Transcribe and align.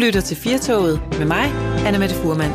lytter 0.00 0.20
til 0.20 0.36
Firtoget 0.36 1.00
med 1.18 1.26
mig, 1.26 1.44
Anna 1.86 1.98
Mette 1.98 2.14
Furman. 2.14 2.50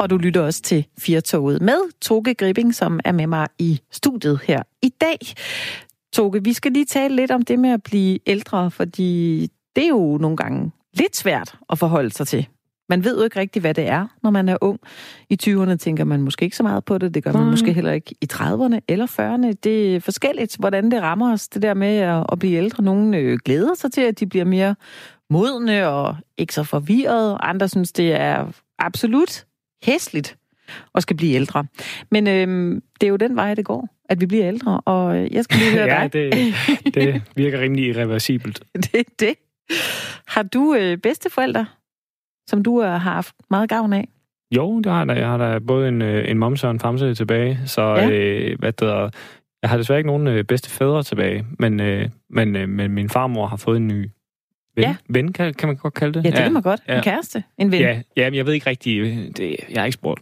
Og 0.00 0.10
du 0.10 0.16
lytter 0.16 0.40
også 0.40 0.62
til 0.62 0.86
Firtoget 0.98 1.62
med 1.62 1.92
Toge 2.00 2.34
Gripping, 2.34 2.74
som 2.74 3.00
er 3.04 3.12
med 3.12 3.26
mig 3.26 3.48
i 3.58 3.80
studiet 3.90 4.40
her 4.44 4.62
i 4.82 4.88
dag. 5.00 5.18
Toge, 6.12 6.44
vi 6.44 6.52
skal 6.52 6.72
lige 6.72 6.84
tale 6.84 7.16
lidt 7.16 7.30
om 7.30 7.42
det 7.42 7.58
med 7.58 7.70
at 7.70 7.82
blive 7.82 8.18
ældre, 8.26 8.70
fordi 8.70 9.40
det 9.76 9.84
er 9.84 9.88
jo 9.88 10.18
nogle 10.20 10.36
gange 10.36 10.72
lidt 10.94 11.16
svært 11.16 11.54
at 11.70 11.78
forholde 11.78 12.10
sig 12.10 12.26
til. 12.26 12.46
Man 12.92 13.04
ved 13.04 13.18
jo 13.18 13.24
ikke 13.24 13.40
rigtigt, 13.40 13.62
hvad 13.62 13.74
det 13.74 13.88
er, 13.88 14.06
når 14.22 14.30
man 14.30 14.48
er 14.48 14.56
ung. 14.60 14.80
I 15.30 15.38
20'erne 15.42 15.76
tænker 15.76 16.04
man 16.04 16.22
måske 16.22 16.44
ikke 16.44 16.56
så 16.56 16.62
meget 16.62 16.84
på 16.84 16.98
det. 16.98 17.14
Det 17.14 17.24
gør 17.24 17.32
man 17.32 17.46
måske 17.46 17.72
heller 17.72 17.92
ikke 17.92 18.14
i 18.20 18.28
30'erne 18.32 18.78
eller 18.88 19.06
40'erne. 19.06 19.52
Det 19.64 19.96
er 19.96 20.00
forskelligt, 20.00 20.56
hvordan 20.58 20.90
det 20.90 21.02
rammer 21.02 21.32
os, 21.32 21.48
det 21.48 21.62
der 21.62 21.74
med 21.74 21.96
at, 22.32 22.38
blive 22.38 22.52
ældre. 22.52 22.82
Nogle 22.82 23.16
øh, 23.16 23.38
glæder 23.44 23.74
sig 23.74 23.92
til, 23.92 24.00
at 24.00 24.20
de 24.20 24.26
bliver 24.26 24.44
mere 24.44 24.74
modne 25.30 25.88
og 25.88 26.16
ikke 26.38 26.54
så 26.54 26.62
forvirrede. 26.62 27.38
Andre 27.40 27.68
synes, 27.68 27.92
det 27.92 28.12
er 28.12 28.46
absolut 28.78 29.46
hæsligt 29.82 30.36
at 30.94 31.02
skal 31.02 31.16
blive 31.16 31.34
ældre. 31.34 31.64
Men 32.10 32.26
øhm, 32.26 32.82
det 33.00 33.06
er 33.06 33.10
jo 33.10 33.16
den 33.16 33.36
vej, 33.36 33.54
det 33.54 33.64
går, 33.64 33.88
at 34.08 34.20
vi 34.20 34.26
bliver 34.26 34.48
ældre. 34.48 34.80
Og 34.80 35.30
jeg 35.30 35.44
skal 35.44 35.58
lige 35.58 35.72
høre 35.72 35.86
ja, 35.94 36.08
dig. 36.08 36.12
det, 36.12 36.54
det 36.94 37.22
virker 37.36 37.60
rimelig 37.60 37.84
irreversibelt. 37.84 38.62
det 38.92 39.06
det. 39.20 39.34
Har 40.26 40.42
du 40.42 40.74
øh, 40.74 40.98
bedsteforældre? 40.98 41.66
Som 42.46 42.62
du 42.62 42.80
har 42.80 42.98
haft 42.98 43.34
meget 43.50 43.68
gavn 43.68 43.92
af? 43.92 44.08
Jo, 44.56 44.80
det 44.80 44.92
har 44.92 45.04
jeg 45.06 45.16
Jeg 45.16 45.28
har 45.28 45.36
da 45.36 45.58
både 45.58 45.88
en, 45.88 46.02
øh, 46.02 46.30
en 46.30 46.38
momse 46.38 46.66
og 46.66 46.70
en 46.70 46.80
famse 46.80 47.14
tilbage, 47.14 47.58
så 47.66 47.82
ja. 47.82 48.10
øh, 48.10 48.58
hvad 48.58 48.72
der, 48.72 49.10
jeg 49.62 49.70
har 49.70 49.76
desværre 49.76 49.98
ikke 49.98 50.06
nogen 50.06 50.26
øh, 50.26 50.44
bedste 50.44 50.70
fædre 50.70 51.02
tilbage, 51.02 51.46
men, 51.58 51.80
øh, 51.80 52.08
men, 52.30 52.56
øh, 52.56 52.68
men 52.68 52.90
min 52.90 53.08
farmor 53.08 53.46
har 53.46 53.56
fået 53.56 53.76
en 53.76 53.86
ny 53.86 54.10
ven. 54.76 54.84
Ja. 54.84 54.96
Ven, 55.08 55.32
kan, 55.32 55.54
kan 55.54 55.68
man 55.68 55.76
godt 55.76 55.94
kalde 55.94 56.14
det? 56.14 56.24
Ja, 56.24 56.30
det 56.30 56.38
ja. 56.38 56.42
kan 56.42 56.52
man 56.52 56.62
godt. 56.62 56.80
En 56.88 56.94
ja. 56.94 57.02
kæreste. 57.02 57.44
En 57.58 57.72
ven. 57.72 57.80
Ja, 57.80 58.02
ja 58.16 58.30
men 58.30 58.34
jeg 58.34 58.46
ved 58.46 58.52
ikke 58.52 58.70
rigtig, 58.70 58.98
øh, 59.00 59.16
det, 59.36 59.56
jeg 59.70 59.80
har 59.80 59.84
ikke 59.84 59.94
spurgt. 59.94 60.20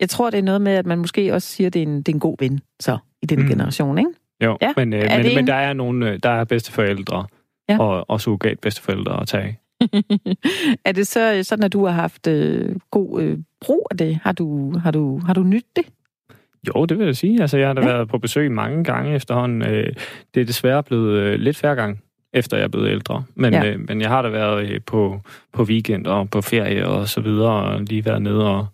Jeg 0.00 0.08
tror, 0.08 0.30
det 0.30 0.38
er 0.38 0.42
noget 0.42 0.60
med, 0.60 0.72
at 0.72 0.86
man 0.86 0.98
måske 0.98 1.34
også 1.34 1.48
siger, 1.48 1.66
at 1.66 1.74
det 1.74 1.82
er 1.82 1.86
en, 1.86 1.98
det 1.98 2.08
er 2.08 2.12
en 2.12 2.20
god 2.20 2.36
ven, 2.38 2.60
så, 2.80 2.98
i 3.22 3.26
den 3.26 3.38
mm. 3.38 3.48
generation, 3.48 3.98
ikke? 3.98 4.10
Jo, 4.44 4.58
ja. 4.62 4.72
men, 4.76 4.92
øh, 4.92 5.02
men, 5.02 5.26
en... 5.26 5.34
men 5.34 5.46
der 5.46 5.54
er 5.54 5.72
nogle, 5.72 6.18
der 6.18 6.30
er 6.30 6.44
bedsteforældre, 6.44 7.26
ja. 7.68 7.78
og, 7.78 8.10
og 8.10 8.20
surrogat 8.20 8.60
bedsteforældre 8.60 9.20
at 9.20 9.28
tage 9.28 9.58
er 10.88 10.92
det 10.92 11.06
så 11.06 11.40
sådan, 11.42 11.64
at 11.64 11.72
du 11.72 11.84
har 11.84 11.92
haft 11.92 12.26
øh, 12.26 12.76
god 12.90 13.22
øh, 13.22 13.38
brug 13.60 13.86
af 13.90 13.96
det? 13.96 14.18
Har 14.22 14.32
du, 14.32 14.78
har, 14.78 14.90
du, 14.90 15.18
har 15.18 15.34
du 15.34 15.42
nyt 15.42 15.66
det? 15.76 15.84
Jo, 16.68 16.84
det 16.84 16.98
vil 16.98 17.04
jeg 17.04 17.16
sige. 17.16 17.40
Altså, 17.40 17.58
jeg 17.58 17.66
har 17.66 17.74
da 17.74 17.80
ja. 17.80 17.86
været 17.86 18.08
på 18.08 18.18
besøg 18.18 18.52
mange 18.52 18.84
gange 18.84 19.14
efterhånden. 19.14 19.62
Øh, 19.62 19.92
det 20.34 20.40
er 20.40 20.44
desværre 20.44 20.82
blevet 20.82 21.18
øh, 21.18 21.40
lidt 21.40 21.56
færre 21.56 21.74
gange, 21.74 22.00
efter 22.32 22.56
jeg 22.56 22.64
er 22.64 22.68
blevet 22.68 22.90
ældre. 22.90 23.24
Men, 23.34 23.52
ja. 23.52 23.66
øh, 23.66 23.80
men 23.88 24.00
jeg 24.00 24.08
har 24.08 24.22
da 24.22 24.28
været 24.28 24.70
øh, 24.70 24.80
på, 24.86 25.20
på 25.52 25.62
weekend 25.62 26.06
og 26.06 26.30
på 26.30 26.40
ferie 26.40 26.86
og 26.86 27.08
så 27.08 27.20
videre, 27.20 27.52
og 27.52 27.80
lige 27.80 28.04
været 28.04 28.22
nede 28.22 28.50
og, 28.50 28.66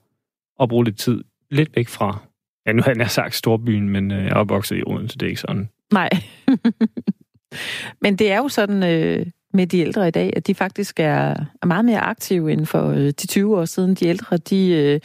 og 0.58 0.68
bruge 0.68 0.84
lidt 0.84 0.98
tid 0.98 1.24
lidt 1.50 1.76
væk 1.76 1.88
fra, 1.88 2.18
ja, 2.66 2.72
nu 2.72 2.82
har 2.82 2.94
jeg 2.98 3.10
sagt 3.10 3.34
storbyen, 3.34 3.88
men 3.88 4.10
øh, 4.10 4.24
jeg 4.24 4.30
er 4.30 4.34
opvokset 4.34 4.78
i 4.78 4.82
Odense, 4.86 5.18
det 5.18 5.26
er 5.26 5.30
ikke 5.30 5.40
sådan. 5.40 5.68
Nej. 5.92 6.10
men 8.02 8.16
det 8.16 8.32
er 8.32 8.36
jo 8.36 8.48
sådan, 8.48 8.82
øh, 8.82 9.26
med 9.52 9.66
de 9.66 9.78
ældre 9.78 10.08
i 10.08 10.10
dag, 10.10 10.32
at 10.36 10.46
de 10.46 10.54
faktisk 10.54 11.00
er, 11.00 11.34
er 11.62 11.66
meget 11.66 11.84
mere 11.84 12.00
aktive 12.00 12.52
end 12.52 12.66
for 12.66 12.88
øh, 12.88 13.06
de 13.06 13.26
20 13.26 13.58
år 13.58 13.64
siden. 13.64 13.94
De 13.94 14.06
ældre, 14.06 14.36
de, 14.36 14.70
øh, 14.70 15.00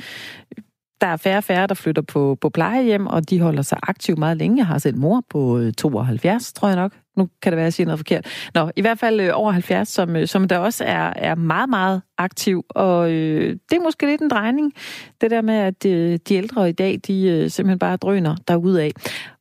der 1.02 1.08
er 1.08 1.18
færre 1.18 1.38
og 1.38 1.44
færre, 1.44 1.68
der 1.68 1.74
flytter 1.74 2.02
på, 2.02 2.38
på 2.42 2.50
plejehjem, 2.50 3.08
og 3.08 3.30
de 3.30 3.40
holder 3.40 3.62
sig 3.62 3.80
aktive 3.84 4.18
meget 4.18 4.38
længe. 4.38 4.58
Jeg 4.58 4.66
har 4.66 4.78
selv 4.78 4.98
mor 4.98 5.24
på 5.30 5.62
72, 5.78 6.50
øh, 6.50 6.60
tror 6.60 6.68
jeg 6.68 6.76
nok. 6.76 6.94
Nu 7.18 7.30
kan 7.42 7.52
det 7.52 7.58
være, 7.58 7.64
at 7.64 7.66
jeg 7.66 7.74
siger 7.74 7.88
noget 7.88 8.00
forkert. 8.00 8.26
Nå, 8.54 8.72
i 8.76 8.82
hvert 8.82 9.00
fald 9.00 9.30
over 9.30 9.52
70, 9.52 9.90
som, 9.90 10.26
som 10.26 10.48
der 10.48 10.58
også 10.58 10.84
er, 10.84 11.14
er 11.16 11.36
meget, 11.36 11.70
meget 11.70 12.02
aktiv. 12.18 12.66
Og 12.70 13.12
øh, 13.12 13.58
det 13.70 13.78
er 13.78 13.84
måske 13.84 14.06
lidt 14.06 14.22
en 14.22 14.30
drejning, 14.30 14.74
det 15.22 15.32
der 15.32 15.42
med, 15.42 15.56
at 15.56 15.84
de, 15.84 16.18
de 16.18 16.36
ældre 16.36 16.70
i 16.70 16.72
dag, 16.72 17.00
de 17.08 17.24
øh, 17.24 17.50
simpelthen 17.50 17.80
bare 17.80 17.98
drøner 17.98 18.36
af. 18.80 18.92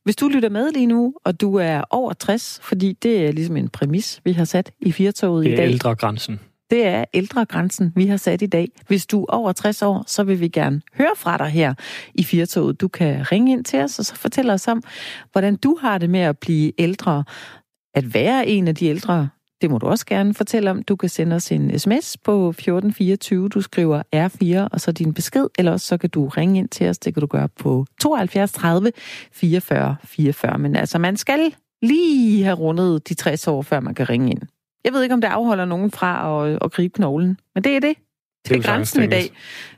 Hvis 0.03 0.15
du 0.15 0.27
lytter 0.27 0.49
med 0.49 0.71
lige 0.71 0.85
nu, 0.85 1.13
og 1.25 1.41
du 1.41 1.55
er 1.55 1.81
over 1.89 2.13
60, 2.13 2.59
fordi 2.63 2.93
det 2.93 3.27
er 3.27 3.31
ligesom 3.31 3.57
en 3.57 3.69
præmis, 3.69 4.21
vi 4.23 4.31
har 4.31 4.45
sat 4.45 4.71
i 4.79 4.91
firtoget 4.91 5.45
i 5.45 5.49
dag. 5.49 5.57
Det 5.57 5.63
er 5.63 5.69
ældregrænsen. 5.69 6.39
Det 6.69 6.85
er 6.85 7.05
ældregrænsen, 7.13 7.93
vi 7.95 8.05
har 8.05 8.17
sat 8.17 8.41
i 8.41 8.45
dag. 8.45 8.67
Hvis 8.87 9.05
du 9.05 9.23
er 9.23 9.33
over 9.33 9.51
60 9.51 9.81
år, 9.81 10.03
så 10.07 10.23
vil 10.23 10.39
vi 10.39 10.47
gerne 10.47 10.81
høre 10.93 11.15
fra 11.15 11.37
dig 11.37 11.47
her 11.47 11.73
i 12.13 12.23
Firtoget. 12.23 12.81
Du 12.81 12.87
kan 12.87 13.31
ringe 13.31 13.51
ind 13.51 13.65
til 13.65 13.79
os, 13.79 13.99
og 13.99 14.05
så 14.05 14.15
fortælle 14.15 14.53
os 14.53 14.67
om, 14.67 14.83
hvordan 15.31 15.55
du 15.55 15.77
har 15.81 15.97
det 15.97 16.09
med 16.09 16.19
at 16.19 16.37
blive 16.37 16.71
ældre. 16.77 17.23
At 17.93 18.13
være 18.13 18.47
en 18.47 18.67
af 18.67 18.75
de 18.75 18.85
ældre, 18.85 19.29
det 19.61 19.71
må 19.71 19.77
du 19.77 19.85
også 19.85 20.05
gerne 20.05 20.33
fortælle 20.33 20.71
om. 20.71 20.83
Du 20.83 20.95
kan 20.95 21.09
sende 21.09 21.35
os 21.35 21.51
en 21.51 21.79
sms 21.79 22.17
på 22.17 22.49
1424. 22.49 23.49
Du 23.49 23.61
skriver 23.61 24.01
R4 24.15 24.67
og 24.71 24.81
så 24.81 24.91
din 24.91 25.13
besked, 25.13 25.47
eller 25.57 25.71
også 25.71 25.87
så 25.87 25.97
kan 25.97 26.09
du 26.09 26.27
ringe 26.27 26.59
ind 26.59 26.69
til 26.69 26.89
os. 26.89 26.97
Det 26.97 27.13
kan 27.13 27.21
du 27.21 27.27
gøre 27.27 27.49
på 27.49 27.85
72 28.01 28.51
30 28.51 28.91
44 29.31 29.95
44. 30.03 30.57
Men 30.57 30.75
altså, 30.75 30.97
man 30.97 31.17
skal 31.17 31.53
lige 31.81 32.43
have 32.43 32.55
rundet 32.55 33.09
de 33.09 33.13
60 33.13 33.47
år, 33.47 33.61
før 33.61 33.79
man 33.79 33.95
kan 33.95 34.09
ringe 34.09 34.31
ind. 34.31 34.41
Jeg 34.87 34.93
ved 34.93 35.03
ikke, 35.03 35.13
om 35.13 35.21
det 35.21 35.27
afholder 35.27 35.65
nogen 35.65 35.91
fra 35.91 36.45
at, 36.47 36.59
at 36.61 36.71
gribe 36.71 36.93
knoglen, 36.93 37.39
men 37.55 37.63
det 37.63 37.75
er 37.75 37.79
det. 37.79 37.95
Det 38.45 38.51
er, 38.51 38.55
det 38.55 38.65
er 38.65 38.69
grænsen 38.69 39.03
i 39.03 39.07
dag. 39.07 39.21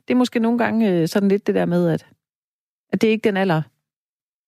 Det 0.07 0.13
er 0.13 0.15
måske 0.15 0.39
nogle 0.39 0.57
gange 0.57 0.91
øh, 0.91 1.07
sådan 1.07 1.29
lidt 1.29 1.47
det 1.47 1.55
der 1.55 1.65
med, 1.65 1.89
at, 1.89 2.05
at 2.93 3.01
det 3.01 3.07
er 3.07 3.11
ikke 3.11 3.23
den 3.23 3.37
alder, 3.37 3.61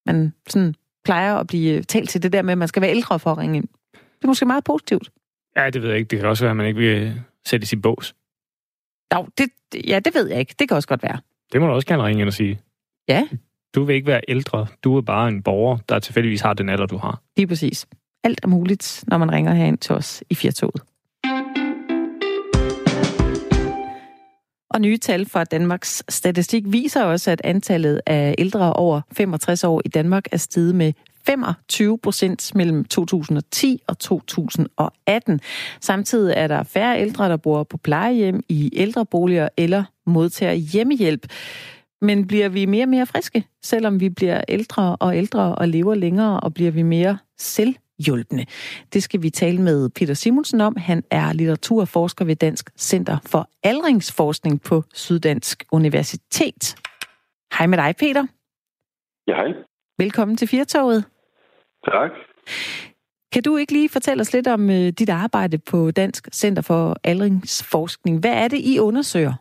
man 0.05 0.33
sådan 0.49 0.75
plejer 1.03 1.35
at 1.35 1.47
blive 1.47 1.83
talt 1.83 2.09
til 2.09 2.23
det 2.23 2.33
der 2.33 2.41
med, 2.41 2.51
at 2.51 2.57
man 2.57 2.67
skal 2.67 2.81
være 2.81 2.91
ældre 2.91 3.19
for 3.19 3.31
at 3.31 3.37
ringe 3.37 3.57
ind. 3.57 3.67
Det 3.93 4.23
er 4.23 4.27
måske 4.27 4.45
meget 4.45 4.63
positivt. 4.63 5.11
Ja, 5.55 5.69
det 5.69 5.81
ved 5.81 5.89
jeg 5.89 5.97
ikke. 5.97 6.09
Det 6.09 6.19
kan 6.19 6.27
også 6.29 6.43
være, 6.43 6.51
at 6.51 6.57
man 6.57 6.65
ikke 6.65 6.79
vil 6.79 7.21
sætte 7.45 7.67
sin 7.67 7.81
bås. 7.81 8.15
Jo, 9.13 9.27
det, 9.37 9.49
ja, 9.87 9.99
det 9.99 10.13
ved 10.13 10.27
jeg 10.27 10.39
ikke. 10.39 10.55
Det 10.59 10.67
kan 10.67 10.75
også 10.77 10.87
godt 10.87 11.03
være. 11.03 11.19
Det 11.51 11.61
må 11.61 11.67
du 11.67 11.73
også 11.73 11.87
gerne 11.87 12.03
ringe 12.03 12.21
ind 12.21 12.27
og 12.27 12.33
sige. 12.33 12.61
Ja. 13.07 13.27
Du 13.75 13.83
vil 13.83 13.95
ikke 13.95 14.07
være 14.07 14.21
ældre. 14.27 14.67
Du 14.83 14.97
er 14.97 15.01
bare 15.01 15.27
en 15.27 15.43
borger, 15.43 15.77
der 15.89 15.99
tilfældigvis 15.99 16.41
har 16.41 16.53
den 16.53 16.69
alder, 16.69 16.85
du 16.85 16.97
har. 16.97 17.21
Lige 17.37 17.47
præcis. 17.47 17.87
Alt 18.23 18.39
er 18.43 18.47
muligt, 18.47 19.03
når 19.07 19.17
man 19.17 19.31
ringer 19.31 19.53
herind 19.53 19.77
til 19.77 19.95
os 19.95 20.23
i 20.29 20.35
Fjertoget. 20.35 20.81
Og 24.69 24.81
nye 24.81 24.97
tal 24.97 25.25
fra 25.25 25.43
Danmarks 25.43 26.03
Statistik 26.09 26.63
viser 26.67 27.03
også, 27.03 27.31
at 27.31 27.41
antallet 27.43 28.01
af 28.05 28.35
ældre 28.37 28.73
over 28.73 29.01
65 29.11 29.63
år 29.63 29.81
i 29.85 29.87
Danmark 29.87 30.25
er 30.31 30.37
steget 30.37 30.75
med 30.75 30.93
25 31.25 31.97
procent 31.97 32.55
mellem 32.55 32.85
2010 32.85 33.81
og 33.87 33.99
2018. 33.99 35.39
Samtidig 35.81 36.33
er 36.37 36.47
der 36.47 36.63
færre 36.63 37.01
ældre, 37.01 37.29
der 37.29 37.37
bor 37.37 37.63
på 37.63 37.77
plejehjem, 37.77 38.41
i 38.49 38.71
ældreboliger 38.73 39.49
eller 39.57 39.83
modtager 40.05 40.53
hjemmehjælp. 40.53 41.27
Men 42.01 42.27
bliver 42.27 42.49
vi 42.49 42.65
mere 42.65 42.83
og 42.83 42.89
mere 42.89 43.05
friske, 43.05 43.45
selvom 43.63 43.99
vi 43.99 44.09
bliver 44.09 44.41
ældre 44.47 44.95
og 44.95 45.17
ældre 45.17 45.55
og 45.55 45.67
lever 45.67 45.95
længere, 45.95 46.39
og 46.39 46.53
bliver 46.53 46.71
vi 46.71 46.81
mere 46.81 47.17
selv 47.39 47.75
hjulpende. 48.05 48.45
Det 48.93 49.03
skal 49.03 49.21
vi 49.21 49.29
tale 49.29 49.61
med 49.61 49.89
Peter 49.89 50.13
Simonsen 50.13 50.61
om. 50.61 50.75
Han 50.77 51.03
er 51.11 51.33
litteraturforsker 51.33 52.25
ved 52.25 52.35
Dansk 52.35 52.69
Center 52.77 53.17
for 53.31 53.49
Aldringsforskning 53.63 54.61
på 54.69 54.83
Syddansk 54.93 55.63
Universitet. 55.71 56.75
Hej 57.57 57.67
med 57.67 57.77
dig, 57.77 57.95
Peter. 57.99 58.23
Ja, 59.27 59.35
hej. 59.35 59.53
Velkommen 59.97 60.37
til 60.37 60.47
Firtoget. 60.47 61.05
Tak. 61.85 62.11
Kan 63.33 63.43
du 63.43 63.57
ikke 63.57 63.73
lige 63.73 63.89
fortælle 63.89 64.21
os 64.21 64.33
lidt 64.33 64.47
om 64.47 64.69
uh, 64.69 64.87
dit 64.99 65.09
arbejde 65.09 65.57
på 65.71 65.91
Dansk 65.91 66.27
Center 66.33 66.61
for 66.61 66.95
Aldringsforskning? 67.03 68.19
Hvad 68.19 68.33
er 68.43 68.47
det, 68.47 68.59
I 68.63 68.79
undersøger? 68.79 69.33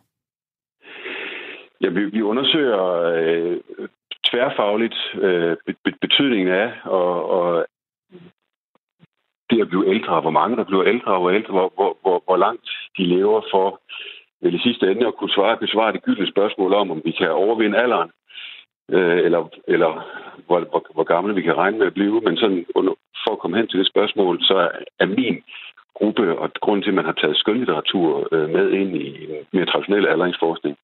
Ja, 1.81 1.89
vi, 1.89 2.05
vi 2.05 2.21
undersøger 2.21 2.83
øh, 3.17 3.57
tværfagligt 4.29 4.95
øh, 5.21 5.57
betydningen 6.01 6.47
af 6.47 6.69
og, 6.83 7.29
og 7.29 7.65
det 9.51 9.61
at 9.61 9.69
blive 9.69 9.89
ældre, 9.93 10.21
hvor 10.21 10.35
mange 10.39 10.57
der 10.57 10.63
bliver 10.63 10.85
ældre, 10.93 11.19
hvor, 11.19 11.31
ældre, 11.31 11.53
hvor, 11.53 11.71
hvor, 11.75 11.97
hvor, 12.01 12.23
hvor 12.25 12.37
langt 12.37 12.69
de 12.97 13.03
lever 13.03 13.41
for 13.51 13.81
vel 14.41 14.55
i 14.55 14.59
sidste 14.63 14.91
ende 14.91 15.07
at 15.07 15.15
kunne 15.15 15.35
svare, 15.37 15.57
besvare 15.57 15.93
det 15.93 16.03
gyldne 16.03 16.27
spørgsmål 16.27 16.73
om, 16.73 16.91
om 16.91 17.01
vi 17.05 17.11
kan 17.11 17.31
overvinde 17.31 17.77
alderen, 17.77 18.11
øh, 18.91 19.17
eller, 19.25 19.49
eller 19.67 19.91
hvor, 20.47 20.59
hvor, 20.59 20.85
hvor 20.93 21.03
gamle 21.03 21.35
vi 21.35 21.41
kan 21.41 21.57
regne 21.57 21.77
med 21.77 21.87
at 21.87 21.93
blive. 21.93 22.21
Men 22.21 22.37
sådan, 22.37 22.65
for 23.23 23.31
at 23.31 23.39
komme 23.39 23.57
hen 23.57 23.67
til 23.67 23.79
det 23.79 23.87
spørgsmål, 23.87 24.43
så 24.43 24.69
er 24.99 25.05
min 25.05 25.43
gruppe, 25.95 26.39
og 26.39 26.53
grund 26.53 26.83
til, 26.83 26.89
at 26.89 26.95
man 26.95 27.05
har 27.05 27.17
taget 27.21 27.37
skønlitteratur 27.37 28.27
øh, 28.31 28.49
med 28.49 28.71
ind 28.71 28.95
i 28.95 29.27
mere 29.53 29.65
traditionel 29.65 30.07
aldringsforskning, 30.07 30.77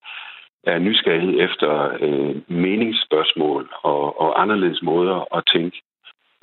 er 0.64 0.80
nysgerrighed 0.80 1.36
efter 1.40 1.98
øh, 2.02 2.36
meningsspørgsmål 2.48 3.70
og, 3.84 4.22
og 4.22 4.42
anderledes 4.42 4.82
måder 4.82 5.36
at 5.38 5.44
tænke 5.54 5.82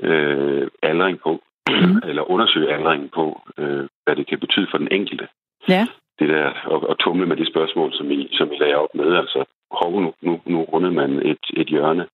øh, 0.03 0.69
aldring 0.83 1.21
på 1.21 1.43
mm. 1.71 2.01
eller 2.09 2.31
undersøge 2.31 2.75
aldringen 2.75 3.09
på, 3.15 3.41
øh, 3.59 3.85
hvad 4.05 4.17
det 4.17 4.27
kan 4.27 4.41
betyde 4.41 4.69
for 4.71 4.79
den 4.79 4.89
enkelte. 4.93 5.29
Ja. 5.69 5.87
Det 6.19 6.29
der 6.29 6.47
at, 6.75 6.91
at 6.91 6.97
tumle 6.99 7.27
med 7.27 7.37
de 7.37 7.51
spørgsmål, 7.53 7.93
som 7.93 8.11
I, 8.11 8.29
som 8.33 8.53
I 8.53 8.57
lagde 8.59 8.77
op 8.77 8.95
med, 8.95 9.17
altså 9.17 9.45
hov, 9.71 10.01
nu, 10.01 10.13
nu, 10.23 10.41
nu 10.47 10.63
runder 10.63 10.91
man 10.91 11.11
et, 11.31 11.45
et 11.57 11.67
hjørne. 11.67 12.07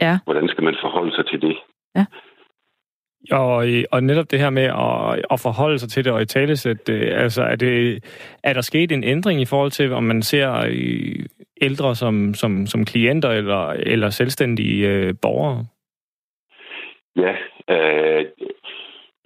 Ja. 0.00 0.18
Hvordan 0.24 0.48
skal 0.48 0.64
man 0.64 0.76
forholde 0.80 1.14
sig 1.14 1.26
til 1.26 1.42
det? 1.42 1.56
Ja. 1.96 2.04
Og, 3.30 3.66
og 3.92 4.02
netop 4.02 4.30
det 4.30 4.38
her 4.38 4.50
med 4.50 4.62
at, 4.62 5.24
at 5.30 5.40
forholde 5.40 5.78
sig 5.78 5.88
til 5.88 6.04
det 6.04 6.12
og 6.12 6.22
i 6.22 6.26
talesæt, 6.26 6.88
altså 6.88 7.42
er, 7.42 7.56
det, 7.56 8.04
er 8.42 8.52
der 8.52 8.60
sket 8.60 8.92
en 8.92 9.04
ændring 9.04 9.40
i 9.40 9.44
forhold 9.44 9.70
til, 9.70 9.92
om 9.92 10.02
man 10.02 10.22
ser 10.22 10.64
ældre 11.60 11.94
som, 11.94 12.34
som, 12.34 12.66
som 12.66 12.84
klienter 12.84 13.30
eller, 13.30 13.68
eller 13.68 14.10
selvstændige 14.10 14.88
øh, 14.88 15.14
borgere? 15.22 15.66
Ja, 17.16 17.34
øh, 17.74 18.24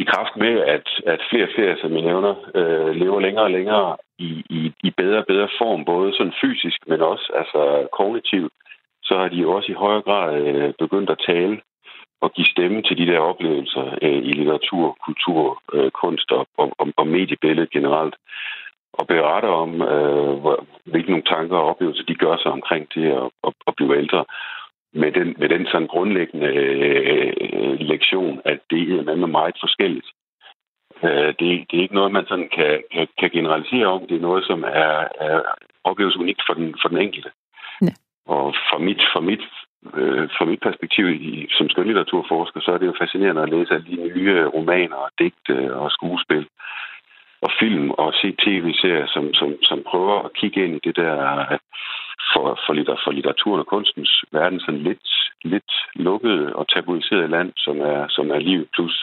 i 0.03 0.05
kraft 0.13 0.35
med, 0.37 0.55
at, 0.75 0.89
at 1.07 1.21
flere 1.31 1.47
og 1.49 1.53
flere, 1.55 1.77
som 1.81 1.93
jeg 1.97 2.03
nævner, 2.03 2.35
øh, 2.55 2.91
lever 3.03 3.21
længere 3.21 3.45
og 3.45 3.51
længere 3.51 3.97
i, 4.19 4.31
i, 4.59 4.73
i 4.85 4.91
bedre 4.97 5.19
og 5.19 5.27
bedre 5.27 5.49
form, 5.59 5.85
både 5.85 6.13
sådan 6.13 6.39
fysisk, 6.43 6.79
men 6.87 7.01
også 7.01 7.33
altså 7.41 7.89
kognitivt, 7.99 8.53
så 9.03 9.15
har 9.19 9.29
de 9.29 9.37
jo 9.37 9.53
også 9.57 9.73
i 9.73 9.81
højere 9.85 10.03
grad 10.03 10.43
øh, 10.43 10.73
begyndt 10.79 11.11
at 11.11 11.23
tale 11.27 11.61
og 12.21 12.33
give 12.33 12.47
stemme 12.55 12.83
til 12.83 12.99
de 12.99 13.07
der 13.07 13.19
oplevelser 13.19 13.85
øh, 14.03 14.21
i 14.29 14.33
litteratur, 14.33 14.97
kultur, 15.07 15.63
øh, 15.75 15.91
kunst 15.91 16.33
og, 16.33 16.47
og, 16.59 16.73
og 16.97 17.07
mediebilledet 17.07 17.71
generelt. 17.71 18.15
Og 18.93 19.07
berette 19.07 19.47
om, 19.47 19.83
øh, 19.83 20.35
hvilke 20.85 21.11
nogle 21.11 21.31
tanker 21.35 21.57
og 21.57 21.69
oplevelser 21.71 22.05
de 22.05 22.15
gør 22.15 22.37
sig 22.37 22.53
omkring 22.53 22.87
det 22.95 23.07
at, 23.21 23.29
at, 23.47 23.53
at 23.67 23.75
blive 23.77 23.99
ældre. 23.99 24.25
Med 24.93 25.13
den, 25.13 25.35
med 25.39 25.49
den 25.49 25.67
sådan 25.67 25.87
grundlæggende 25.87 26.47
øh, 26.47 27.81
lektion, 27.81 28.41
at 28.45 28.59
det 28.71 28.83
er 28.99 29.17
med 29.17 29.27
meget 29.27 29.57
forskelligt. 29.61 30.07
Øh, 31.05 31.31
det, 31.39 31.39
det 31.69 31.75
er 31.79 31.83
ikke 31.83 31.95
noget, 31.95 32.13
man 32.13 32.27
sådan 32.27 32.49
kan, 32.57 32.83
kan, 32.93 33.09
kan 33.19 33.31
generalisere 33.31 33.87
om. 33.87 34.07
Det 34.07 34.17
er 34.17 34.29
noget, 34.29 34.45
som 34.45 34.65
er, 34.65 34.95
er 35.27 35.43
opleves 35.85 36.17
unikt 36.17 36.43
for 36.47 36.55
den, 36.55 36.75
for 36.83 36.89
den 36.89 36.99
enkelte. 36.99 37.31
Ja. 37.83 37.95
Og 38.27 38.55
fra 38.55 38.79
mit, 38.79 39.03
fra 39.13 39.21
mit 39.21 39.45
øh, 39.95 40.29
fra 40.37 40.45
mit 40.45 40.61
perspektiv 40.61 41.05
i, 41.09 41.47
som 41.51 41.69
skønlitteraturforsker, 41.69 42.61
så 42.61 42.71
er 42.73 42.79
det 42.79 42.87
jo 42.87 43.01
fascinerende 43.01 43.43
at 43.43 43.51
læse 43.51 43.75
alle 43.75 43.87
de 43.87 43.97
nye 43.97 44.47
romaner 44.47 44.97
og 44.97 45.11
digte 45.19 45.75
og 45.75 45.91
skuespil 45.91 46.47
og 47.43 47.51
film 47.61 47.91
og 47.91 48.13
se 48.21 48.29
tv-serier, 48.45 49.07
som, 49.07 49.35
som, 49.35 49.49
som 49.63 49.83
prøver 49.91 50.17
at 50.23 50.33
kigge 50.33 50.65
ind 50.65 50.75
i 50.77 50.81
det 50.85 50.97
der 50.97 51.47
for, 52.33 52.47
for, 52.67 52.73
litter, 52.73 52.97
for 53.05 53.11
litteraturen 53.13 53.61
og 53.61 53.67
kunstens 53.67 54.25
verden 54.33 54.61
sådan 54.61 54.83
lidt, 54.89 55.09
lidt 55.45 55.73
lukket 55.95 56.53
og 56.53 56.69
tabuiseret 56.69 57.31
land, 57.31 57.53
som 57.57 57.81
er, 57.81 58.07
som 58.09 58.31
er 58.31 58.39
liv 58.39 58.69
plus 58.75 58.97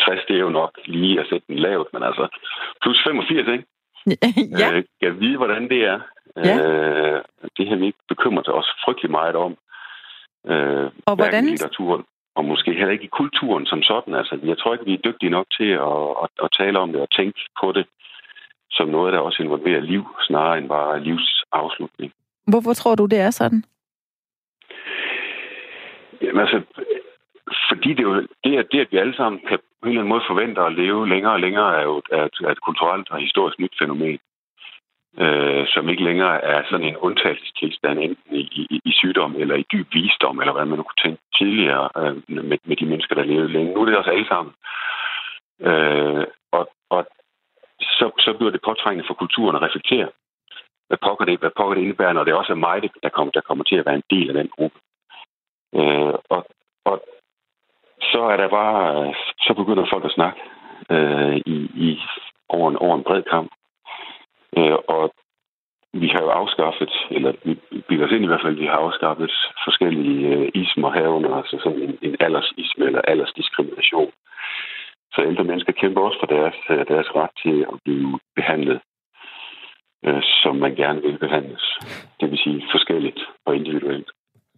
60, 0.00 0.20
det 0.28 0.36
er 0.36 0.40
jo 0.40 0.48
nok 0.48 0.72
lige 0.84 1.20
at 1.20 1.26
sætte 1.30 1.46
den 1.48 1.58
lavt, 1.58 1.88
men 1.92 2.02
altså 2.02 2.28
plus 2.82 2.98
85, 3.04 3.48
ikke? 3.48 3.66
ja. 4.60 4.76
Øh, 4.76 4.84
jeg 5.02 5.20
vide, 5.20 5.36
hvordan 5.36 5.68
det 5.68 5.80
er. 5.84 6.00
Ja. 6.36 6.56
Øh, 6.66 7.22
det 7.56 7.68
har 7.68 7.76
vi 7.76 7.86
ikke 7.86 8.04
bekymret 8.08 8.48
os 8.48 8.68
frygtelig 8.84 9.10
meget 9.10 9.36
om. 9.36 9.56
Øh, 10.46 10.90
og 11.06 11.16
hvordan? 11.16 11.44
Litteraturen, 11.44 12.04
og 12.38 12.44
måske 12.44 12.72
heller 12.72 12.96
ikke 12.96 13.08
i 13.10 13.16
kulturen 13.20 13.66
som 13.66 13.82
sådan. 13.82 14.14
Altså, 14.14 14.38
jeg 14.44 14.58
tror 14.58 14.72
ikke, 14.72 14.84
vi 14.84 14.94
er 14.94 15.06
dygtige 15.08 15.30
nok 15.30 15.46
til 15.58 15.70
at, 15.90 16.02
at, 16.22 16.30
at 16.44 16.50
tale 16.58 16.78
om 16.78 16.92
det 16.92 17.00
og 17.00 17.10
tænke 17.10 17.40
på 17.60 17.72
det 17.72 17.86
som 18.70 18.88
noget, 18.88 19.12
der 19.12 19.18
også 19.18 19.42
involverer 19.42 19.80
liv, 19.80 20.04
snarere 20.26 20.58
end 20.58 20.68
bare 20.68 21.00
livsafslutning. 21.00 22.12
Hvorfor 22.46 22.72
tror 22.72 22.94
du, 22.94 23.06
det 23.06 23.20
er 23.20 23.30
sådan? 23.30 23.64
Jamen 26.22 26.40
altså, 26.40 26.58
fordi 27.68 27.88
det, 27.88 27.98
er 27.98 28.08
jo, 28.10 28.26
det, 28.44 28.58
at, 28.58 28.66
det, 28.72 28.80
at 28.80 28.92
vi 28.92 28.96
alle 28.96 29.16
sammen 29.16 29.40
kan 29.48 29.58
på 29.58 29.86
en 29.86 29.88
eller 29.88 30.00
anden 30.00 30.14
måde 30.14 30.30
forvente 30.30 30.60
at 30.60 30.74
leve 30.74 31.08
længere 31.08 31.32
og 31.32 31.40
længere, 31.40 31.78
er 31.80 31.82
jo 31.82 32.02
er 32.10 32.24
et, 32.24 32.36
er 32.46 32.50
et 32.50 32.60
kulturelt 32.60 33.10
og 33.10 33.18
historisk 33.18 33.58
nyt 33.58 33.74
fænomen 33.78 34.18
øh, 35.18 35.66
som 35.68 35.88
ikke 35.88 36.04
længere 36.04 36.44
er 36.44 36.62
sådan 36.70 36.86
en 36.86 36.96
undtagelsestilstand, 36.96 37.98
enten 37.98 38.34
i, 38.34 38.40
i, 38.40 38.80
i 38.84 38.92
sygdom 38.92 39.36
eller 39.38 39.54
i 39.54 39.64
dyb 39.72 39.94
visdom, 39.94 40.40
eller 40.40 40.52
hvad 40.52 40.66
man 40.66 40.76
nu 40.78 40.82
kunne 40.82 41.02
tænke 41.04 41.22
tidligere 41.38 41.88
øh, 41.96 42.16
med, 42.28 42.58
med 42.64 42.76
de 42.76 42.86
mennesker, 42.86 43.14
der 43.14 43.24
levede 43.24 43.52
længe. 43.52 43.74
Nu 43.74 43.80
er 43.80 43.84
det 43.84 43.98
os 43.98 44.14
alle 44.14 44.28
sammen. 44.28 44.54
Øh, 45.60 46.26
og 46.52 46.70
og 46.90 47.06
så, 47.80 48.10
så 48.18 48.34
bliver 48.38 48.50
det 48.50 48.62
påtrængende 48.64 49.06
for 49.06 49.14
kulturen 49.14 49.56
at 49.56 49.62
reflektere. 49.62 50.08
Hvad 50.88 50.98
pokker 51.02 51.24
det, 51.24 51.40
hvad 51.40 51.50
pokker 51.56 51.74
det 51.74 51.82
indebærer, 51.82 52.12
når 52.12 52.24
det 52.24 52.34
også 52.34 52.52
er 52.52 52.64
mig, 52.66 52.90
der 53.02 53.08
kommer, 53.08 53.32
der 53.32 53.40
kommer 53.40 53.64
til 53.64 53.76
at 53.76 53.86
være 53.86 53.94
en 53.94 54.10
del 54.10 54.28
af 54.28 54.34
den 54.34 54.48
gruppe. 54.48 54.78
Øh, 55.74 56.14
og, 56.34 56.46
og 56.84 56.96
så 58.00 58.20
er 58.22 58.36
der 58.36 58.48
bare, 58.48 59.14
så 59.40 59.54
begynder 59.54 59.86
folk 59.92 60.04
at 60.04 60.16
snakke 60.18 60.40
øh, 60.90 61.36
i, 61.36 61.56
i, 61.86 62.00
over, 62.48 62.70
en, 62.70 62.76
over 62.76 62.96
en 62.96 63.04
bred 63.04 63.22
kamp. 63.22 63.52
Øh, 64.56 64.78
og 64.88 65.12
vi 65.92 66.08
har 66.08 66.22
jo 66.22 66.28
afskaffet, 66.28 66.92
eller 67.10 67.32
vi 67.44 67.54
bilder 67.88 68.06
os 68.06 68.12
ind 68.12 68.24
i 68.24 68.26
hvert 68.26 68.44
fald, 68.44 68.54
vi 68.54 68.66
har 68.66 68.78
afskaffet 68.86 69.32
forskellige 69.64 70.28
øh, 70.34 70.48
ismer 70.54 70.90
herunder, 70.92 71.34
altså 71.34 71.56
sådan 71.62 71.82
en, 71.82 71.98
en 72.02 72.16
aldersisme 72.20 72.84
eller 72.86 73.00
aldersdiskrimination. 73.00 74.12
Så 75.12 75.22
ældre 75.22 75.44
mennesker 75.44 75.72
kæmper 75.72 76.00
også 76.00 76.18
for 76.20 76.26
deres, 76.26 76.56
øh, 76.70 76.86
deres 76.88 77.08
ret 77.14 77.34
til 77.42 77.66
at 77.72 77.76
blive 77.84 78.18
behandlet, 78.36 78.80
øh, 80.06 80.22
som 80.42 80.56
man 80.56 80.74
gerne 80.74 81.02
vil 81.02 81.18
behandles. 81.18 81.64
Det 82.20 82.30
vil 82.30 82.38
sige 82.38 82.66
forskelligt 82.70 83.20
og 83.46 83.56
individuelt. 83.56 84.10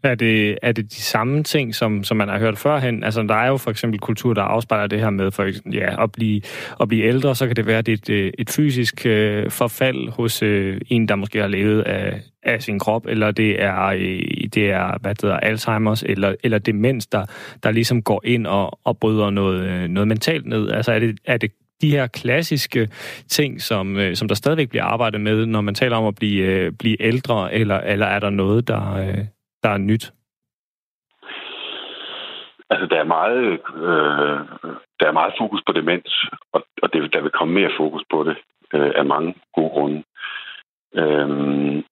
Er 0.02 0.14
det, 0.14 0.58
er 0.62 0.72
det 0.72 0.92
de 0.92 1.02
samme 1.02 1.42
ting, 1.42 1.74
som, 1.74 2.04
som 2.04 2.16
man 2.16 2.28
har 2.28 2.38
hørt 2.38 2.58
førhen? 2.58 3.04
Altså, 3.04 3.22
der 3.22 3.34
er 3.34 3.48
jo 3.48 3.56
for 3.56 3.70
eksempel 3.70 4.00
kultur, 4.00 4.34
der 4.34 4.42
afspejler 4.42 4.86
det 4.86 5.00
her 5.00 5.10
med 5.10 5.30
for, 5.30 5.42
eksempel, 5.42 5.74
ja, 5.74 6.02
at, 6.02 6.12
blive, 6.12 6.42
at 6.80 6.88
blive 6.88 7.04
ældre, 7.04 7.34
så 7.34 7.46
kan 7.46 7.56
det 7.56 7.66
være, 7.66 7.78
at 7.78 7.86
det 7.86 7.92
er 7.92 7.96
et, 7.96 8.10
øh, 8.10 8.32
et 8.38 8.50
fysisk 8.50 9.06
øh, 9.06 9.50
forfald 9.50 10.08
hos 10.08 10.42
øh, 10.42 10.80
en, 10.88 11.08
der 11.08 11.14
måske 11.14 11.40
har 11.40 11.48
levet 11.48 11.82
af, 11.82 12.20
af 12.42 12.62
sin 12.62 12.78
krop, 12.78 13.06
eller 13.06 13.30
det 13.30 13.62
er, 13.62 13.84
øh, 13.84 14.20
det 14.54 14.70
er 14.70 14.98
hvad 15.00 15.14
det 15.14 15.22
hedder, 15.22 15.40
Alzheimer's, 15.40 16.02
eller, 16.06 16.34
eller 16.44 16.58
demens, 16.58 17.06
der, 17.06 17.24
der 17.62 17.70
ligesom 17.70 18.02
går 18.02 18.22
ind 18.24 18.46
og, 18.46 18.78
og 18.84 18.98
bryder 18.98 19.30
noget, 19.30 19.62
øh, 19.62 19.88
noget 19.88 20.08
mentalt 20.08 20.46
ned. 20.46 20.70
Altså, 20.70 20.92
er 20.92 20.98
det, 20.98 21.18
er 21.24 21.36
det 21.36 21.52
de 21.80 21.90
her 21.90 22.06
klassiske 22.06 22.88
ting, 23.28 23.62
som, 23.62 23.96
øh, 23.96 24.16
som 24.16 24.28
der 24.28 24.34
stadigvæk 24.34 24.68
bliver 24.68 24.84
arbejdet 24.84 25.20
med, 25.20 25.46
når 25.46 25.60
man 25.60 25.74
taler 25.74 25.96
om 25.96 26.06
at 26.06 26.14
blive, 26.14 26.44
øh, 26.44 26.72
blive 26.72 27.02
ældre, 27.02 27.54
eller, 27.54 27.78
eller 27.78 28.06
er 28.06 28.18
der 28.18 28.30
noget, 28.30 28.68
der, 28.68 28.94
øh, 28.94 29.24
der 29.62 29.70
er 29.70 29.78
nyt? 29.78 30.12
Altså, 32.70 32.86
der 32.86 32.98
er 33.00 33.04
meget, 33.04 33.52
øh, 33.86 34.38
der 35.00 35.06
er 35.06 35.12
meget 35.12 35.34
fokus 35.38 35.62
på 35.66 35.72
demens, 35.72 36.24
og, 36.52 36.66
og 36.82 36.92
det, 36.92 37.12
der 37.12 37.20
vil 37.20 37.30
komme 37.30 37.54
mere 37.54 37.70
fokus 37.76 38.02
på 38.10 38.24
det 38.24 38.36
øh, 38.74 38.92
af 38.94 39.04
mange 39.04 39.34
gode 39.54 39.70
grunde. 39.70 40.02
Øhm, 40.94 41.84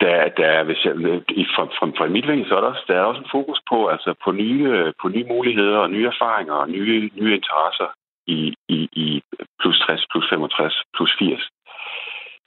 der, 0.00 0.28
der 0.28 0.64
hvis 0.64 0.84
jeg, 0.84 0.94
i, 1.40 1.44
fra, 1.54 1.64
fra, 1.64 1.86
fra 1.98 2.06
mit 2.06 2.28
vinkel, 2.28 2.48
så 2.48 2.56
er 2.56 2.60
der 2.60 2.68
også, 2.68 2.84
der 2.88 2.94
er 2.94 3.10
også 3.10 3.20
en 3.20 3.34
fokus 3.36 3.60
på, 3.70 3.86
altså 3.86 4.14
på 4.24 4.32
nye, 4.32 4.92
på 5.02 5.08
nye 5.08 5.24
muligheder 5.24 5.78
og 5.78 5.90
nye 5.90 6.06
erfaringer 6.06 6.54
og 6.54 6.70
nye, 6.70 7.10
nye 7.14 7.34
interesser 7.36 7.88
i, 8.26 8.54
i, 8.68 8.88
i 8.92 9.22
plus 9.60 9.78
60, 9.78 10.06
plus 10.10 10.26
65, 10.30 10.82
plus 10.96 11.12
80. 11.18 11.48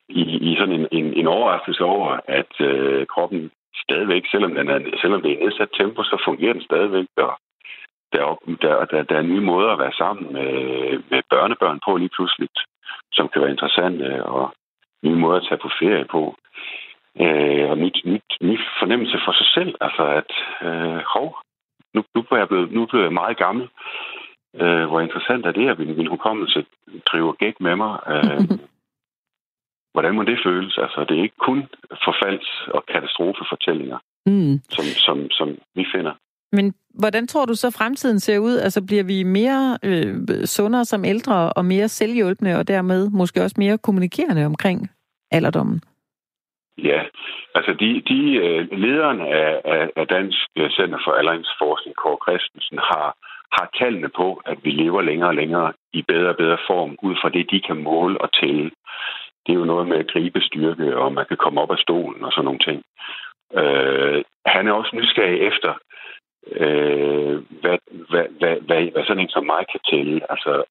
I, 0.10 0.22
i 0.22 0.56
sådan 0.58 0.76
en, 0.80 0.88
en, 0.92 1.14
en 1.14 1.28
overraskelse 1.28 1.84
over, 1.84 2.20
at 2.28 2.62
øh, 2.62 3.08
kroppen 3.08 3.52
stadigvæk, 3.90 4.24
selvom, 4.32 4.54
den 4.56 4.68
er, 4.70 4.80
selvom 5.02 5.22
det 5.22 5.32
er 5.32 5.44
nedsat 5.44 5.72
tempo, 5.80 6.04
så 6.04 6.16
fungerer 6.26 6.54
den 6.54 6.68
stadigvæk, 6.70 7.08
og 7.18 7.34
der, 8.14 8.26
der, 8.62 8.86
der, 8.92 9.04
der 9.10 9.18
er 9.18 9.32
nye 9.32 9.46
måder 9.52 9.70
at 9.72 9.80
være 9.80 10.00
sammen 10.02 10.34
med, 10.34 10.52
med 11.12 11.22
børnebørn 11.30 11.80
på 11.86 11.98
lige 11.98 12.16
pludselig, 12.16 12.50
som 13.14 13.30
kan 13.30 13.42
være 13.42 13.56
interessante, 13.56 14.26
og 14.26 14.54
nye 15.04 15.16
måder 15.24 15.38
at 15.40 15.46
tage 15.48 15.64
på 15.64 15.70
ferie 15.80 16.06
på. 16.16 16.36
Øh, 17.24 17.70
og 17.72 17.78
nyt, 17.78 17.98
nyt, 18.06 18.30
ny 18.42 18.60
fornemmelse 18.80 19.18
for 19.26 19.32
sig 19.32 19.48
selv, 19.54 19.76
altså 19.82 20.04
at, 20.20 20.32
øh, 20.68 21.02
hov, 21.14 21.38
nu, 21.94 22.04
nu, 22.16 22.22
er 22.32 22.38
jeg 22.38 22.48
blevet, 22.48 22.72
nu 22.72 22.82
er 22.84 23.02
jeg 23.02 23.14
meget 23.14 23.38
gammel. 23.38 23.70
Øh, 24.62 24.86
hvor 24.90 25.00
interessant 25.00 25.46
er 25.46 25.52
det, 25.52 25.70
at 25.70 25.80
min, 25.80 25.98
min 25.98 26.08
hukommelse 26.08 26.66
driver 27.06 27.34
gæk 27.34 27.56
med 27.60 27.76
mig. 27.76 28.00
Øh, 28.08 28.42
hvordan 30.00 30.16
må 30.16 30.24
det 30.24 30.40
føles? 30.46 30.78
Altså, 30.78 31.06
det 31.10 31.18
er 31.18 31.24
ikke 31.24 31.46
kun 31.50 31.60
forfalds- 32.06 32.68
og 32.78 32.86
katastrofefortællinger, 32.86 34.00
mm. 34.26 34.62
som, 34.70 34.86
som, 35.06 35.18
som 35.32 35.48
vi 35.76 35.86
finder. 35.96 36.14
Men 36.52 36.74
hvordan 37.00 37.28
tror 37.28 37.46
du 37.46 37.54
så 37.54 37.76
fremtiden 37.78 38.20
ser 38.20 38.40
ud? 38.40 38.58
Altså 38.58 38.86
bliver 38.86 39.04
vi 39.04 39.24
mere 39.24 39.78
øh, 39.84 40.16
sundere 40.46 40.86
som 40.86 41.06
ældre 41.06 41.54
og 41.54 41.66
mere 41.66 41.88
selvhjulpende 41.88 42.56
og 42.60 42.68
dermed 42.68 43.10
måske 43.10 43.44
også 43.44 43.56
mere 43.58 43.78
kommunikerende 43.78 44.46
omkring 44.46 44.90
alderdommen? 45.32 45.82
Ja, 46.78 47.02
altså 47.56 47.72
de, 47.80 48.02
de 48.12 48.22
uh, 48.46 48.80
lederne 48.80 49.28
af, 49.28 49.62
af, 49.66 49.90
af 49.96 50.08
Dansk 50.08 50.38
Center 50.78 51.00
for 51.06 51.12
Aldringsforskning, 51.12 51.96
Kåre 51.96 52.18
Christensen, 52.26 52.78
har, 52.78 53.08
har 53.52 53.70
tallene 53.80 54.10
på, 54.10 54.42
at 54.46 54.58
vi 54.64 54.72
lever 54.72 55.02
længere 55.02 55.30
og 55.30 55.36
længere 55.36 55.74
i 55.94 56.02
bedre 56.02 56.30
og 56.30 56.38
bedre 56.38 56.58
form, 56.68 56.98
ud 57.04 57.16
fra 57.22 57.30
det, 57.30 57.52
de 57.52 57.62
kan 57.68 57.78
måle 57.84 58.22
og 58.22 58.30
tælle 58.40 58.72
det 59.50 59.56
er 59.56 59.64
jo 59.64 59.74
noget 59.74 59.88
med 59.88 59.98
at 59.98 60.12
gribe 60.12 60.42
styrke, 60.42 60.98
og 60.98 61.14
man 61.14 61.26
kan 61.26 61.38
komme 61.38 61.62
op 61.62 61.72
af 61.72 61.78
stolen 61.78 62.24
og 62.24 62.32
sådan 62.32 62.46
nogle 62.46 62.66
ting. 62.68 62.84
Øh, 63.62 64.24
han 64.46 64.68
er 64.68 64.74
også 64.74 64.92
nysgerrig 64.96 65.40
efter, 65.40 65.72
øh, 66.64 67.36
hvad, 67.62 67.78
hvad, 68.10 68.26
hvad, 68.40 68.56
hvad, 68.68 68.82
hvad 68.92 69.04
sådan 69.06 69.24
en 69.24 69.30
som 69.30 69.46
mig 69.46 69.64
kan 69.72 69.80
tælle, 69.92 70.32
altså, 70.32 70.64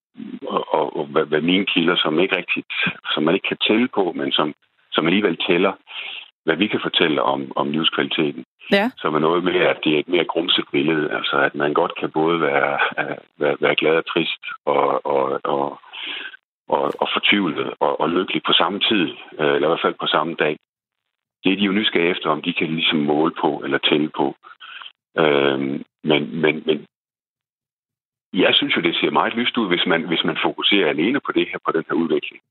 og, 0.46 0.74
og, 0.74 0.96
og 0.96 1.04
hvad, 1.06 1.24
hvad 1.24 1.40
mine 1.40 1.66
kilder, 1.66 1.96
som 1.96 2.20
ikke 2.20 2.36
rigtigt, 2.36 2.72
som 3.14 3.22
man 3.22 3.34
ikke 3.34 3.48
kan 3.48 3.62
tælle 3.68 3.88
på, 3.88 4.12
men 4.12 4.32
som, 4.32 4.54
som 4.92 5.06
alligevel 5.06 5.36
tæller, 5.48 5.72
hvad 6.44 6.56
vi 6.56 6.66
kan 6.66 6.80
fortælle 6.82 7.22
om, 7.22 7.52
om 7.56 7.70
livskvaliteten. 7.70 8.44
Ja. 8.72 8.90
Som 8.98 9.14
er 9.14 9.18
noget 9.18 9.44
med, 9.44 9.54
at 9.72 9.78
det 9.84 9.94
er 9.94 9.98
et 9.98 10.08
mere 10.08 10.24
grumset 10.24 10.64
billede. 10.72 11.12
Altså, 11.12 11.36
at 11.36 11.54
man 11.54 11.72
godt 11.74 11.92
kan 12.00 12.10
både 12.10 12.40
være, 12.40 12.78
være, 13.38 13.56
være 13.60 13.76
glad 13.76 13.96
og 13.96 14.06
trist 14.06 14.42
og, 14.64 15.06
og, 15.06 15.40
og, 15.44 15.80
og, 16.68 16.92
og 17.02 17.08
fortvivlet 17.12 17.74
og, 17.80 18.00
og 18.00 18.10
lykkelig 18.10 18.42
på 18.46 18.52
samme 18.52 18.80
tid, 18.80 19.04
øh, 19.40 19.54
eller 19.54 19.68
i 19.68 19.70
hvert 19.70 19.86
fald 19.86 19.94
på 20.00 20.06
samme 20.06 20.34
dag. 20.34 20.56
Det 21.44 21.52
er 21.52 21.56
de 21.56 21.68
jo 21.68 21.72
nysgerrige 21.72 22.10
efter, 22.10 22.30
om 22.30 22.42
de 22.42 22.52
kan 22.52 22.66
ligesom 22.66 22.98
måle 22.98 23.34
på 23.40 23.60
eller 23.64 23.78
tælle 23.78 24.10
på. 24.20 24.34
Øh, 25.18 25.60
men, 26.10 26.40
men, 26.42 26.62
men 26.66 26.86
jeg 28.32 28.54
synes 28.54 28.76
jo, 28.76 28.80
det 28.80 28.94
ser 28.96 29.10
meget 29.10 29.34
lyst 29.34 29.58
ud, 29.58 29.68
hvis 29.68 29.86
man, 29.86 30.02
hvis 30.02 30.24
man 30.24 30.38
fokuserer 30.42 30.88
alene 30.88 31.20
på 31.20 31.32
det 31.32 31.48
her, 31.48 31.58
på 31.66 31.72
den 31.72 31.84
her 31.88 31.94
udvikling. 31.94 32.42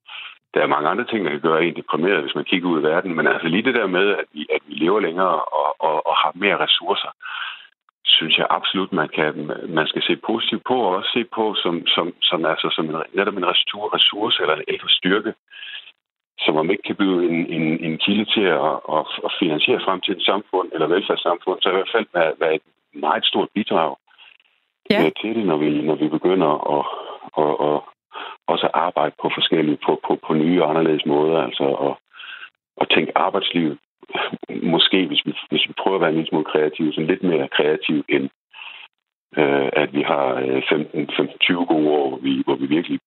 Der 0.53 0.61
er 0.61 0.67
mange 0.67 0.89
andre 0.89 1.05
ting, 1.05 1.25
der 1.25 1.31
kan 1.31 1.41
gøre 1.41 1.65
en 1.65 1.75
deprimeret, 1.75 2.21
hvis 2.21 2.35
man 2.35 2.43
kigger 2.43 2.69
ud 2.69 2.79
i 2.79 2.83
verden. 2.83 3.15
Men 3.15 3.27
altså 3.27 3.47
lige 3.47 3.63
det 3.63 3.75
der 3.75 3.87
med, 3.87 4.07
at 4.09 4.25
vi, 4.33 4.47
at 4.55 4.61
vi 4.67 4.73
lever 4.73 4.99
længere 4.99 5.35
og, 5.59 5.75
og, 5.79 6.07
og 6.07 6.15
har 6.15 6.31
mere 6.35 6.57
ressourcer, 6.57 7.11
synes 8.07 8.37
jeg 8.37 8.47
absolut, 8.49 8.91
man, 8.93 9.09
kan, 9.09 9.51
man 9.67 9.87
skal 9.87 10.03
se 10.03 10.15
positivt 10.15 10.63
på, 10.67 10.75
og 10.81 10.95
også 10.95 11.09
se 11.13 11.23
på 11.35 11.55
som, 11.63 11.87
som, 11.87 12.13
som, 12.21 12.45
altså, 12.45 12.67
som 12.75 12.85
en, 12.89 12.95
netop 13.13 13.37
en 13.37 13.49
ressource 13.95 14.41
eller 14.41 14.55
en 14.55 14.67
ældre 14.67 14.89
styrke, 14.89 15.33
som 16.39 16.55
om 16.55 16.71
ikke 16.71 16.83
kan 16.83 16.95
blive 16.95 17.29
en, 17.29 17.39
en, 17.55 17.65
en 17.85 17.97
kilde 17.97 18.25
til 18.25 18.47
at, 18.69 18.75
at, 18.95 19.03
at 19.25 19.31
finansiere 19.39 19.85
fremtidens 19.85 20.25
samfund 20.25 20.67
eller 20.73 20.87
velfærdssamfund, 20.87 21.59
så 21.61 21.69
i 21.69 21.71
hvert 21.71 21.93
fald 21.95 22.05
være, 22.13 22.33
være 22.39 22.55
et 22.55 22.61
meget 22.93 23.25
stort 23.25 23.49
bidrag 23.55 23.95
ja. 24.91 25.05
Øh, 25.05 25.11
til 25.21 25.35
det, 25.35 25.45
når 25.45 25.57
vi, 25.57 25.69
når 25.81 25.95
vi 25.95 26.07
begynder 26.07 26.51
at, 26.75 26.83
at, 27.43 27.53
at, 27.67 27.81
også 28.47 28.69
arbejde 28.73 29.15
på 29.21 29.31
forskellige, 29.37 29.79
på, 29.85 29.99
på, 30.07 30.19
på 30.27 30.33
nye 30.33 30.63
og 30.63 30.69
anderledes 30.69 31.05
måder, 31.05 31.41
altså 31.41 31.65
at, 31.87 31.95
at 32.81 32.87
tænke 32.89 33.17
arbejdslivet 33.17 33.77
måske, 34.63 35.07
hvis 35.07 35.21
vi, 35.25 35.33
hvis 35.49 35.67
vi 35.67 35.73
prøver 35.81 35.95
at 35.95 36.01
være 36.01 36.09
en 36.09 36.15
lille 36.15 36.29
smule 36.29 36.45
kreative, 36.45 36.93
så 36.93 37.01
lidt 37.01 37.23
mere 37.23 37.47
kreativ 37.47 38.05
end 38.09 38.29
øh, 39.37 39.69
at 39.73 39.93
vi 39.93 40.01
har 40.01 40.25
15-20 40.35 41.51
øh, 41.51 41.67
gode 41.67 41.89
år, 41.89 42.09
hvor 42.09 42.19
vi, 42.19 42.41
hvor 42.45 42.55
vi 42.55 42.65
virkelig 42.65 42.99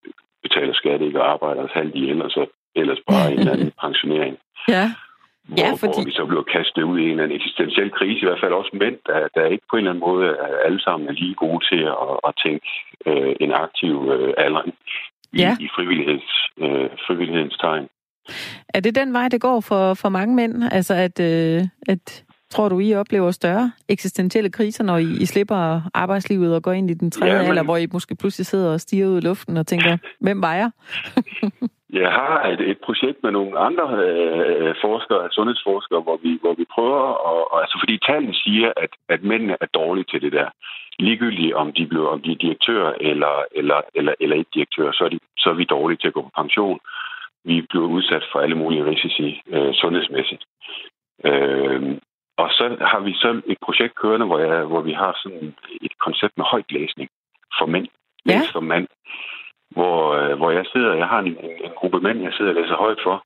betaler 0.43 0.75
skat, 0.75 1.01
ikke 1.01 1.21
og 1.23 1.31
arbejder 1.31 1.63
os 1.63 1.73
halvt 1.73 1.95
ihjel, 1.95 2.23
og 2.23 2.31
så 2.31 2.47
ellers 2.77 2.99
bare 3.11 3.33
en 3.33 3.39
eller 3.39 3.53
anden 3.53 3.73
pensionering. 3.85 4.37
Ja. 4.69 4.87
Hvor, 5.49 5.59
ja, 5.59 5.71
fordi... 5.81 5.97
hvor 5.97 6.05
vi 6.05 6.19
så 6.21 6.25
bliver 6.27 6.43
kastet 6.43 6.83
ud 6.83 6.99
i 6.99 7.03
en 7.03 7.11
eller 7.11 7.25
anden 7.25 7.37
eksistentiel 7.41 7.91
krise, 7.91 8.21
i 8.23 8.27
hvert 8.27 8.43
fald 8.43 8.53
også 8.53 8.71
mænd, 8.73 8.97
der, 9.07 9.29
der 9.35 9.47
ikke 9.47 9.67
på 9.71 9.77
en 9.77 9.79
eller 9.79 9.91
anden 9.91 10.07
måde 10.09 10.37
alle 10.67 10.81
sammen 10.81 11.09
er 11.09 11.13
lige 11.13 11.35
gode 11.35 11.61
til 11.71 11.83
at, 12.05 12.15
at 12.29 12.33
tænke 12.45 12.69
øh, 13.07 13.35
en 13.41 13.53
aktiv 13.53 13.95
øh, 14.15 14.35
alder 14.45 14.63
i, 15.33 15.39
ja. 15.43 15.57
i 15.61 15.69
frivilligheds, 15.75 16.31
øh, 16.65 16.91
frivillighedens 17.07 17.57
tegn. 17.65 17.89
Er 18.75 18.81
det 18.81 18.95
den 18.95 19.13
vej, 19.13 19.29
det 19.29 19.41
går 19.41 19.61
for, 19.61 19.95
for 19.95 20.09
mange 20.09 20.35
mænd? 20.35 20.65
Altså, 20.73 20.95
at, 20.95 21.21
øh, 21.21 21.63
at 21.89 22.25
tror 22.51 22.69
du, 22.69 22.81
I 22.81 22.95
oplever 22.95 23.31
større 23.31 23.73
eksistentielle 23.89 24.51
kriser, 24.51 24.85
når 24.85 24.97
I, 24.97 25.09
I 25.21 25.27
slipper 25.27 25.81
arbejdslivet 25.95 26.55
og 26.55 26.63
går 26.63 26.73
ind 26.73 26.91
i 26.91 26.95
den 26.95 27.11
tredje 27.11 27.35
ja, 27.35 27.41
men... 27.41 27.49
alder, 27.49 27.63
hvor 27.63 27.77
I 27.77 27.87
måske 27.93 28.17
pludselig 28.21 28.47
sidder 28.47 28.73
og 28.73 28.81
stiger 28.81 29.07
ud 29.07 29.19
i 29.19 29.27
luften 29.27 29.57
og 29.57 29.67
tænker, 29.67 29.97
hvem 30.21 30.43
var 30.43 30.55
jeg? 30.55 30.71
Jeg 31.93 32.11
har 32.11 32.47
et, 32.53 32.61
et 32.61 32.79
projekt 32.87 33.19
med 33.23 33.31
nogle 33.31 33.59
andre 33.59 33.87
øh, 34.07 34.75
forskere, 34.85 35.29
sundhedsforskere, 35.31 36.01
hvor 36.01 36.19
vi, 36.23 36.39
hvor 36.41 36.55
vi 36.55 36.65
prøver, 36.75 37.03
at, 37.09 37.17
og, 37.53 37.61
altså 37.63 37.77
fordi 37.83 37.99
tallene 38.09 38.35
siger, 38.35 38.73
at, 38.77 38.91
at 39.09 39.23
mændene 39.23 39.57
er 39.61 39.67
dårlige 39.75 40.05
til 40.11 40.21
det 40.23 40.33
der. 40.33 40.49
Ligegyldigt 40.99 41.55
om 41.55 41.73
de, 41.73 41.87
bliver, 41.87 42.09
om 42.09 42.21
de 42.23 42.33
er 42.33 42.43
direktører 42.45 42.93
eller, 43.01 43.45
eller, 43.55 43.81
eller, 43.95 44.15
eller 44.21 44.37
ikke 44.37 44.51
direktører, 44.55 44.93
så 44.93 45.05
er, 45.05 45.09
de, 45.09 45.19
så 45.39 45.51
er 45.51 45.55
vi 45.55 45.65
dårlige 45.65 45.99
til 45.99 46.09
at 46.09 46.15
gå 46.15 46.23
på 46.23 46.33
pension 46.37 46.81
vi 47.45 47.67
bliver 47.71 47.87
udsat 47.87 48.25
for 48.33 48.39
alle 48.41 48.55
mulige 48.55 48.85
risici 48.85 49.43
øh, 49.47 49.75
sundhedsmæssigt. 49.75 50.45
Øh, 51.25 51.99
og 52.37 52.49
så 52.51 52.77
har 52.81 53.01
vi 53.01 53.13
så 53.15 53.41
et 53.47 53.59
projekt 53.63 53.95
kørende, 53.95 54.27
hvor, 54.27 54.39
jeg, 54.39 54.65
hvor 54.65 54.81
vi 54.81 54.93
har 54.93 55.19
sådan 55.23 55.55
et 55.83 55.99
koncept 55.99 56.35
med 56.37 56.45
højt 56.45 56.73
læsning 56.73 57.09
for 57.59 57.67
mænd. 57.67 57.89
Ja. 58.27 58.41
for 58.53 58.61
mand. 58.61 58.87
Hvor, 59.71 60.15
øh, 60.15 60.37
hvor 60.37 60.51
jeg 60.51 60.65
sidder, 60.73 60.95
jeg 60.95 61.07
har 61.07 61.19
en, 61.19 61.27
en, 61.27 61.51
en 61.65 61.73
gruppe 61.77 62.01
mænd, 62.01 62.23
jeg 62.23 62.33
sidder 62.33 62.51
og 62.51 62.61
læser 62.61 62.77
højt 62.77 63.01
for 63.03 63.25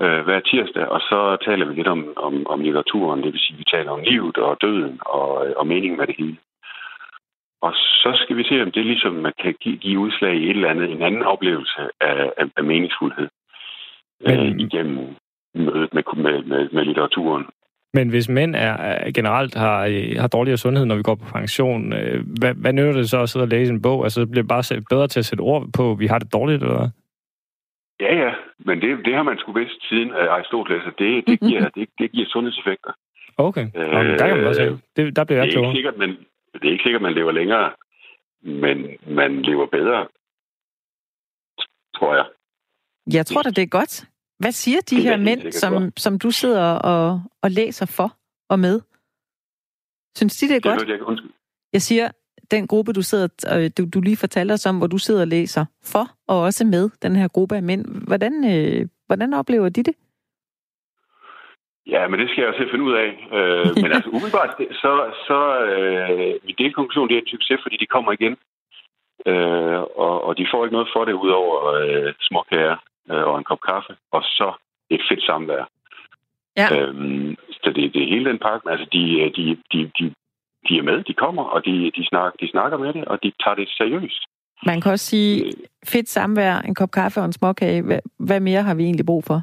øh, 0.00 0.20
hver 0.24 0.40
tirsdag, 0.40 0.86
og 0.88 1.00
så 1.00 1.36
taler 1.44 1.66
vi 1.66 1.74
lidt 1.74 1.88
om, 1.88 2.12
om, 2.16 2.46
om 2.46 2.60
litteraturen, 2.60 3.22
det 3.22 3.32
vil 3.32 3.40
sige, 3.40 3.56
vi 3.56 3.64
taler 3.64 3.90
om 3.90 4.00
livet 4.00 4.36
og 4.36 4.56
døden 4.62 5.00
og, 5.06 5.28
og 5.56 5.66
meningen 5.66 5.98
med 5.98 6.06
det 6.06 6.16
hele. 6.18 6.36
Og 7.62 7.72
så 7.74 8.12
skal 8.22 8.36
vi 8.36 8.44
se, 8.44 8.62
om 8.62 8.72
det 8.72 8.86
ligesom 8.86 9.12
man 9.12 9.32
kan 9.42 9.54
give, 9.60 9.76
give 9.76 9.98
udslag 9.98 10.34
i 10.34 10.44
et 10.44 10.56
eller 10.56 10.70
andet, 10.70 10.90
en 10.90 11.02
anden 11.02 11.22
oplevelse 11.22 11.80
af, 12.00 12.32
af, 12.36 12.46
af 12.56 12.64
meningsfuldhed 12.64 13.28
men, 14.26 14.40
øh, 14.40 14.66
igennem 14.66 14.98
mødet 15.54 15.94
med, 15.94 16.02
med, 16.16 16.42
med, 16.42 16.68
med 16.72 16.84
litteraturen. 16.84 17.46
Men 17.94 18.08
hvis 18.08 18.28
mænd 18.28 18.54
er, 18.56 19.10
generelt 19.10 19.54
har, 19.54 19.86
øh, 19.86 20.16
har 20.18 20.28
dårligere 20.28 20.56
sundhed, 20.56 20.84
når 20.84 20.96
vi 20.96 21.02
går 21.02 21.14
på 21.14 21.24
pension, 21.32 21.92
øh, 21.92 22.24
hvad, 22.40 22.54
hvad 22.54 22.72
nytter 22.72 22.92
det 22.92 23.10
så 23.10 23.20
at 23.22 23.28
sidde 23.28 23.44
og 23.44 23.48
læse 23.48 23.72
en 23.72 23.82
bog? 23.82 24.04
Altså, 24.04 24.20
det 24.20 24.30
bliver 24.30 24.46
bare 24.46 24.82
bedre 24.90 25.08
til 25.08 25.18
at 25.18 25.24
sætte 25.24 25.42
ord 25.42 25.68
på, 25.76 25.90
at 25.90 25.98
vi 25.98 26.06
har 26.06 26.18
det 26.18 26.32
dårligt, 26.32 26.62
eller 26.62 26.90
Ja, 28.00 28.14
ja, 28.24 28.32
men 28.58 28.80
det, 28.80 29.04
det 29.04 29.14
har 29.14 29.22
man 29.22 29.38
sgu 29.38 29.52
vidst 29.52 29.88
siden 29.88 30.10
af 30.10 30.26
Aristoteles, 30.34 30.86
at 30.86 30.94
det, 30.98 31.24
det, 31.26 31.40
giver, 31.40 31.68
det, 31.76 31.88
det 31.98 32.12
giver 32.12 32.26
sundhedseffekter. 32.28 32.92
Okay, 33.36 33.66
øh, 33.76 33.90
Nå, 33.90 34.02
der 34.02 34.26
kan 34.26 34.36
man 34.36 34.46
også 34.46 34.78
det, 34.96 35.16
Der 35.16 35.24
bliver 35.24 35.38
jeg 35.38 35.46
det 35.46 35.56
er, 35.56 35.62
ikke 35.62 35.76
sikkert, 35.76 35.96
men, 35.98 36.10
det 36.52 36.64
er 36.68 36.72
ikke 36.72 36.82
sikkert, 36.82 37.00
at 37.00 37.08
man 37.08 37.14
lever 37.14 37.32
længere, 37.32 37.70
men 38.42 38.86
man 39.06 39.42
lever 39.42 39.66
bedre, 39.66 40.06
tror 41.96 42.14
jeg. 42.14 42.26
Jeg 43.12 43.26
tror 43.26 43.42
da, 43.42 43.50
det 43.50 43.62
er 43.62 43.66
godt. 43.66 44.04
Hvad 44.42 44.52
siger 44.52 44.80
de 44.90 45.02
her 45.02 45.16
mænd, 45.16 45.52
som, 45.52 45.72
som 45.96 46.18
du 46.18 46.30
sidder 46.30 46.72
og, 46.72 47.22
og 47.42 47.50
læser 47.50 47.86
for 47.86 48.08
og 48.48 48.58
med? 48.58 48.80
Synes 50.16 50.36
de, 50.36 50.48
det 50.48 50.56
er 50.56 50.60
godt? 50.60 50.80
Det 50.80 50.88
jeg, 50.88 51.18
jeg 51.72 51.82
siger, 51.82 52.08
den 52.50 52.66
gruppe, 52.66 52.92
du 52.92 53.02
sidder, 53.02 53.28
øh, 53.54 53.70
du, 53.78 53.82
du 53.94 54.00
lige 54.00 54.16
fortalte 54.16 54.52
os 54.52 54.66
om, 54.66 54.78
hvor 54.78 54.86
du 54.86 54.98
sidder 54.98 55.20
og 55.20 55.28
læser 55.28 55.64
for, 55.92 56.04
og 56.28 56.40
også 56.40 56.64
med 56.64 56.90
den 57.02 57.16
her 57.16 57.28
gruppe 57.28 57.56
af 57.56 57.62
mænd. 57.62 57.82
Hvordan, 58.06 58.32
øh, 58.54 58.88
hvordan 59.06 59.34
oplever 59.34 59.68
de 59.68 59.82
det? 59.82 59.94
Ja, 61.86 62.08
men 62.08 62.20
det 62.20 62.28
skal 62.30 62.42
jeg 62.42 62.48
jo 62.48 62.58
selv 62.58 62.70
finde 62.70 62.84
ud 62.84 62.94
af. 63.04 63.10
Øh, 63.38 63.66
men 63.82 63.92
altså 63.92 64.10
umiddelbart, 64.10 64.50
så, 64.82 64.92
så 65.26 65.38
øh, 65.72 66.34
min 66.44 66.54
delkonklusion 66.58 67.08
det 67.08 67.16
er 67.16 67.20
en 67.20 67.34
succes, 67.34 67.60
fordi 67.62 67.76
de 67.76 67.86
kommer 67.86 68.12
igen. 68.12 68.36
Øh, 69.26 69.80
og, 70.04 70.24
og 70.26 70.38
de 70.38 70.46
får 70.52 70.64
ikke 70.64 70.76
noget 70.76 70.92
for 70.94 71.04
det, 71.04 71.12
udover 71.12 71.58
øh, 71.80 72.14
småkager 72.20 72.76
øh, 73.10 73.24
og 73.28 73.38
en 73.38 73.44
kop 73.44 73.60
kaffe, 73.60 73.96
og 74.12 74.22
så 74.22 74.52
et 74.90 75.02
fedt 75.10 75.22
samvær. 75.26 75.64
Ja. 76.56 76.68
Øhm, 76.76 77.36
så 77.50 77.72
det, 77.76 77.94
det 77.94 78.02
er 78.02 78.08
hele 78.14 78.30
den 78.30 78.38
pakke. 78.38 78.70
Altså, 78.70 78.86
de, 78.92 79.02
de, 79.36 79.56
de, 79.72 79.90
de, 79.98 80.14
de 80.68 80.78
er 80.78 80.82
med, 80.82 81.04
de 81.04 81.14
kommer, 81.14 81.42
og 81.42 81.64
de, 81.64 81.90
de, 81.96 82.06
snakker, 82.06 82.36
de 82.40 82.50
snakker 82.50 82.78
med 82.78 82.92
det, 82.92 83.04
og 83.04 83.22
de 83.22 83.32
tager 83.44 83.54
det 83.54 83.68
seriøst. 83.68 84.22
Man 84.66 84.80
kan 84.80 84.92
også 84.92 85.06
sige, 85.06 85.44
øh. 85.44 85.52
fedt 85.86 86.08
samvær, 86.08 86.58
en 86.58 86.74
kop 86.74 86.90
kaffe 86.90 87.20
og 87.20 87.26
en 87.26 87.32
småkage. 87.32 87.82
Hvad, 87.82 87.98
hvad 88.18 88.40
mere 88.40 88.62
har 88.62 88.74
vi 88.74 88.84
egentlig 88.84 89.06
brug 89.06 89.24
for? 89.24 89.42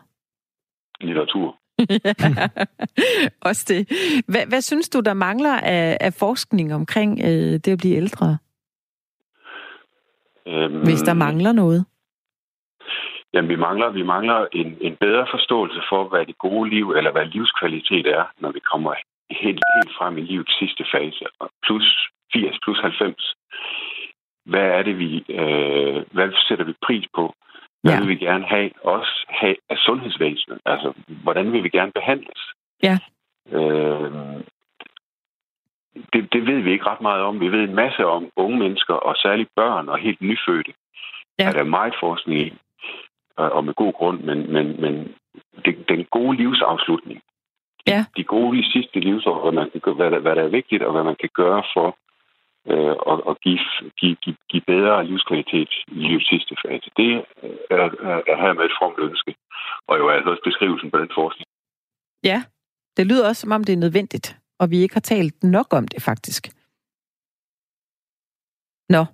Litteratur. 1.02 1.56
også 3.50 3.66
det. 3.68 3.82
Hvad, 4.28 4.46
hvad 4.48 4.62
synes 4.62 4.90
du, 4.90 5.00
der 5.00 5.14
mangler 5.14 5.56
af, 5.56 5.98
af 6.02 6.14
forskning 6.14 6.74
omkring 6.74 7.20
øh, 7.24 7.54
det 7.54 7.68
at 7.68 7.78
blive 7.78 7.96
ældre? 7.96 8.38
Øhm, 10.48 10.84
Hvis 10.84 11.02
der 11.02 11.14
mangler 11.14 11.52
noget? 11.52 11.86
Jamen, 13.34 13.50
vi 13.50 13.56
mangler, 13.56 13.90
vi 13.90 14.04
mangler 14.04 14.48
en, 14.52 14.78
en 14.82 14.96
bedre 14.96 15.28
forståelse 15.32 15.82
for, 15.90 16.04
hvad 16.04 16.26
det 16.26 16.38
gode 16.38 16.70
liv, 16.70 16.92
eller 16.92 17.12
hvad 17.12 17.26
livskvalitet 17.26 18.08
er, 18.08 18.24
når 18.40 18.52
vi 18.52 18.60
kommer 18.60 18.94
helt, 19.32 19.62
helt 19.76 19.96
frem 19.98 20.18
i 20.18 20.22
livets 20.22 20.60
sidste 20.60 20.86
fase, 20.92 21.26
plus 21.64 22.10
80, 22.34 22.58
plus 22.64 22.80
90. 22.80 23.36
Hvad 24.46 24.68
er 24.78 24.84
det, 24.84 25.00
vi, 25.00 25.26
øh, 25.30 26.06
hvad 26.12 26.30
sætter 26.48 26.66
vi 26.66 26.74
pris 26.86 27.06
på? 27.16 27.34
Hvad 27.84 27.94
ja. 27.94 28.00
vil 28.00 28.10
vi 28.10 28.16
gerne 28.16 28.46
have, 28.46 28.72
også 28.84 29.26
have 29.30 29.56
af 29.70 29.78
sundhedsvæsenet? 29.78 30.60
Altså, 30.66 30.94
hvordan 31.08 31.54
vil 31.54 31.64
vi 31.64 31.70
gerne 31.70 31.92
behandles? 31.92 32.42
Ja. 32.84 32.98
Øh, 33.52 34.12
det, 36.14 36.34
det 36.34 36.48
ved 36.48 36.60
vi 36.60 36.72
ikke 36.72 36.86
ret 36.86 37.02
meget 37.02 37.22
om. 37.24 37.40
Vi 37.40 37.52
ved 37.52 37.64
en 37.64 37.76
masse 37.76 38.06
om 38.06 38.30
unge 38.36 38.60
mennesker, 38.60 38.94
og 38.94 39.16
særligt 39.16 39.50
børn 39.56 39.90
og 39.90 39.98
helt 39.98 40.22
nyfødte. 40.22 40.74
Ja. 41.40 41.48
Er 41.48 41.54
der 41.54 41.64
meget 41.64 41.96
forskning 42.00 42.40
i 42.40 42.54
og 43.56 43.66
med 43.66 43.74
god 43.74 43.94
grund, 43.94 44.20
men, 44.24 44.54
men, 44.54 44.82
men 44.82 44.94
det, 45.66 45.90
den 45.90 46.06
gode 46.12 46.38
livsafslutning, 46.38 47.22
ja. 47.88 48.06
de 48.18 48.24
gode 48.24 48.72
sidste 48.72 49.00
livsår, 49.00 49.42
hvad, 49.42 49.52
man 49.52 49.70
kan, 49.84 49.96
hvad, 49.96 50.12
der, 50.12 50.20
hvad 50.20 50.36
der 50.36 50.44
er 50.44 50.58
vigtigt, 50.60 50.84
og 50.84 50.92
hvad 50.92 51.04
man 51.04 51.16
kan 51.20 51.30
gøre 51.34 51.64
for 51.74 51.88
øh, 52.72 52.96
at, 53.12 53.18
at 53.30 53.36
give, 53.46 53.60
give, 54.00 54.16
give, 54.24 54.38
give 54.50 54.64
bedre 54.68 55.06
livskvalitet 55.06 55.72
i 55.88 56.00
livets 56.08 56.30
sidste 56.30 56.56
fase. 56.66 56.90
Det 56.98 57.10
er, 57.16 57.24
er, 58.10 58.22
er 58.32 58.38
her 58.44 58.54
med 58.54 58.66
et 58.66 58.78
fromt 58.80 59.00
ønske, 59.00 59.36
og 59.88 59.98
jo 60.00 60.10
altså 60.10 60.30
også 60.30 60.44
beskrivelsen 60.50 60.92
på 60.92 60.98
den 60.98 61.12
forskning. 61.16 61.48
Ja, 62.24 62.44
det 62.98 63.08
lyder 63.08 63.28
også, 63.28 63.42
som 63.42 63.52
om 63.52 63.64
det 63.64 63.74
er 63.74 63.84
nødvendigt, 63.86 64.38
og 64.60 64.72
vi 64.72 64.78
ikke 64.78 64.96
har 64.96 65.08
talt 65.16 65.44
nok 65.44 65.74
om 65.74 65.88
det 65.88 66.02
faktisk. 66.02 66.44
Nå, 68.90 69.06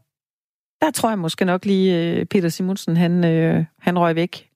der 0.81 0.91
tror 0.91 1.09
jeg 1.09 1.19
måske 1.19 1.45
nok 1.45 1.65
lige, 1.65 2.19
øh, 2.19 2.25
Peter 2.25 2.49
Simonsen, 2.49 2.97
han, 2.97 3.25
øh, 3.25 3.65
han 3.79 3.99
røg 3.99 4.15
væk. 4.15 4.49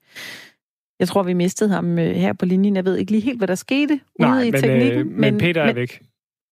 Jeg 1.00 1.08
tror, 1.08 1.24
vi 1.24 1.34
mistede 1.34 1.70
ham 1.70 2.00
øh, 2.00 2.16
her 2.16 2.34
på 2.34 2.46
linjen. 2.46 2.76
Jeg 2.76 2.86
ved 2.86 2.98
ikke 2.98 3.12
lige 3.12 3.22
helt, 3.22 3.38
hvad 3.38 3.48
der 3.48 3.56
skete 3.56 4.00
Nej, 4.20 4.32
ude 4.32 4.48
i 4.48 4.52
men, 4.52 4.62
teknikken. 4.62 5.00
Øh, 5.00 5.06
men, 5.06 5.20
men 5.20 5.38
Peter 5.38 5.62
er 5.62 5.66
men, 5.66 5.76
væk. 5.76 6.02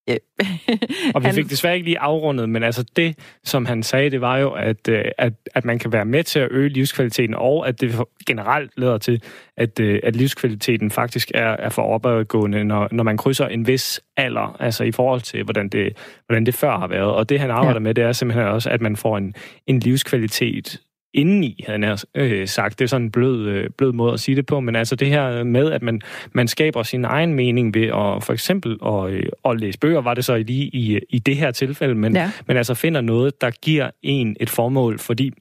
og 1.16 1.24
vi 1.24 1.32
fik 1.32 1.50
desværre 1.50 1.74
ikke 1.74 1.86
lige 1.86 2.00
afrundet, 2.00 2.50
men 2.50 2.64
altså 2.64 2.86
det, 2.96 3.16
som 3.44 3.66
han 3.66 3.84
sagde, 3.84 4.10
det 4.10 4.22
var 4.22 4.38
jo, 4.38 4.52
at, 4.52 4.90
øh, 4.90 5.06
at, 5.18 5.34
at 5.56 5.66
man 5.66 5.80
kan 5.80 5.92
være 5.92 6.06
med 6.06 6.24
til 6.24 6.40
at 6.40 6.48
øge 6.52 6.70
livskvaliteten, 6.70 7.36
og 7.36 7.68
at 7.68 7.82
det 7.82 8.02
generelt 8.28 8.72
leder 8.78 8.98
til, 8.98 9.22
at, 9.58 9.80
øh, 9.80 10.00
at 10.04 10.16
livskvaliteten 10.16 10.92
faktisk 10.92 11.32
er, 11.34 11.50
er 11.50 11.70
for 11.70 11.82
opadgående, 11.82 12.64
når, 12.64 12.88
når 12.92 13.04
man 13.04 13.18
krydser 13.18 13.48
en 13.48 13.68
vis 13.68 14.02
alder, 14.18 14.56
altså 14.60 14.84
i 14.84 14.92
forhold 14.92 15.22
til, 15.22 15.44
hvordan 15.44 15.70
det, 15.70 15.98
hvordan 16.26 16.46
det 16.46 16.54
før 16.54 16.78
har 16.78 16.88
været. 16.88 17.12
Og 17.12 17.30
det, 17.30 17.40
han 17.40 17.52
arbejder 17.52 17.80
ja. 17.80 17.80
med, 17.80 17.94
det 17.94 18.04
er 18.04 18.12
simpelthen 18.12 18.48
også, 18.48 18.70
at 18.70 18.82
man 18.82 18.96
får 18.96 19.18
en, 19.18 19.34
en 19.68 19.80
livskvalitet, 19.80 20.82
indeni, 21.18 21.64
havde 21.68 21.86
han 21.86 21.98
øh, 22.16 22.48
sagt. 22.48 22.80
Det 22.80 22.86
er 22.86 22.90
sådan 22.90 23.06
en 23.06 23.12
blød, 23.12 23.48
øh, 23.48 23.70
blød 23.78 23.92
måde 23.92 24.14
at 24.14 24.20
sige 24.20 24.36
det 24.36 24.46
på, 24.46 24.60
men 24.60 24.76
altså 24.76 24.96
det 24.96 25.08
her 25.08 25.44
med, 25.44 25.72
at 25.72 25.82
man, 25.82 26.02
man 26.34 26.48
skaber 26.48 26.84
sin 26.84 27.06
egen 27.06 27.34
mening 27.34 27.74
ved 27.74 27.86
at 27.86 28.24
for 28.24 28.34
eksempel 28.34 28.78
at, 28.86 29.10
øh, 29.10 29.24
at 29.46 29.60
læse 29.60 29.80
bøger, 29.80 30.02
var 30.02 30.14
det 30.14 30.26
så 30.26 30.38
lige 30.38 30.64
i, 30.64 31.00
i 31.10 31.20
det 31.20 31.36
her 31.38 31.52
tilfælde, 31.52 31.96
men, 31.96 32.16
ja. 32.16 32.32
men 32.48 32.58
altså 32.58 32.74
finder 32.74 33.02
noget, 33.02 33.42
der 33.42 33.52
giver 33.52 33.90
en 34.02 34.38
et 34.40 34.50
formål, 34.50 35.00
fordi 35.00 35.32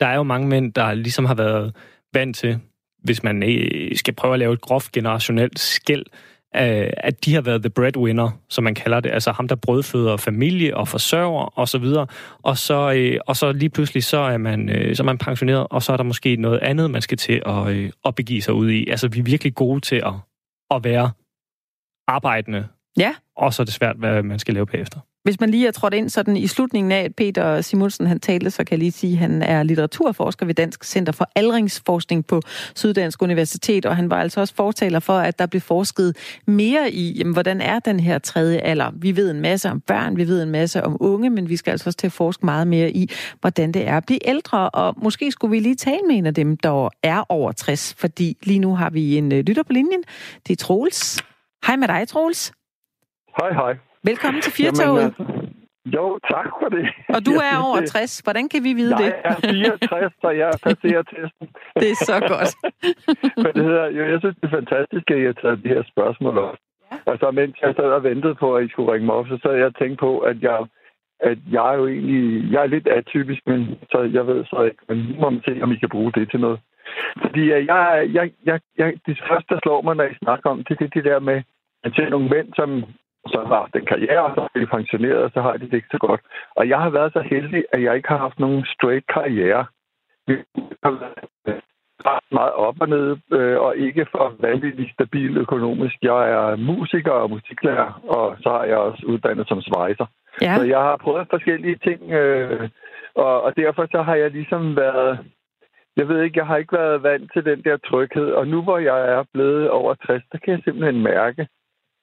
der 0.00 0.06
er 0.06 0.16
jo 0.16 0.22
mange 0.22 0.48
mænd, 0.48 0.72
der 0.72 0.94
ligesom 0.94 1.24
har 1.24 1.34
været 1.34 1.76
vant 2.14 2.36
til, 2.36 2.58
hvis 3.04 3.22
man 3.22 3.42
øh, 3.42 3.96
skal 3.96 4.14
prøve 4.14 4.32
at 4.32 4.38
lave 4.38 4.52
et 4.52 4.60
groft 4.60 4.92
generationelt 4.92 5.58
skæld, 5.58 6.04
øh, 6.12 6.29
at 6.52 7.24
de 7.24 7.34
har 7.34 7.40
været 7.40 7.62
the 7.62 7.70
breadwinner, 7.70 8.30
som 8.48 8.64
man 8.64 8.74
kalder 8.74 9.00
det, 9.00 9.10
altså 9.10 9.32
ham, 9.32 9.48
der 9.48 9.54
brødføder 9.54 10.16
familie 10.16 10.76
og 10.76 10.88
forsørger 10.88 11.58
og 11.58 11.68
så 11.68 11.78
videre, 11.78 12.06
og 12.42 12.58
så, 12.58 12.92
øh, 12.96 13.20
og 13.26 13.36
så 13.36 13.52
lige 13.52 13.70
pludselig 13.70 14.04
så 14.04 14.18
er, 14.18 14.36
man, 14.36 14.68
øh, 14.68 14.96
så 14.96 15.02
er 15.02 15.04
man 15.04 15.18
pensioneret, 15.18 15.66
og 15.70 15.82
så 15.82 15.92
er 15.92 15.96
der 15.96 16.04
måske 16.04 16.36
noget 16.36 16.58
andet, 16.58 16.90
man 16.90 17.02
skal 17.02 17.18
til 17.18 17.42
at, 17.46 17.68
øh, 17.68 17.90
at 18.04 18.14
begive 18.14 18.42
sig 18.42 18.54
ud 18.54 18.70
i. 18.70 18.88
Altså, 18.88 19.08
vi 19.08 19.18
er 19.18 19.22
virkelig 19.22 19.54
gode 19.54 19.80
til 19.80 19.96
at, 19.96 20.14
at 20.70 20.84
være 20.84 21.10
arbejdende, 22.08 22.68
ja. 22.98 23.14
og 23.36 23.54
så 23.54 23.62
er 23.62 23.64
det 23.64 23.74
svært, 23.74 23.96
hvad 23.96 24.22
man 24.22 24.38
skal 24.38 24.54
lave 24.54 24.66
bagefter. 24.66 25.00
Hvis 25.22 25.40
man 25.40 25.50
lige 25.50 25.66
er 25.66 25.70
trådt 25.70 25.94
ind 25.94 26.08
sådan 26.08 26.36
i 26.36 26.46
slutningen 26.46 26.92
af, 26.92 27.04
at 27.04 27.14
Peter 27.16 27.60
Simonsen 27.60 28.06
han 28.06 28.20
talte, 28.20 28.50
så 28.50 28.64
kan 28.64 28.72
jeg 28.72 28.78
lige 28.78 28.92
sige, 28.92 29.12
at 29.12 29.18
han 29.18 29.42
er 29.42 29.62
litteraturforsker 29.62 30.46
ved 30.46 30.54
Dansk 30.54 30.84
Center 30.84 31.12
for 31.12 31.28
Aldringsforskning 31.36 32.26
på 32.26 32.40
Syddansk 32.74 33.22
Universitet, 33.22 33.86
og 33.86 33.96
han 33.96 34.10
var 34.10 34.20
altså 34.20 34.40
også 34.40 34.54
fortaler 34.54 35.00
for, 35.00 35.12
at 35.12 35.38
der 35.38 35.46
blev 35.46 35.60
forsket 35.60 36.16
mere 36.46 36.90
i, 36.90 37.18
jamen, 37.18 37.32
hvordan 37.32 37.60
er 37.60 37.78
den 37.78 38.00
her 38.00 38.18
tredje 38.18 38.58
alder. 38.58 38.90
Vi 38.96 39.16
ved 39.16 39.30
en 39.30 39.40
masse 39.40 39.70
om 39.70 39.80
børn, 39.80 40.16
vi 40.16 40.28
ved 40.28 40.42
en 40.42 40.50
masse 40.50 40.84
om 40.84 40.96
unge, 41.00 41.30
men 41.30 41.48
vi 41.48 41.56
skal 41.56 41.70
altså 41.70 41.88
også 41.88 41.96
til 41.96 42.06
at 42.06 42.12
forske 42.12 42.46
meget 42.46 42.66
mere 42.66 42.90
i, 42.90 43.10
hvordan 43.40 43.72
det 43.72 43.88
er 43.88 43.96
at 43.96 44.06
blive 44.06 44.28
ældre, 44.28 44.70
og 44.70 44.94
måske 45.02 45.32
skulle 45.32 45.50
vi 45.50 45.58
lige 45.58 45.74
tale 45.74 46.02
med 46.08 46.16
en 46.16 46.26
af 46.26 46.34
dem, 46.34 46.56
der 46.56 46.88
er 47.02 47.24
over 47.28 47.52
60, 47.52 47.94
fordi 47.98 48.36
lige 48.42 48.58
nu 48.58 48.74
har 48.76 48.90
vi 48.90 49.16
en 49.16 49.32
øh, 49.32 49.38
lytter 49.38 49.62
på 49.62 49.72
linjen. 49.72 50.02
Det 50.46 50.52
er 50.52 50.56
Troels. 50.56 51.24
Hej 51.66 51.76
med 51.76 51.88
dig, 51.88 52.08
Troels. 52.08 52.52
Hej, 53.38 53.52
hej. 53.52 53.89
Velkommen 54.04 54.42
til 54.42 54.52
Firtoget. 54.52 55.04
Altså, 55.04 55.24
jo, 55.96 56.18
tak 56.32 56.48
for 56.60 56.68
det. 56.76 56.84
Og 57.14 57.20
du 57.26 57.32
er 57.48 57.54
over 57.66 57.80
60. 57.86 58.18
Hvordan 58.18 58.48
kan 58.48 58.60
vi 58.64 58.72
vide 58.80 58.96
jeg 58.96 59.04
det? 59.04 59.12
Jeg 59.24 59.30
er 59.30 59.78
64, 59.88 60.12
så 60.22 60.30
jeg 60.30 60.50
passerer 60.68 61.02
testen. 61.02 61.46
det 61.80 61.88
er 61.94 61.98
så 62.10 62.16
godt. 62.32 62.52
Men 63.42 63.52
det 63.56 63.64
hedder, 63.70 63.86
jo, 63.96 64.02
jeg 64.12 64.18
synes, 64.20 64.36
det 64.40 64.46
er 64.48 64.56
fantastisk, 64.60 65.10
at 65.10 65.18
I 65.18 65.24
har 65.30 65.36
taget 65.42 65.64
de 65.64 65.68
her 65.68 65.82
spørgsmål 65.92 66.38
op. 66.38 66.56
Ja. 66.92 66.96
Altså, 67.12 67.30
mens 67.30 67.54
jeg 67.62 67.74
sad 67.76 67.90
og 67.98 68.02
ventede 68.04 68.34
på, 68.34 68.56
at 68.56 68.64
I 68.64 68.68
skulle 68.70 68.92
ringe 68.92 69.06
mig 69.06 69.14
op, 69.14 69.26
så 69.28 69.38
sad 69.42 69.54
jeg 69.54 69.66
og 69.66 69.76
tænkte 69.76 70.00
på, 70.06 70.18
at 70.18 70.36
jeg, 70.42 70.58
at 71.20 71.38
jeg 71.50 71.64
er 71.72 71.76
jo 71.80 71.86
egentlig... 71.86 72.52
Jeg 72.52 72.62
er 72.62 72.74
lidt 72.74 72.88
atypisk, 72.88 73.42
men 73.46 73.60
så 73.90 73.98
jeg 74.16 74.26
ved 74.26 74.44
så 74.44 74.62
ikke. 74.62 74.82
Men 74.88 74.96
nu 74.98 75.14
må 75.20 75.30
man 75.30 75.42
se, 75.48 75.62
om 75.62 75.72
I 75.72 75.76
kan 75.76 75.94
bruge 75.94 76.12
det 76.12 76.30
til 76.30 76.40
noget. 76.40 76.60
Fordi 77.22 77.42
jeg, 77.50 77.60
jeg, 77.66 78.30
jeg, 78.44 78.60
jeg, 78.78 78.88
det 79.06 79.22
første, 79.28 79.54
der 79.54 79.60
slår 79.62 79.82
mig, 79.82 79.96
når 79.96 80.04
I 80.04 80.22
snakker 80.24 80.50
om 80.50 80.64
det, 80.64 80.78
det 80.78 80.84
er 80.84 80.96
det 80.96 81.04
der 81.04 81.20
med, 81.20 81.42
at 81.84 81.92
se 81.96 82.10
nogle 82.10 82.28
mænd, 82.28 82.48
som 82.56 82.84
så 83.26 83.44
har 83.46 83.68
den 83.74 83.84
karriere, 83.86 84.24
og 84.24 84.32
så 84.34 84.40
er 84.54 84.60
de 84.60 84.66
pensioneret, 84.66 85.22
og 85.22 85.30
så 85.34 85.40
har 85.40 85.52
de 85.52 85.64
det 85.66 85.74
ikke 85.74 85.88
så 85.90 85.98
godt. 85.98 86.20
Og 86.56 86.68
jeg 86.68 86.78
har 86.78 86.90
været 86.90 87.12
så 87.12 87.20
heldig, 87.20 87.64
at 87.72 87.82
jeg 87.82 87.96
ikke 87.96 88.08
har 88.08 88.18
haft 88.18 88.38
nogen 88.38 88.64
straight 88.64 89.06
karriere. 89.06 89.66
Vi 90.26 90.34
har 90.82 90.90
været 90.90 91.62
meget 92.32 92.52
op 92.52 92.76
og 92.80 92.88
ned, 92.88 93.16
øh, 93.32 93.58
og 93.60 93.76
ikke 93.76 94.06
for 94.10 94.34
vanvittigt 94.40 94.92
stabil 94.92 95.38
økonomisk. 95.38 95.96
Jeg 96.02 96.30
er 96.30 96.56
musiker 96.56 97.12
og 97.12 97.30
musiklærer, 97.30 98.00
og 98.08 98.36
så 98.42 98.48
har 98.50 98.64
jeg 98.64 98.76
også 98.76 99.02
uddannet 99.06 99.48
som 99.48 99.60
svejser. 99.62 100.06
Ja. 100.42 100.56
Så 100.56 100.62
jeg 100.64 100.78
har 100.78 100.96
prøvet 100.96 101.26
forskellige 101.30 101.76
ting, 101.76 102.10
øh, 102.12 102.68
og, 103.14 103.42
og 103.42 103.56
derfor 103.56 103.86
så 103.90 104.02
har 104.02 104.14
jeg 104.14 104.30
ligesom 104.30 104.76
været... 104.76 105.18
Jeg 105.96 106.08
ved 106.08 106.22
ikke, 106.22 106.38
jeg 106.38 106.46
har 106.46 106.56
ikke 106.56 106.72
været 106.72 107.02
vant 107.02 107.32
til 107.32 107.44
den 107.44 107.62
der 107.64 107.76
tryghed, 107.76 108.32
og 108.32 108.46
nu 108.48 108.62
hvor 108.62 108.78
jeg 108.78 109.00
er 109.08 109.24
blevet 109.32 109.70
over 109.70 109.94
60, 109.94 110.22
der 110.32 110.38
kan 110.38 110.52
jeg 110.54 110.60
simpelthen 110.64 111.02
mærke, 111.02 111.48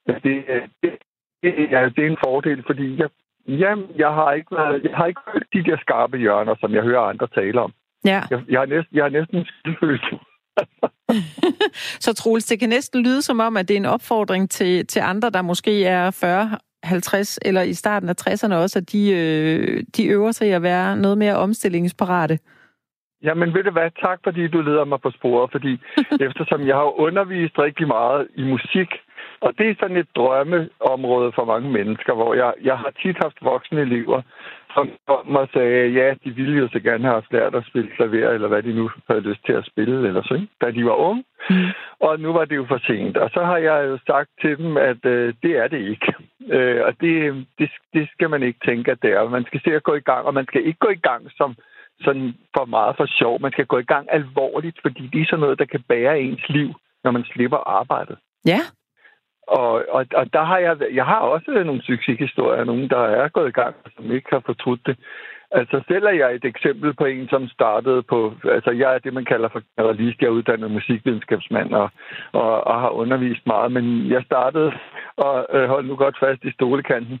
at 0.08 0.22
det, 0.22 0.44
det, 0.82 0.92
Ja, 1.42 1.88
det 1.96 2.04
er 2.04 2.10
en 2.10 2.24
fordel, 2.24 2.62
fordi 2.66 2.98
jeg, 2.98 3.08
jamen, 3.48 3.86
jeg 3.96 4.08
har 4.08 4.32
ikke 4.32 4.50
været, 4.50 4.82
jeg 4.84 4.96
har 4.96 5.06
ikke 5.06 5.20
hørt 5.32 5.46
de 5.52 5.64
der 5.64 5.76
skarpe 5.80 6.16
hjørner, 6.18 6.54
som 6.60 6.74
jeg 6.74 6.82
hører 6.82 7.00
andre 7.00 7.28
tale 7.34 7.60
om. 7.60 7.72
Ja. 8.04 8.22
Jeg, 8.30 8.42
jeg, 8.48 8.60
har, 8.60 8.66
næsten, 8.66 8.96
jeg 8.96 9.04
har 9.04 9.10
næsten 9.10 9.44
skyldfølelse. 9.44 10.18
så 12.04 12.14
Troels, 12.14 12.46
det 12.46 12.60
kan 12.60 12.68
næsten 12.68 13.02
lyde 13.02 13.22
som 13.22 13.40
om, 13.40 13.56
at 13.56 13.68
det 13.68 13.74
er 13.74 13.80
en 13.80 13.86
opfordring 13.86 14.50
til, 14.50 14.86
til 14.86 15.00
andre, 15.00 15.30
der 15.30 15.42
måske 15.42 15.84
er 15.84 16.10
40, 16.10 16.58
50 16.82 17.38
eller 17.42 17.62
i 17.62 17.74
starten 17.74 18.08
af 18.08 18.14
60'erne 18.20 18.54
også, 18.54 18.78
at 18.78 18.92
de, 18.92 19.10
øh, 19.10 19.84
de 19.96 20.06
øver 20.06 20.32
sig 20.32 20.48
i 20.48 20.50
at 20.50 20.62
være 20.62 20.96
noget 20.96 21.18
mere 21.18 21.36
omstillingsparate. 21.36 22.38
Jamen 23.22 23.54
ved 23.54 23.64
du 23.64 23.70
hvad, 23.70 23.90
tak 24.02 24.18
fordi 24.24 24.48
du 24.48 24.60
leder 24.60 24.84
mig 24.84 25.00
på 25.00 25.10
sporet, 25.10 25.50
fordi 25.52 25.72
eftersom 26.28 26.66
jeg 26.66 26.76
har 26.76 27.00
undervist 27.00 27.58
rigtig 27.58 27.86
meget 27.86 28.28
i 28.36 28.42
musik, 28.42 28.88
og 29.40 29.58
det 29.58 29.70
er 29.70 29.74
sådan 29.80 29.96
et 29.96 30.08
drømmeområde 30.16 31.32
for 31.34 31.44
mange 31.44 31.70
mennesker, 31.70 32.14
hvor 32.14 32.34
jeg, 32.34 32.52
jeg 32.62 32.78
har 32.78 32.92
tit 33.02 33.16
haft 33.22 33.38
voksne 33.42 33.80
elever, 33.80 34.22
som 34.74 34.90
kom 35.06 35.36
og 35.36 35.48
sagde, 35.52 35.92
ja, 36.00 36.14
de 36.24 36.30
ville 36.30 36.58
jo 36.58 36.68
så 36.72 36.80
gerne 36.80 37.04
have 37.04 37.14
haft 37.14 37.32
lært 37.32 37.54
at 37.54 37.66
spille 37.66 37.90
klaver, 37.96 38.30
eller 38.30 38.48
hvad 38.48 38.62
de 38.62 38.72
nu 38.72 38.90
havde 39.08 39.20
lyst 39.20 39.46
til 39.46 39.52
at 39.52 39.66
spille, 39.70 40.08
eller 40.08 40.22
så, 40.22 40.46
da 40.60 40.70
de 40.70 40.84
var 40.84 40.94
unge. 41.08 41.24
Mm. 41.50 41.70
Og 42.00 42.20
nu 42.20 42.32
var 42.32 42.44
det 42.44 42.56
jo 42.56 42.66
for 42.68 42.80
sent. 42.86 43.16
Og 43.16 43.30
så 43.34 43.44
har 43.44 43.56
jeg 43.56 43.86
jo 43.88 43.98
sagt 44.06 44.30
til 44.40 44.58
dem, 44.58 44.76
at 44.76 45.04
øh, 45.04 45.34
det 45.42 45.56
er 45.56 45.68
det 45.68 45.80
ikke. 45.92 46.14
Øh, 46.56 46.80
og 46.86 46.92
det, 47.00 47.46
det, 47.58 47.70
det 47.94 48.08
skal 48.12 48.30
man 48.30 48.42
ikke 48.42 48.60
tænke, 48.64 48.90
at 48.90 49.02
det 49.02 49.10
er. 49.12 49.28
Man 49.28 49.44
skal 49.44 49.60
se 49.64 49.70
at 49.74 49.82
gå 49.82 49.94
i 49.94 50.06
gang, 50.10 50.26
og 50.26 50.34
man 50.34 50.46
skal 50.46 50.66
ikke 50.66 50.78
gå 50.78 50.88
i 50.88 51.02
gang 51.08 51.30
som 51.36 51.56
sådan 52.00 52.34
for 52.56 52.64
meget 52.64 52.96
for 52.96 53.06
sjov. 53.06 53.40
Man 53.40 53.52
skal 53.52 53.66
gå 53.66 53.78
i 53.78 53.90
gang 53.92 54.06
alvorligt, 54.10 54.78
fordi 54.82 55.10
det 55.12 55.20
er 55.20 55.26
sådan 55.30 55.40
noget, 55.40 55.58
der 55.58 55.64
kan 55.64 55.82
bære 55.88 56.20
ens 56.20 56.48
liv, 56.48 56.68
når 57.04 57.10
man 57.10 57.24
slipper 57.24 57.56
arbejdet. 57.56 58.16
Ja. 58.46 58.60
Og, 59.48 59.84
og, 59.88 60.06
og 60.14 60.32
der 60.32 60.44
har 60.44 60.58
jeg, 60.58 60.76
jeg 60.92 61.04
har 61.04 61.18
også 61.18 61.50
nogle 61.66 61.82
succeshistorier, 61.82 62.64
nogen, 62.64 62.88
der 62.90 63.00
er 63.00 63.28
gået 63.28 63.48
i 63.48 63.58
gang, 63.60 63.74
som 63.96 64.12
ikke 64.12 64.28
har 64.30 64.42
fortrudt 64.46 64.86
det. 64.86 64.96
Altså 65.50 65.82
selv 65.88 66.04
er 66.04 66.10
jeg 66.10 66.34
et 66.34 66.44
eksempel 66.44 66.94
på 66.94 67.04
en, 67.04 67.28
som 67.28 67.48
startede 67.48 68.02
på... 68.02 68.34
Altså 68.44 68.70
jeg 68.70 68.94
er 68.94 68.98
det, 68.98 69.12
man 69.14 69.24
kalder 69.24 69.48
for 69.48 69.62
generalist. 69.76 70.20
Jeg 70.20 70.26
er 70.26 70.38
uddannet 70.38 70.70
musikvidenskabsmand 70.70 71.74
og, 71.74 71.90
og, 72.32 72.66
og 72.66 72.80
har 72.80 72.90
undervist 72.90 73.46
meget. 73.46 73.72
Men 73.72 74.10
jeg 74.10 74.22
startede, 74.24 74.72
og 75.16 75.46
øh, 75.52 75.68
hold 75.68 75.86
nu 75.86 75.96
godt 75.96 76.16
fast 76.20 76.44
i 76.44 76.52
stolekanten, 76.52 77.20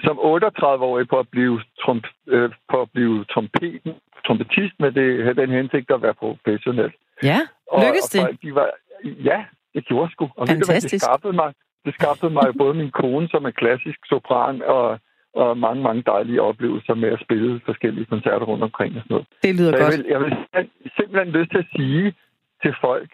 som 0.00 0.18
38-årig 0.18 1.08
på 1.08 1.18
at 1.18 1.28
blive, 1.28 1.60
tromp, 1.84 2.06
øh, 2.26 2.50
på 2.70 2.80
at 2.80 2.90
blive 2.94 3.24
trompeten, 3.24 3.92
trompetist 4.26 4.74
med 4.78 4.92
det, 4.92 5.36
den 5.36 5.50
hensigt 5.50 5.90
at 5.90 6.02
være 6.02 6.14
professionel. 6.14 6.92
Ja, 7.22 7.38
lykkedes 7.82 8.10
det? 8.12 8.28
Og 8.28 8.30
de 8.42 8.54
var, 8.54 8.70
ja, 9.04 9.44
det 9.74 9.84
gjorde 9.84 10.12
sgu. 10.12 10.24
Og 10.36 10.48
Fantastisk. 10.48 10.92
det 10.92 11.02
skaffede 11.02 11.32
mig, 11.32 11.52
det 11.84 11.94
skaffede 11.94 12.32
mig 12.32 12.46
både 12.58 12.74
min 12.74 12.90
kone, 12.90 13.28
som 13.28 13.44
er 13.44 13.50
klassisk 13.50 13.98
sopran, 14.06 14.62
og, 14.62 14.98
og 15.34 15.58
mange, 15.58 15.82
mange 15.82 16.02
dejlige 16.06 16.42
oplevelser 16.42 16.94
med 16.94 17.08
at 17.08 17.20
spille 17.20 17.60
forskellige 17.64 18.06
koncerter 18.06 18.46
rundt 18.46 18.64
omkring 18.64 18.96
og 18.96 19.02
sådan 19.02 19.14
noget. 19.14 19.26
Det 19.42 19.54
lyder 19.54 19.72
Så 19.72 19.78
godt. 19.78 19.92
Jeg 19.92 19.98
vil, 19.98 20.06
jeg 20.10 20.20
vil 20.20 20.32
simpelthen 20.98 21.32
lyst 21.38 21.50
til 21.50 21.58
at 21.58 21.70
sige 21.76 22.14
til 22.62 22.74
folk, 22.80 23.10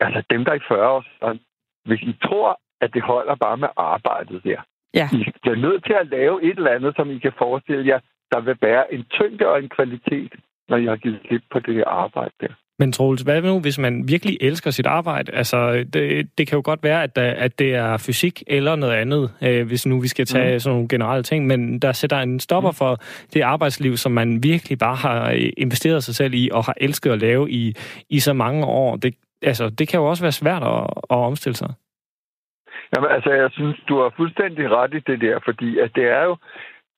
altså 0.00 0.22
dem, 0.30 0.44
der 0.44 0.52
er 0.52 0.56
i 0.56 0.68
40 0.68 0.88
år, 0.88 1.04
hvis 1.88 2.02
I 2.02 2.14
tror, 2.26 2.60
at 2.80 2.94
det 2.94 3.02
holder 3.02 3.34
bare 3.34 3.56
med 3.56 3.68
arbejdet 3.76 4.44
der, 4.44 4.60
ja. 4.94 5.08
I 5.12 5.48
er 5.48 5.54
nødt 5.66 5.84
til 5.84 5.96
at 6.00 6.06
lave 6.06 6.42
et 6.42 6.56
eller 6.56 6.70
andet, 6.70 6.92
som 6.96 7.10
I 7.10 7.18
kan 7.18 7.32
forestille 7.38 7.86
jer, 7.86 8.00
der 8.32 8.40
vil 8.40 8.56
være 8.60 8.94
en 8.94 9.04
tyngde 9.10 9.46
og 9.46 9.58
en 9.62 9.68
kvalitet, 9.68 10.32
når 10.68 10.76
I 10.76 10.86
har 10.86 10.96
givet 10.96 11.20
slip 11.26 11.42
på 11.50 11.58
det 11.58 11.84
arbejde 11.86 12.34
der. 12.40 12.54
Men 12.80 12.92
Troels, 12.92 13.22
hvad 13.22 13.42
nu, 13.42 13.60
hvis 13.60 13.78
man 13.78 14.08
virkelig 14.08 14.38
elsker 14.40 14.70
sit 14.70 14.86
arbejde? 14.86 15.32
Altså, 15.32 15.84
det, 15.92 16.38
det 16.38 16.48
kan 16.48 16.56
jo 16.56 16.62
godt 16.64 16.82
være, 16.82 17.02
at, 17.02 17.16
der, 17.16 17.30
at 17.46 17.58
det 17.58 17.74
er 17.74 17.96
fysik 18.06 18.42
eller 18.46 18.76
noget 18.76 18.94
andet, 18.94 19.30
øh, 19.42 19.66
hvis 19.66 19.86
nu 19.86 20.00
vi 20.00 20.08
skal 20.08 20.26
tage 20.26 20.52
mm. 20.52 20.58
sådan 20.58 20.74
nogle 20.74 20.88
generelle 20.88 21.22
ting, 21.22 21.46
men 21.46 21.78
der 21.78 21.92
sætter 21.92 22.18
en 22.18 22.40
stopper 22.40 22.70
mm. 22.70 22.74
for 22.74 22.96
det 23.34 23.40
arbejdsliv, 23.40 23.96
som 23.96 24.12
man 24.12 24.42
virkelig 24.42 24.78
bare 24.78 24.94
har 24.94 25.30
øh, 25.30 25.50
investeret 25.56 26.04
sig 26.04 26.14
selv 26.14 26.34
i 26.34 26.48
og 26.52 26.64
har 26.64 26.74
elsket 26.76 27.10
at 27.10 27.18
lave 27.18 27.50
i, 27.50 27.74
i 28.10 28.18
så 28.20 28.32
mange 28.32 28.66
år. 28.66 28.96
Det, 28.96 29.14
altså, 29.42 29.70
det 29.78 29.88
kan 29.88 30.00
jo 30.00 30.06
også 30.06 30.24
være 30.24 30.32
svært 30.42 30.62
at, 30.62 30.82
at 31.14 31.18
omstille 31.30 31.56
sig. 31.56 31.70
Jamen, 32.96 33.10
altså, 33.10 33.30
jeg 33.30 33.50
synes, 33.52 33.76
du 33.88 33.94
har 34.02 34.12
fuldstændig 34.16 34.70
ret 34.70 34.94
i 34.94 35.00
det 35.10 35.20
der, 35.20 35.38
fordi 35.44 35.78
at 35.78 35.90
det 35.94 36.04
er 36.04 36.24
jo, 36.24 36.36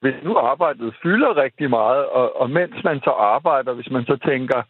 hvis 0.00 0.14
nu 0.22 0.36
arbejdet 0.36 0.94
fylder 1.02 1.36
rigtig 1.36 1.70
meget, 1.70 2.06
og, 2.06 2.40
og 2.40 2.50
mens 2.50 2.84
man 2.84 3.00
så 3.00 3.10
arbejder, 3.10 3.72
hvis 3.72 3.90
man 3.90 4.04
så 4.04 4.16
tænker, 4.16 4.62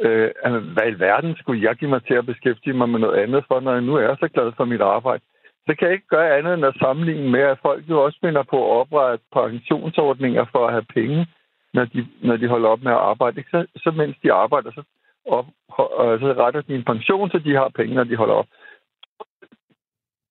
øh, 0.00 0.30
altså, 0.44 0.60
hvad 0.60 0.86
i 0.92 1.00
verden 1.00 1.36
skulle 1.36 1.62
jeg 1.62 1.76
give 1.76 1.90
mig 1.90 2.02
til 2.04 2.14
at 2.14 2.26
beskæftige 2.26 2.72
mig 2.72 2.88
med 2.88 3.00
noget 3.00 3.18
andet 3.22 3.44
for, 3.48 3.60
når 3.60 3.72
jeg 3.72 3.82
nu 3.82 3.94
er 3.94 4.14
så 4.14 4.28
glad 4.28 4.52
for 4.56 4.64
mit 4.64 4.80
arbejde? 4.80 5.22
Så 5.66 5.74
kan 5.74 5.86
jeg 5.86 5.94
ikke 5.94 6.14
gøre 6.16 6.36
andet 6.38 6.54
end 6.54 6.66
at 6.66 6.80
sammenligne 6.80 7.30
med, 7.30 7.40
at 7.40 7.58
folk 7.62 7.88
jo 7.88 8.04
også 8.04 8.18
finder 8.20 8.42
på 8.42 8.58
at 8.64 8.80
oprette 8.80 9.24
pensionsordninger 9.32 10.44
for 10.52 10.66
at 10.66 10.72
have 10.72 10.86
penge, 10.94 11.26
når 11.74 11.84
de, 11.84 12.06
når 12.22 12.36
de 12.36 12.48
holder 12.48 12.68
op 12.68 12.82
med 12.82 12.92
at 12.92 12.98
arbejde. 12.98 13.44
Så, 13.50 13.66
så 13.76 13.90
mens 13.90 14.16
de 14.22 14.32
arbejder, 14.32 14.70
så, 14.70 14.82
op, 15.26 15.46
og, 15.68 16.14
øh, 16.14 16.20
så 16.20 16.32
retter 16.32 16.60
de 16.60 16.74
en 16.74 16.84
pension, 16.84 17.30
så 17.30 17.38
de 17.38 17.54
har 17.54 17.68
penge, 17.68 17.94
når 17.94 18.04
de 18.04 18.16
holder 18.16 18.34
op. 18.34 18.46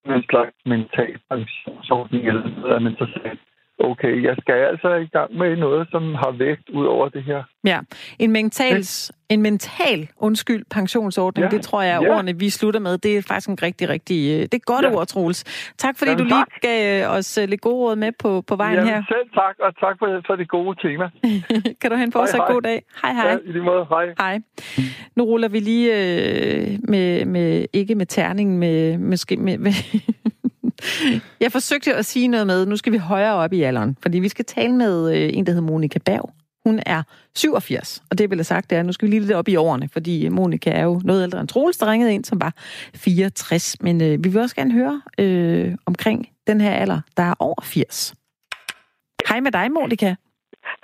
En 0.06 0.24
slags 0.30 0.56
mental 0.66 1.20
pensionsordning, 1.30 2.28
eller 2.28 2.60
noget, 2.60 2.76
at 2.76 2.82
man 2.82 2.96
så 2.98 3.08
sagde, 3.14 3.38
okay, 3.80 4.24
jeg 4.24 4.36
skal 4.42 4.54
altså 4.54 4.94
i 4.94 5.08
gang 5.08 5.38
med 5.38 5.56
noget, 5.56 5.88
som 5.92 6.04
har 6.16 6.32
vægt 6.38 6.70
ud 6.70 6.86
over 6.86 7.10
det 7.10 7.24
her. 7.24 7.44
Ja, 7.64 7.80
en 8.20 8.32
mental, 8.32 8.84
en 9.30 9.42
mental 9.42 10.10
undskyld, 10.18 10.66
pensionsordning, 10.72 11.52
ja. 11.52 11.58
det 11.58 11.62
tror 11.66 11.82
jeg 11.82 11.96
er 11.96 12.02
ja. 12.02 12.16
ordene, 12.16 12.40
vi 12.40 12.50
slutter 12.50 12.80
med. 12.80 12.98
Det 12.98 13.18
er 13.18 13.22
faktisk 13.22 13.50
en 13.50 13.58
rigtig, 13.64 13.90
rigtig, 13.90 14.34
øh, 14.34 14.42
det 14.42 14.54
er 14.54 14.60
godt 14.66 14.86
ja. 14.86 14.96
ord, 14.96 15.08
Troels. 15.08 15.44
Tak 15.78 15.98
fordi 15.98 16.12
Jamen, 16.12 16.24
du 16.24 16.24
lige 16.24 16.40
tak. 16.40 16.62
gav 16.62 17.04
øh, 17.04 17.18
os 17.18 17.38
øh, 17.38 17.50
lidt 17.50 17.62
gode 17.62 17.76
råd 17.76 17.96
med 17.96 18.12
på, 18.20 18.42
på 18.42 18.56
vejen 18.56 18.76
Jamen, 18.76 18.94
her. 18.94 19.04
selv 19.08 19.30
tak, 19.34 19.56
og 19.60 19.76
tak 19.80 19.96
for, 20.00 20.22
for 20.28 20.36
det 20.36 20.50
gode 20.50 20.88
tema. 20.88 21.10
kan 21.82 21.90
du 21.92 21.96
have 21.96 22.06
en 22.06 22.12
fortsat 22.12 22.42
god 22.48 22.62
dag. 22.62 22.84
Hej, 23.02 23.14
hej. 23.14 23.30
Ja, 23.30 23.38
i 23.46 23.52
lige 23.52 23.64
måde. 23.64 23.86
Hej. 23.90 24.06
Hej. 24.20 24.40
Nu 25.16 25.24
ruller 25.24 25.48
vi 25.48 25.60
lige 25.60 25.88
øh, 25.94 26.80
med, 26.84 27.26
med, 27.26 27.66
ikke 27.74 27.96
med 27.96 28.06
terningen, 28.06 28.58
med, 28.60 28.98
måske 28.98 29.38
med, 29.38 29.58
med 29.66 29.74
jeg 31.44 31.52
forsøgte 31.52 31.94
at 31.96 32.06
sige 32.06 32.28
noget 32.28 32.48
med, 32.48 32.66
nu 32.66 32.78
skal 32.78 32.94
vi 32.94 32.98
højere 32.98 33.34
op 33.34 33.54
i 33.54 33.62
alderen, 33.62 33.98
fordi 34.02 34.20
vi 34.20 34.30
skal 34.30 34.46
tale 34.46 34.74
med 34.74 35.16
øh, 35.16 35.30
en, 35.34 35.46
der 35.46 35.52
hedder 35.52 35.68
Monika 35.68 36.00
Berg. 36.06 36.34
Hun 36.66 36.80
er 36.86 37.04
87, 37.36 38.04
og 38.12 38.18
det 38.18 38.30
vil 38.30 38.38
jeg 38.38 38.46
sagt, 38.46 38.70
det 38.70 38.78
er, 38.78 38.84
nu 38.84 38.92
skal 38.92 39.06
vi 39.06 39.12
lige 39.12 39.20
lidt 39.20 39.32
op 39.32 39.48
i 39.48 39.56
årene, 39.56 39.90
fordi 39.94 40.30
Monika 40.30 40.70
er 40.72 40.84
jo 40.84 41.02
noget 41.04 41.24
ældre 41.24 41.40
end 41.40 41.48
Troels, 41.48 41.78
der 41.78 41.92
ringede 41.92 42.14
ind, 42.14 42.26
som 42.26 42.42
var 42.42 42.54
64. 42.96 43.82
Men 43.82 44.02
øh, 44.02 44.24
vi 44.24 44.30
vil 44.30 44.42
også 44.42 44.56
gerne 44.56 44.74
høre 44.74 45.02
øh, 45.20 45.76
omkring 45.86 46.30
den 46.48 46.62
her 46.62 46.72
alder, 46.72 47.02
der 47.18 47.24
er 47.24 47.34
over 47.40 47.62
80. 47.64 48.14
Hej 49.30 49.40
med 49.40 49.52
dig, 49.52 49.72
Monika. 49.72 50.16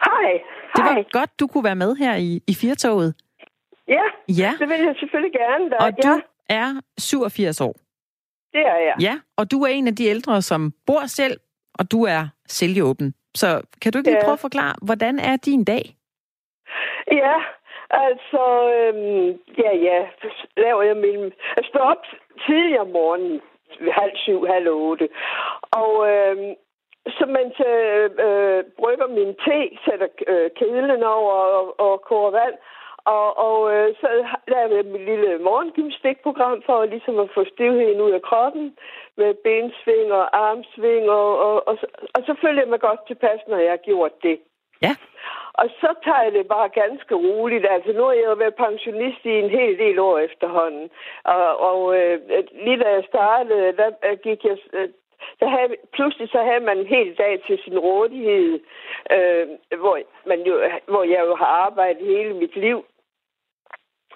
Hej. 0.06 0.32
Det 0.76 0.84
var 0.84 1.20
godt, 1.20 1.40
du 1.40 1.48
kunne 1.48 1.64
være 1.64 1.76
med 1.76 1.96
her 1.96 2.16
i, 2.16 2.42
i 2.48 2.54
Firtoget. 2.54 3.14
Ja, 3.88 4.04
ja, 4.30 4.54
det 4.60 4.70
vil 4.70 4.80
jeg 4.80 4.96
selvfølgelig 5.00 5.32
gerne. 5.32 5.70
Da. 5.70 5.76
Og 5.76 5.92
ja. 6.04 6.10
du 6.10 6.22
er 6.50 6.82
87 6.98 7.62
år. 7.62 7.76
Det 8.54 8.62
er 8.74 8.80
jeg. 8.88 8.96
Ja, 9.02 9.16
og 9.38 9.52
du 9.52 9.58
er 9.64 9.68
en 9.68 9.88
af 9.88 9.96
de 9.96 10.06
ældre, 10.06 10.42
som 10.42 10.72
bor 10.88 11.06
selv, 11.06 11.40
og 11.80 11.92
du 11.92 12.04
er 12.06 12.24
selvhjåben. 12.48 13.14
Så 13.36 13.62
kan 13.82 13.92
du 13.92 13.98
ikke 13.98 14.10
lige 14.10 14.18
ja. 14.18 14.24
prøve 14.24 14.34
at 14.34 14.48
forklare, 14.48 14.76
hvordan 14.82 15.20
er 15.20 15.36
din 15.36 15.64
dag? 15.64 15.96
Ja, 17.12 17.36
altså, 17.90 18.44
øhm, 18.78 19.28
ja, 19.64 19.72
ja, 19.88 20.00
laver 20.58 20.84
jeg 20.84 20.98
min... 20.98 21.24
Jeg 21.58 21.66
står 21.70 21.80
op 21.80 22.04
tidligere 22.48 22.82
om 22.82 22.88
morgenen, 22.88 23.42
halv 23.92 24.16
syv, 24.16 24.46
halv 24.46 24.68
otte, 24.70 25.10
og 25.72 26.10
øhm, 26.10 26.56
så 27.18 27.26
mens 27.26 27.54
jeg 27.60 27.76
øh, 28.28 28.64
brygger 28.80 29.08
min 29.08 29.32
te, 29.46 29.60
sætter 29.86 30.08
øh, 30.28 30.50
kedlen 30.60 31.04
over 31.04 31.34
og, 31.34 31.80
og 31.80 32.02
koger 32.02 32.32
vand, 32.32 32.56
og, 33.06 33.38
og 33.48 33.74
øh, 33.74 33.96
så 34.02 34.08
lavede 34.48 34.76
jeg 34.76 34.86
mit 34.86 35.06
lille 35.12 35.38
morgengymnastikprogram 35.38 36.64
for 36.66 36.86
ligesom 36.86 37.20
at 37.20 37.30
få 37.36 37.46
stivheden 37.54 38.02
ud 38.02 38.12
af 38.12 38.22
kroppen 38.22 38.78
med 39.18 39.34
bensving 39.34 40.14
og 40.14 40.26
armsving, 40.38 41.10
og, 41.10 41.40
og, 41.40 41.68
og, 41.68 41.78
og 42.14 42.22
så 42.26 42.36
føler 42.42 42.62
jeg 42.62 42.70
mig 42.70 42.80
godt 42.80 43.08
tilpas, 43.08 43.40
når 43.48 43.58
jeg 43.58 43.72
har 43.72 43.78
gjort 43.90 44.24
det. 44.24 44.40
Ja. 44.82 44.96
Og 45.54 45.70
så 45.82 45.90
tager 46.04 46.24
jeg 46.24 46.34
det 46.34 46.48
bare 46.48 46.70
ganske 46.70 47.16
roligt. 47.16 47.66
Altså, 47.70 47.92
nu 47.94 48.04
er 48.08 48.14
jeg 48.14 48.26
jo 48.26 48.34
været 48.34 48.56
pensionist 48.56 49.26
i 49.26 49.30
en 49.44 49.50
hel 49.50 49.78
del 49.78 50.00
år 50.00 50.18
efterhånden. 50.20 50.90
Og, 51.24 51.60
og 51.70 51.98
øh, 51.98 52.20
lige 52.66 52.80
da 52.84 52.90
jeg 52.90 53.04
startede, 53.08 53.78
der 53.78 53.90
øh, 54.06 54.18
gik 54.24 54.46
jeg... 54.46 54.58
Øh, 54.74 54.90
der 55.40 55.48
havde, 55.48 55.76
pludselig 55.94 56.30
så 56.30 56.44
havde 56.44 56.66
man 56.66 56.78
en 56.78 56.88
hel 56.88 57.16
dag 57.18 57.42
til 57.48 57.60
sin 57.64 57.80
rådighed, 57.80 58.60
øh, 59.12 59.48
hvor, 59.80 60.00
man 60.26 60.40
jo, 60.42 60.62
hvor 60.88 61.04
jeg 61.04 61.22
jo 61.28 61.36
har 61.36 61.46
arbejdet 61.46 62.08
hele 62.08 62.34
mit 62.34 62.56
liv. 62.56 62.86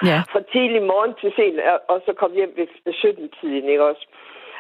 Ja. 0.03 0.19
Fra 0.31 0.41
tidlig 0.51 0.81
morgen 0.81 1.13
til 1.21 1.31
sen, 1.35 1.59
og 1.87 2.01
så 2.05 2.13
kom 2.13 2.31
hjem 2.33 2.53
ved 2.55 2.67
17-tiden, 2.87 3.69
ikke 3.69 3.85
også? 3.85 4.05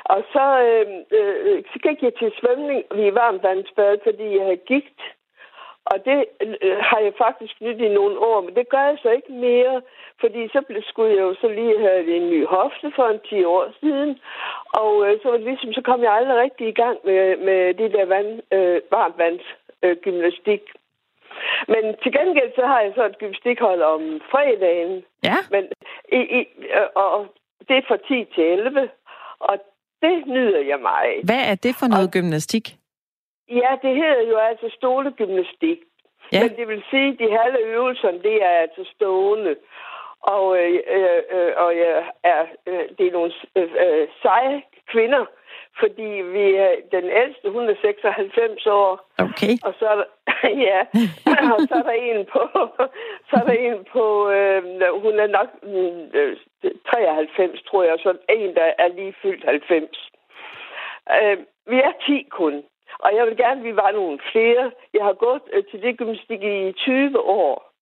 Og 0.03 0.23
så, 0.33 0.45
øh, 0.67 0.87
øh, 1.17 1.63
så 1.73 1.79
gik 1.85 2.03
jeg 2.03 2.13
til 2.15 2.31
svømning 2.39 2.83
i 2.95 3.13
varmvandsbad, 3.19 3.97
fordi 4.03 4.35
jeg 4.37 4.43
havde 4.43 4.67
gigt. 4.71 5.01
Og 5.91 6.05
det 6.05 6.25
øh, 6.41 6.77
har 6.89 6.99
jeg 6.99 7.13
faktisk 7.17 7.61
nyt 7.61 7.79
i 7.87 7.89
nogle 7.99 8.19
år, 8.19 8.41
men 8.41 8.55
det 8.55 8.69
gør 8.69 8.85
jeg 8.91 8.97
så 9.01 9.09
ikke 9.09 9.31
mere, 9.31 9.81
fordi 10.21 10.47
så 10.47 10.61
blev, 10.67 10.81
skulle 10.83 11.15
jeg 11.15 11.21
jo 11.21 11.33
så 11.41 11.47
lige 11.47 11.79
have 11.79 12.15
en 12.17 12.29
ny 12.29 12.45
hofte 12.45 12.91
for 12.95 13.07
en 13.07 13.19
10 13.29 13.43
år 13.43 13.65
siden, 13.79 14.19
og 14.81 14.91
øh, 15.05 15.19
så 15.21 15.29
var 15.29 15.37
det 15.37 15.45
ligesom, 15.45 15.73
så 15.73 15.81
kom 15.81 16.01
jeg 16.03 16.13
aldrig 16.13 16.37
rigtig 16.37 16.67
i 16.67 16.79
gang 16.83 16.97
med, 17.03 17.37
med 17.37 17.73
det 17.73 17.93
der 17.93 18.05
vand, 18.05 18.41
øh, 18.51 18.81
varmvandsgymnastik. 18.91 20.61
Øh, 20.73 20.86
men 21.67 21.83
til 22.03 22.11
gengæld 22.17 22.51
så 22.55 22.65
har 22.65 22.79
jeg 22.81 22.91
så 22.95 23.05
et 23.05 23.17
gymnastikhold 23.19 23.81
om 23.81 24.01
fredagen. 24.31 25.03
Ja. 25.23 25.37
Men 25.51 25.63
i, 26.11 26.21
i, 26.39 26.41
øh, 26.77 26.87
og 26.95 27.27
det 27.67 27.77
er 27.77 27.81
fra 27.87 27.97
10 27.97 28.25
til 28.35 28.43
11, 28.43 28.89
og 29.39 29.55
det 30.01 30.27
nyder 30.27 30.59
jeg 30.59 30.79
meget. 30.79 31.25
Hvad 31.29 31.43
er 31.51 31.55
det 31.55 31.73
for 31.79 31.87
noget 31.87 32.07
og, 32.07 32.13
gymnastik? 32.13 32.65
Ja, 33.49 33.71
det 33.81 33.95
hedder 33.95 34.23
jo 34.31 34.37
altså 34.37 34.67
stolegymnastik. 34.77 35.79
Ja. 36.31 36.41
Men 36.41 36.57
det 36.57 36.67
vil 36.67 36.83
sige, 36.89 37.09
at 37.13 37.19
de 37.19 37.37
halve 37.37 37.59
øvelser, 37.59 38.11
det 38.11 38.43
er 38.43 38.55
altså 38.65 38.83
stående. 38.95 39.55
Og, 40.21 40.57
øh, 40.57 40.79
øh, 40.95 41.21
øh, 41.35 41.51
og 41.57 41.75
ja, 41.75 41.93
er, 42.23 42.45
øh, 42.67 42.83
det 42.97 43.07
er 43.07 43.11
nogle 43.11 43.33
øh, 43.55 43.71
øh, 43.85 44.07
seje 44.21 44.63
kvinder, 44.91 45.25
fordi 45.79 46.09
vi 46.35 46.45
er 46.55 46.71
den 46.91 47.05
ældste, 47.21 47.49
hun 47.49 47.69
er 47.69 47.75
96 47.81 48.67
år. 48.67 48.91
Okay. 49.17 49.53
Og 49.63 49.73
så 49.79 49.85
er 49.91 49.95
der, 49.95 50.07
ja, 50.67 50.79
og 51.53 51.59
så 51.69 51.73
er 51.81 51.83
der 51.89 51.97
en 52.09 52.25
på, 52.25 52.41
så 53.29 53.35
er 53.41 53.45
der 53.49 53.57
en 53.69 53.85
på, 53.91 54.29
øh, 54.29 54.63
hun 55.03 55.19
er 55.19 55.27
nok 55.27 55.49
øh, 56.13 56.37
93, 56.91 57.61
tror 57.61 57.83
jeg, 57.83 57.95
så 57.99 58.17
en, 58.29 58.55
der 58.55 58.73
er 58.77 58.87
lige 58.87 59.15
fyldt 59.21 59.45
90. 59.45 60.11
Øh, 61.11 61.37
vi 61.67 61.77
er 61.87 61.91
10 62.05 62.27
kun. 62.29 62.63
Og 62.99 63.15
jeg 63.15 63.25
vil 63.25 63.37
gerne, 63.37 63.59
at 63.59 63.63
vi 63.63 63.75
var 63.75 63.91
nogle 63.91 64.19
flere. 64.31 64.71
Jeg 64.93 65.03
har 65.03 65.13
gået 65.13 65.41
øh, 65.53 65.63
til 65.71 65.81
det 65.81 65.97
gymnastik 65.97 66.43
i 66.43 66.71
20 66.71 67.19
år. 67.19 67.73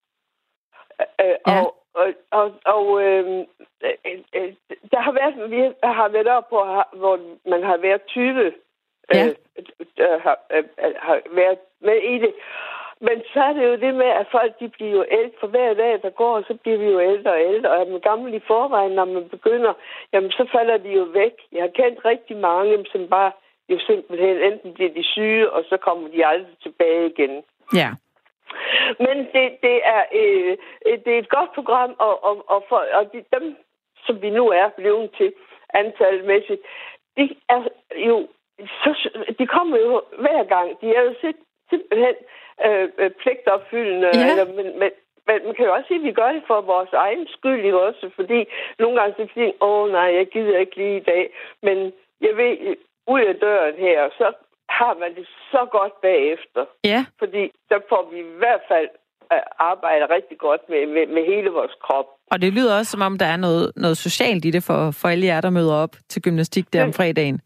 Øh, 1.02 1.36
ja. 1.48 1.62
Og, 1.62 1.76
og, 1.96 2.08
og, 2.32 2.54
og 2.66 3.04
øh, 3.04 3.26
øh, 3.84 4.20
øh, 4.36 4.54
der 4.92 5.00
har 5.00 5.12
været, 5.12 5.52
vi 5.52 5.60
har 5.84 6.10
været 6.10 6.28
op 6.28 6.50
på, 6.50 6.58
hvor 6.94 7.20
man 7.50 7.64
har 7.64 7.78
været 7.78 8.02
20, 8.08 8.54
ja. 9.14 9.28
øh, 9.28 9.36
øh, 10.00 10.22
har, 10.26 10.40
øh, 10.52 10.64
har 10.98 11.20
været 11.32 11.60
med 11.82 11.98
i 12.14 12.18
det. 12.18 12.34
Men 13.00 13.22
så 13.34 13.40
er 13.40 13.54
det 13.54 13.64
jo 13.68 13.76
det 13.76 13.96
med, 13.96 14.06
at 14.06 14.28
folk 14.32 14.60
de 14.60 14.70
bliver 14.70 14.92
jo 14.92 15.06
ældre. 15.12 15.38
For 15.40 15.48
hver 15.48 15.74
dag, 15.74 16.02
der 16.02 16.10
går, 16.10 16.44
så 16.48 16.54
bliver 16.54 16.78
vi 16.78 16.86
jo 16.86 17.00
ældre 17.02 17.32
og 17.32 17.42
ældre. 17.42 17.70
Og 17.72 17.82
er 17.82 17.92
man 17.92 18.00
gammel 18.00 18.34
i 18.34 18.48
forvejen, 18.48 18.92
når 18.92 19.06
man 19.06 19.30
begynder, 19.30 19.74
jamen 20.14 20.32
så 20.32 20.48
falder 20.52 20.78
de 20.78 20.90
jo 20.90 21.04
væk. 21.04 21.34
Jeg 21.52 21.62
har 21.62 21.74
kendt 21.82 22.06
rigtig 22.06 22.38
mange, 22.38 22.86
som 22.92 23.08
bare 23.08 23.32
jo 23.70 23.80
simpelthen 23.80 24.38
enten 24.38 24.74
bliver 24.74 24.94
de 24.94 25.04
syge, 25.04 25.52
og 25.52 25.64
så 25.70 25.78
kommer 25.78 26.10
de 26.10 26.26
aldrig 26.26 26.58
tilbage 26.64 27.10
igen. 27.10 27.44
Ja. 27.74 27.90
Men 29.00 29.18
det, 29.34 29.46
det, 29.66 29.78
er, 29.84 30.04
øh, 30.14 30.58
det 31.06 31.14
er 31.16 31.20
et 31.20 31.30
godt 31.30 31.54
program, 31.54 31.96
og, 32.00 32.24
og, 32.24 32.36
og, 32.48 32.64
for, 32.70 32.82
og 32.94 33.14
de, 33.14 33.24
dem, 33.40 33.56
som 34.06 34.22
vi 34.22 34.30
nu 34.30 34.50
er 34.50 34.70
blevet 34.78 35.12
til 35.18 35.34
antalmæssigt, 35.74 36.62
de 37.18 37.36
er 37.50 37.62
jo 37.96 38.28
så, 38.60 39.10
de 39.40 39.48
kommer 39.48 39.78
jo 39.78 40.02
hver 40.20 40.44
gang. 40.44 40.82
De 40.82 40.96
er 40.96 41.02
jo 41.02 41.14
simpelthen 41.70 42.16
øh, 42.66 42.90
øh, 42.98 43.12
pligtopfyldende. 43.12 44.10
Ja. 44.14 44.32
Eller, 44.32 44.46
men, 44.46 44.80
men, 44.80 44.92
men 45.28 45.46
man 45.46 45.56
kan 45.56 45.66
jo 45.66 45.74
også 45.74 45.88
sige, 45.88 46.00
at 46.00 46.04
vi 46.04 46.12
gør 46.12 46.32
det 46.32 46.44
for 46.48 46.62
vores 46.62 46.94
egen 46.94 47.28
skyld 47.28 47.66
ikke 47.66 47.82
også, 47.82 48.10
fordi 48.16 48.46
nogle 48.80 49.00
gange 49.00 49.16
så 49.18 49.28
siger 49.34 49.52
åh 49.62 49.92
nej, 49.92 50.16
jeg 50.16 50.28
gider 50.28 50.58
ikke 50.58 50.76
lige 50.76 50.98
i 50.98 51.08
dag, 51.14 51.34
men 51.62 51.94
jeg 52.22 52.38
ved, 52.38 52.76
ud 53.08 53.22
af 53.22 53.36
døren 53.36 53.76
her, 53.76 54.10
så 54.18 54.34
har 54.70 54.94
man 55.02 55.16
det 55.16 55.28
så 55.52 55.68
godt 55.72 55.94
bagefter. 56.02 56.66
Ja. 56.84 57.06
Fordi 57.20 57.44
der 57.70 57.80
får 57.90 58.10
vi 58.12 58.18
i 58.20 58.32
hvert 58.42 58.64
fald 58.72 58.90
øh, 59.34 59.40
arbejde 59.60 60.06
rigtig 60.16 60.38
godt 60.38 60.62
med, 60.70 60.82
med, 60.96 61.08
med 61.16 61.24
hele 61.26 61.50
vores 61.50 61.76
krop. 61.84 62.06
Og 62.32 62.42
det 62.42 62.54
lyder 62.54 62.78
også, 62.78 62.92
som 62.92 63.02
om 63.02 63.18
der 63.18 63.26
er 63.26 63.38
noget, 63.38 63.72
noget 63.76 63.98
socialt 63.98 64.46
i 64.46 64.52
det 64.52 64.64
for, 64.64 64.92
for 64.92 65.08
alle 65.08 65.26
jer, 65.26 65.42
der 65.42 65.50
møder 65.50 65.74
op 65.74 65.96
til 66.10 66.22
gymnastik 66.22 66.74
der 66.74 66.84
om 66.84 66.94
fredagen. 66.94 67.42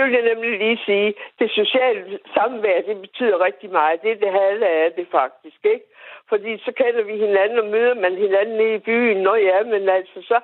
Det 0.00 0.08
vil 0.08 0.18
jeg 0.18 0.34
nemlig 0.34 0.58
lige 0.58 0.80
sige. 0.84 1.14
Det 1.38 1.50
sociale 1.50 2.18
samvær, 2.34 2.80
det 2.80 3.00
betyder 3.00 3.44
rigtig 3.44 3.70
meget. 3.70 4.02
Det 4.02 4.10
er 4.10 4.14
det 4.14 4.40
halve 4.40 4.66
af 4.66 4.92
det 4.92 5.06
faktisk, 5.10 5.60
ikke? 5.64 5.86
Fordi 6.28 6.58
så 6.58 6.72
kender 6.72 7.02
vi 7.02 7.16
hinanden, 7.16 7.58
og 7.58 7.66
møder 7.66 7.94
man 7.94 8.14
hinanden 8.14 8.56
nede 8.56 8.74
i 8.74 8.78
byen. 8.78 9.16
Nå 9.16 9.34
ja, 9.34 9.62
men 9.62 9.88
altså, 9.88 10.22
så 10.22 10.40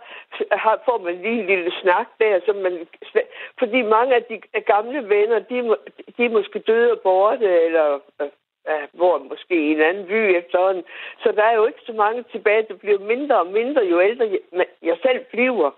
har, 0.53 0.83
får 0.85 0.99
man 0.99 1.14
lige 1.23 1.40
en 1.40 1.47
lille 1.47 1.73
snak 1.81 2.07
der. 2.19 2.40
Så 2.47 2.53
man, 2.53 2.87
fordi 3.59 3.83
mange 3.83 4.14
af 4.14 4.23
de 4.23 4.40
gamle 4.61 5.09
venner, 5.09 5.38
de, 5.38 5.77
de 6.16 6.25
er 6.25 6.37
måske 6.38 6.59
døde 6.59 6.92
og 6.92 7.01
borte, 7.01 7.61
eller 7.66 8.01
øh, 8.21 8.29
ja, 8.69 8.79
bor 8.99 9.19
måske 9.19 9.55
i 9.55 9.73
en 9.73 9.81
anden 9.81 10.07
by 10.07 10.21
efterhånden. 10.40 10.85
Så 11.23 11.33
der 11.33 11.42
er 11.42 11.55
jo 11.55 11.66
ikke 11.66 11.87
så 11.87 11.92
mange 11.92 12.25
tilbage. 12.33 12.66
Det 12.69 12.81
bliver 12.81 12.99
mindre 12.99 13.38
og 13.38 13.47
mindre, 13.47 13.83
jo 13.83 14.01
ældre 14.01 14.38
jeg 14.83 14.97
selv 15.03 15.25
bliver. 15.25 15.71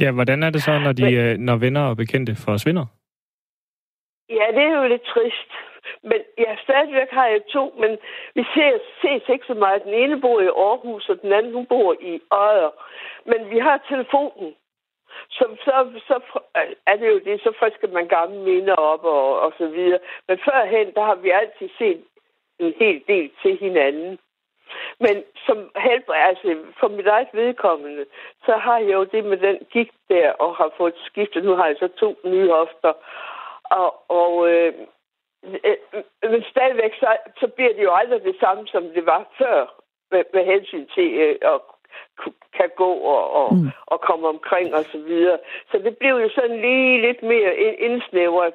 Ja, 0.00 0.12
hvordan 0.12 0.42
er 0.42 0.50
det 0.50 0.62
så, 0.62 0.78
når, 0.78 0.92
de, 0.92 1.04
men, 1.04 1.14
øh, 1.14 1.38
når 1.38 1.56
venner 1.56 1.84
og 1.90 1.96
bekendte 1.96 2.32
forsvinder? 2.44 2.86
Ja, 4.28 4.46
det 4.56 4.62
er 4.62 4.82
jo 4.82 4.88
lidt 4.88 5.02
trist. 5.02 5.50
Men 6.02 6.20
ja, 6.38 6.56
stadigvæk 6.62 7.10
har 7.10 7.26
jeg 7.26 7.40
to, 7.52 7.74
men 7.80 7.98
vi 8.34 8.42
ser, 8.54 8.78
ses 9.02 9.28
ikke 9.28 9.46
så 9.46 9.54
meget. 9.54 9.84
Den 9.84 9.94
ene 9.94 10.20
bor 10.20 10.40
i 10.40 10.46
Aarhus, 10.46 11.08
og 11.08 11.22
den 11.22 11.32
anden 11.32 11.52
hun 11.52 11.66
bor 11.66 11.96
i 12.00 12.20
Odder. 12.30 12.70
Men 13.30 13.50
vi 13.50 13.58
har 13.58 13.84
telefonen. 13.88 14.54
Så, 15.30 15.44
så, 15.64 15.72
så 16.08 16.16
er 16.86 16.96
det 16.96 17.08
jo 17.08 17.18
det, 17.24 17.40
så 17.40 17.52
frisker 17.58 17.88
man 17.88 18.08
gamle 18.08 18.38
minder 18.38 18.74
op 18.74 19.04
og, 19.04 19.40
og 19.40 19.52
så 19.58 19.66
videre. 19.68 19.98
Men 20.28 20.38
førhen, 20.44 20.94
der 20.94 21.04
har 21.04 21.14
vi 21.14 21.30
altid 21.30 21.68
set 21.78 22.04
en 22.58 22.74
hel 22.78 23.02
del 23.08 23.30
til 23.42 23.58
hinanden. 23.58 24.18
Men 25.00 25.24
som 25.46 25.70
helper, 25.76 26.12
altså 26.12 26.56
for 26.80 26.88
mit 26.88 27.06
eget 27.06 27.28
vedkommende, 27.32 28.04
så 28.46 28.56
har 28.56 28.78
jeg 28.78 28.92
jo 28.92 29.04
det 29.04 29.24
med 29.24 29.36
den 29.36 29.58
gik 29.72 29.90
der, 30.08 30.32
og 30.32 30.56
har 30.56 30.70
fået 30.76 30.94
skiftet. 31.04 31.44
Nu 31.44 31.54
har 31.54 31.66
jeg 31.66 31.76
så 31.78 31.88
to 31.88 32.16
nye 32.24 32.50
hofter. 32.50 32.92
Og, 33.64 34.10
og 34.10 34.50
øh, 34.50 34.72
øh, 35.64 35.76
men 36.22 36.42
stadigvæk, 36.50 36.92
så, 37.00 37.16
så 37.40 37.46
bliver 37.46 37.72
det 37.72 37.82
jo 37.82 37.94
aldrig 37.94 38.24
det 38.24 38.36
samme, 38.40 38.66
som 38.66 38.82
det 38.82 39.06
var 39.06 39.24
før, 39.38 39.74
med, 40.10 40.24
med 40.34 40.44
hensyn 40.44 40.86
til 40.94 41.14
øh, 41.14 41.36
at 41.42 41.60
kan 42.58 42.70
gå 42.76 42.92
og, 43.14 43.24
og, 43.40 43.54
mm. 43.54 43.70
og 43.86 44.00
komme 44.00 44.28
omkring 44.28 44.74
og 44.74 44.84
så 44.84 44.98
videre. 44.98 45.38
Så 45.70 45.78
det 45.78 45.98
blev 45.98 46.14
jo 46.24 46.28
sådan 46.34 46.60
lige 46.60 47.00
lidt 47.06 47.22
mere 47.22 47.54
indsnævret, 47.86 48.54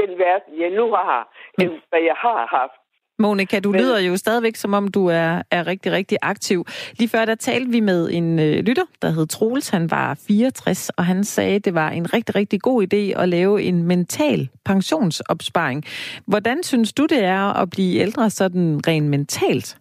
den 0.00 0.18
verden, 0.18 0.60
jeg 0.60 0.70
nu 0.70 0.94
har, 0.94 1.28
end 1.60 1.72
hvad 1.90 2.00
jeg 2.00 2.14
har 2.16 2.46
haft. 2.46 2.77
Monika, 3.18 3.60
du 3.60 3.70
Men... 3.70 3.80
lyder 3.80 3.98
jo 3.98 4.16
stadigvæk, 4.16 4.56
som 4.56 4.74
om 4.74 4.88
du 4.88 5.06
er, 5.06 5.42
er 5.50 5.66
rigtig, 5.66 5.92
rigtig 5.92 6.18
aktiv. 6.22 6.66
Lige 6.98 7.08
før, 7.08 7.24
der 7.24 7.34
talte 7.34 7.70
vi 7.70 7.80
med 7.80 8.08
en 8.12 8.38
øh, 8.38 8.58
lytter, 8.64 8.84
der 9.02 9.10
hed 9.10 9.26
Troels. 9.26 9.68
Han 9.68 9.90
var 9.90 10.18
64, 10.28 10.90
og 10.90 11.06
han 11.06 11.24
sagde, 11.24 11.54
at 11.54 11.64
det 11.64 11.74
var 11.74 11.90
en 11.90 12.14
rigtig, 12.14 12.34
rigtig 12.34 12.60
god 12.60 12.82
idé 12.82 13.20
at 13.20 13.28
lave 13.28 13.62
en 13.62 13.82
mental 13.82 14.48
pensionsopsparing. 14.64 15.84
Hvordan 16.26 16.62
synes 16.62 16.92
du, 16.92 17.06
det 17.06 17.24
er 17.24 17.60
at 17.60 17.70
blive 17.70 18.00
ældre 18.00 18.30
sådan 18.30 18.80
rent 18.86 19.06
mentalt? 19.06 19.78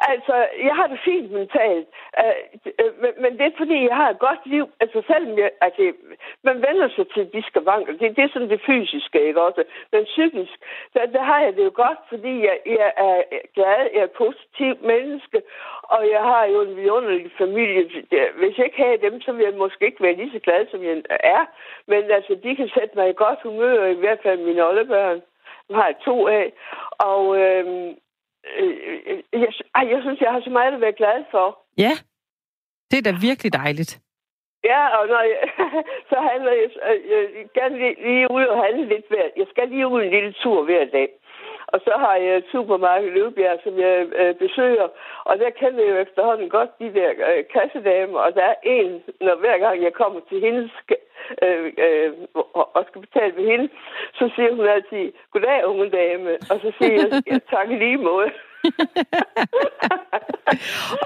Altså, 0.00 0.34
jeg 0.66 0.74
har 0.76 0.86
det 0.86 1.00
fint 1.04 1.30
mentalt, 1.30 1.88
øh, 2.18 2.72
øh, 2.80 2.92
men, 3.02 3.12
men 3.22 3.32
det 3.38 3.46
er 3.46 3.58
fordi, 3.58 3.88
jeg 3.88 3.96
har 3.96 4.10
et 4.10 4.18
godt 4.18 4.42
liv. 4.46 4.66
Altså, 4.80 5.02
selvom 5.06 5.38
jeg, 5.38 5.50
altså, 5.60 5.92
man 6.42 6.56
vender 6.66 6.88
sig 6.88 7.06
til 7.14 7.32
de 7.32 7.42
skavanker. 7.42 7.92
Det, 7.92 8.16
det 8.16 8.24
er 8.24 8.28
sådan 8.32 8.50
det 8.50 8.60
fysiske, 8.66 9.26
ikke 9.28 9.42
også? 9.42 9.64
Men 9.92 10.04
psykisk, 10.04 10.56
der, 10.94 11.06
der 11.06 11.22
har 11.22 11.40
jeg 11.40 11.56
det 11.56 11.64
jo 11.64 11.72
godt, 11.74 11.98
fordi 12.08 12.32
jeg, 12.48 12.58
jeg 12.66 12.92
er 12.96 13.22
glad, 13.54 13.78
jeg 13.94 14.00
er 14.00 14.04
et 14.04 14.20
positivt 14.24 14.82
menneske, 14.82 15.42
og 15.82 16.10
jeg 16.10 16.22
har 16.22 16.44
jo 16.44 16.60
en 16.60 16.76
vidunderlig 16.76 17.32
familie. 17.38 17.82
Hvis 18.38 18.58
jeg 18.58 18.66
ikke 18.66 18.82
havde 18.84 19.10
dem, 19.10 19.20
så 19.20 19.32
ville 19.32 19.50
jeg 19.50 19.58
måske 19.58 19.84
ikke 19.86 20.02
være 20.02 20.16
lige 20.16 20.32
så 20.32 20.38
glad, 20.38 20.66
som 20.70 20.84
jeg 20.84 21.02
er. 21.08 21.44
Men 21.86 22.10
altså, 22.10 22.34
de 22.42 22.56
kan 22.56 22.68
sætte 22.74 22.94
mig 22.96 23.08
i 23.08 23.20
godt 23.24 23.42
humør, 23.42 23.86
i 23.86 24.00
hvert 24.02 24.20
fald 24.22 24.38
mine 24.38 24.66
oldebørn. 24.68 25.22
Jeg 25.68 25.76
har 25.76 25.92
to 26.04 26.28
af. 26.28 26.52
Og 26.98 27.38
øhm, 27.38 27.88
øh, 27.88 27.94
øh, 28.58 29.22
jeg, 29.32 29.52
ej, 29.74 29.84
jeg 29.92 29.98
synes, 30.02 30.20
jeg 30.20 30.32
har 30.32 30.40
så 30.40 30.50
meget 30.50 30.74
at 30.74 30.80
være 30.80 30.92
glad 30.92 31.24
for. 31.30 31.46
Ja, 31.78 31.92
det 32.90 32.96
er 32.98 33.02
da 33.02 33.14
virkelig 33.28 33.52
dejligt. 33.52 34.00
Ja, 34.64 34.82
og 34.98 35.06
når 35.08 35.20
jeg, 35.32 35.40
så 36.10 36.16
handler 36.30 36.52
jeg, 36.52 36.70
jeg, 36.88 37.26
jeg 37.36 37.46
gerne 37.54 37.78
lige, 37.78 37.96
lige 38.06 38.30
ud 38.30 38.44
og 38.44 38.64
handle 38.64 38.84
lidt 38.88 39.08
hver. 39.08 39.26
Jeg 39.36 39.46
skal 39.50 39.68
lige 39.68 39.88
ud 39.88 40.02
en 40.02 40.10
lille 40.10 40.32
tur 40.32 40.64
hver 40.64 40.84
dag. 40.84 41.08
Og 41.72 41.78
så 41.86 41.92
har 42.04 42.14
jeg 42.24 42.36
et 42.36 42.48
supermarked 42.52 43.10
Løbjerg, 43.10 43.58
som 43.64 43.74
jeg 43.84 43.94
øh, 44.20 44.34
besøger. 44.34 44.88
Og 45.28 45.34
der 45.38 45.50
kender 45.50 45.82
jeg 45.84 45.92
jo 45.92 45.98
efterhånden 46.06 46.48
godt 46.48 46.70
de 46.80 46.94
der 46.98 47.10
øh, 47.28 47.44
kassedamer. 47.54 48.18
Og 48.26 48.34
der 48.34 48.44
er 48.52 48.56
en, 48.62 48.90
når 49.20 49.36
hver 49.42 49.58
gang 49.58 49.82
jeg 49.82 49.92
kommer 49.92 50.20
til 50.30 50.38
hendes 50.46 50.70
øh, 51.44 51.72
øh, 51.86 52.10
og 52.74 52.84
skal 52.88 53.00
betale 53.00 53.36
ved 53.36 53.46
hende, 53.52 53.68
så 54.18 54.30
siger 54.34 54.50
hun 54.56 54.66
altid, 54.66 55.12
goddag 55.32 55.66
unge 55.66 55.90
dame. 55.90 56.30
Og 56.50 56.56
så 56.62 56.72
siger 56.78 56.92
jeg, 56.92 57.22
tak 57.50 57.68
lige 57.68 57.96
måde. 57.96 58.30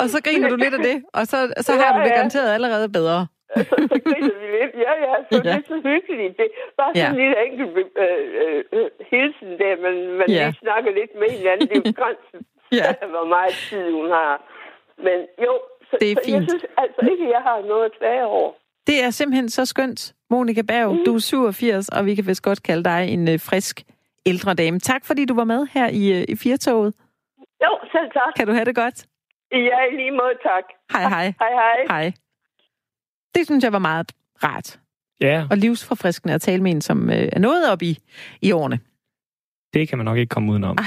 og 0.01 0.07
så 0.13 0.19
griner 0.25 0.49
du 0.49 0.57
lidt 0.57 0.75
af 0.75 0.83
det, 0.91 1.05
og 1.15 1.27
så, 1.27 1.37
så 1.67 1.73
har 1.73 1.93
ja, 1.93 1.99
du 1.99 2.05
det 2.05 2.15
garanteret 2.15 2.55
allerede 2.55 2.89
bedre. 2.89 3.27
Så, 3.71 3.75
så 3.91 3.97
griner 4.07 4.35
vi 4.43 4.47
lidt. 4.59 4.73
Ja, 4.87 4.93
ja, 5.07 5.15
så 5.31 5.37
ja. 5.45 5.51
det 5.51 5.59
er 5.63 5.67
så 5.75 5.79
hyggeligt. 5.91 6.33
Det 6.39 6.47
er 6.47 6.53
bare 6.81 6.91
sådan 6.95 7.03
ja. 7.03 7.11
en 7.15 7.21
lille 7.23 7.37
enkelt 7.47 7.71
øh, 8.05 8.65
øh, 8.77 8.89
hilsen 9.11 9.51
der, 9.63 9.75
men 9.85 9.95
man 10.21 10.27
ja. 10.29 10.45
lige 10.45 10.59
snakker 10.65 10.91
lidt 11.01 11.13
med 11.21 11.29
hinanden. 11.37 11.67
Det 11.69 11.77
er 11.77 11.83
jo 11.87 11.93
grænsen, 12.03 12.41
ja. 12.81 12.89
hvor 13.15 13.27
meget 13.35 13.55
tid 13.69 13.87
hun 13.99 14.09
har. 14.19 14.35
Men 15.07 15.19
jo, 15.47 15.53
så, 15.89 15.95
det 16.01 16.09
er 16.13 16.17
så 16.17 16.23
fint. 16.25 16.35
jeg 16.35 16.43
synes 16.51 16.65
altså 16.83 17.01
ikke, 17.13 17.25
at 17.27 17.31
jeg 17.37 17.43
har 17.49 17.59
noget 17.73 17.85
at 17.91 17.93
klage 17.99 18.25
over. 18.27 18.51
Det 18.87 18.97
er 19.05 19.11
simpelthen 19.11 19.49
så 19.49 19.65
skønt. 19.65 20.01
Monika 20.31 20.63
Berg, 20.63 20.93
mm. 20.93 21.05
du 21.07 21.15
er 21.15 21.19
87, 21.19 21.89
og 21.89 22.07
vi 22.07 22.15
kan 22.15 22.27
vist 22.27 22.43
godt 22.43 22.63
kalde 22.63 22.85
dig 22.85 23.01
en 23.15 23.29
øh, 23.29 23.39
frisk 23.49 23.77
ældre 24.27 24.55
dame. 24.55 24.79
Tak, 24.79 25.03
fordi 25.05 25.25
du 25.25 25.35
var 25.35 25.45
med 25.45 25.67
her 25.75 25.89
i, 25.89 26.05
øh, 26.19 26.25
i 26.29 26.37
Firtoget. 26.43 26.95
Jo, 27.65 27.73
selv 27.93 28.09
tak. 28.19 28.33
Kan 28.37 28.47
du 28.47 28.53
have 28.53 28.65
det 28.65 28.77
godt? 28.77 28.99
Ja, 29.53 29.79
i 29.91 29.97
lige 29.97 30.11
måde, 30.11 30.37
tak. 30.43 30.65
Hej, 30.93 31.03
hej. 31.15 31.27
Hej, 31.43 31.53
hej. 31.63 31.79
Hej. 31.89 32.13
Det 33.35 33.47
synes 33.47 33.65
jeg 33.65 33.73
var 33.73 33.79
meget 33.79 34.13
rart. 34.45 34.79
Ja. 35.21 35.47
Og 35.51 35.57
livsforfriskende 35.57 36.35
at 36.35 36.41
tale 36.41 36.63
med 36.63 36.71
en, 36.71 36.81
som 36.81 37.11
øh, 37.11 37.29
er 37.33 37.39
nået 37.39 37.71
op 37.71 37.83
i, 37.83 37.99
i 38.43 38.53
årene. 38.53 38.79
Det 39.75 39.89
kan 39.89 39.99
man 39.99 40.05
nok 40.05 40.19
ikke 40.19 40.29
komme 40.29 40.53
udenom. 40.53 40.79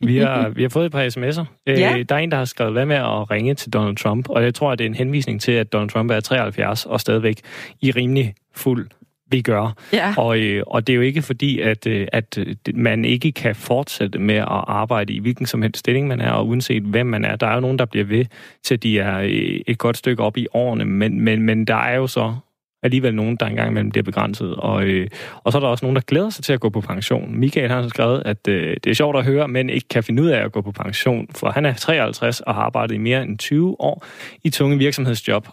vi, 0.00 0.18
har, 0.18 0.48
vi 0.48 0.62
har 0.62 0.68
fået 0.68 0.86
et 0.86 0.92
par 0.92 1.08
sms'er. 1.08 1.44
Øh, 1.66 1.80
ja. 1.80 2.02
Der 2.08 2.14
er 2.14 2.18
en, 2.18 2.30
der 2.30 2.36
har 2.36 2.44
skrevet, 2.44 2.72
hvad 2.72 2.86
med 2.86 2.96
at 2.96 3.30
ringe 3.30 3.54
til 3.54 3.72
Donald 3.72 3.96
Trump? 3.96 4.28
Og 4.28 4.42
jeg 4.42 4.54
tror, 4.54 4.72
at 4.72 4.78
det 4.78 4.84
er 4.84 4.88
en 4.88 4.94
henvisning 4.94 5.40
til, 5.40 5.52
at 5.52 5.72
Donald 5.72 5.90
Trump 5.90 6.10
er 6.10 6.20
73 6.20 6.86
og 6.86 7.00
stadigvæk 7.00 7.40
i 7.80 7.90
rimelig 7.90 8.34
fuld 8.54 8.88
vi 9.30 9.40
gør. 9.40 9.74
Ja. 9.92 10.14
Og, 10.16 10.38
øh, 10.38 10.62
og 10.66 10.86
det 10.86 10.92
er 10.92 10.96
jo 10.96 11.02
ikke 11.02 11.22
fordi, 11.22 11.60
at, 11.60 11.86
øh, 11.86 12.08
at 12.12 12.38
man 12.74 13.04
ikke 13.04 13.32
kan 13.32 13.54
fortsætte 13.54 14.18
med 14.18 14.34
at 14.34 14.46
arbejde 14.48 15.12
i 15.12 15.18
hvilken 15.18 15.46
som 15.46 15.62
helst 15.62 15.78
stilling 15.78 16.08
man 16.08 16.20
er, 16.20 16.30
og 16.30 16.48
uanset 16.48 16.82
hvem 16.82 17.06
man 17.06 17.24
er. 17.24 17.36
Der 17.36 17.46
er 17.46 17.54
jo 17.54 17.60
nogen, 17.60 17.78
der 17.78 17.84
bliver 17.84 18.04
ved 18.04 18.24
til, 18.64 18.82
de 18.82 18.98
er 18.98 19.26
et 19.66 19.78
godt 19.78 19.96
stykke 19.96 20.22
op 20.22 20.36
i 20.36 20.46
årene, 20.54 20.84
men, 20.84 21.20
men, 21.20 21.42
men 21.42 21.64
der 21.64 21.76
er 21.76 21.96
jo 21.96 22.06
så 22.06 22.34
alligevel 22.82 23.14
nogen, 23.14 23.36
der 23.36 23.46
engang 23.46 23.70
imellem 23.70 23.90
bliver 23.90 24.04
begrænset. 24.04 24.54
Og, 24.54 24.84
øh, 24.84 25.08
og 25.44 25.52
så 25.52 25.58
er 25.58 25.60
der 25.60 25.68
også 25.68 25.84
nogen, 25.84 25.96
der 25.96 26.02
glæder 26.02 26.30
sig 26.30 26.44
til 26.44 26.52
at 26.52 26.60
gå 26.60 26.68
på 26.68 26.80
pension. 26.80 27.38
Michael 27.38 27.70
har 27.70 27.88
skrevet, 27.88 28.22
at 28.24 28.48
øh, 28.48 28.76
det 28.84 28.90
er 28.90 28.94
sjovt 28.94 29.16
at 29.16 29.24
høre, 29.24 29.48
men 29.48 29.70
ikke 29.70 29.88
kan 29.88 30.02
finde 30.02 30.22
ud 30.22 30.28
af 30.28 30.44
at 30.44 30.52
gå 30.52 30.60
på 30.60 30.72
pension, 30.72 31.28
for 31.34 31.50
han 31.50 31.66
er 31.66 31.72
53 31.74 32.40
og 32.40 32.54
har 32.54 32.62
arbejdet 32.62 32.94
i 32.94 32.98
mere 32.98 33.22
end 33.22 33.38
20 33.38 33.80
år 33.80 34.04
i 34.44 34.50
tunge 34.50 34.78
virksomhedsjob. 34.78 35.48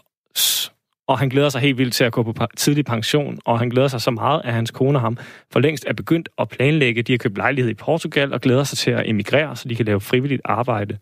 Og 1.08 1.18
han 1.18 1.28
glæder 1.28 1.48
sig 1.48 1.60
helt 1.60 1.78
vildt 1.78 1.94
til 1.94 2.04
at 2.04 2.12
gå 2.12 2.22
på 2.22 2.46
tidlig 2.56 2.84
pension, 2.84 3.38
og 3.44 3.58
han 3.58 3.68
glæder 3.68 3.88
sig 3.88 4.00
så 4.00 4.10
meget, 4.10 4.42
at 4.44 4.52
hans 4.52 4.70
kone 4.70 4.98
og 4.98 5.02
ham 5.02 5.18
for 5.52 5.60
længst 5.60 5.84
er 5.88 5.92
begyndt 5.92 6.28
at 6.38 6.48
planlægge. 6.48 7.02
De 7.02 7.12
har 7.12 7.18
købt 7.18 7.36
lejlighed 7.36 7.70
i 7.70 7.74
Portugal 7.74 8.32
og 8.32 8.40
glæder 8.40 8.64
sig 8.64 8.78
til 8.78 8.90
at 8.90 9.08
emigrere, 9.08 9.56
så 9.56 9.68
de 9.68 9.74
kan 9.74 9.86
lave 9.86 10.00
frivilligt 10.00 10.42
arbejde 10.44 10.98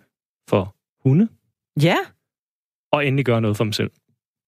for 0.49 0.75
hunde. 1.05 1.29
Ja. 1.83 1.97
Og 2.93 3.07
endelig 3.07 3.25
gøre 3.25 3.41
noget 3.41 3.57
for 3.57 3.65
dem 3.65 3.73
selv. 3.73 3.91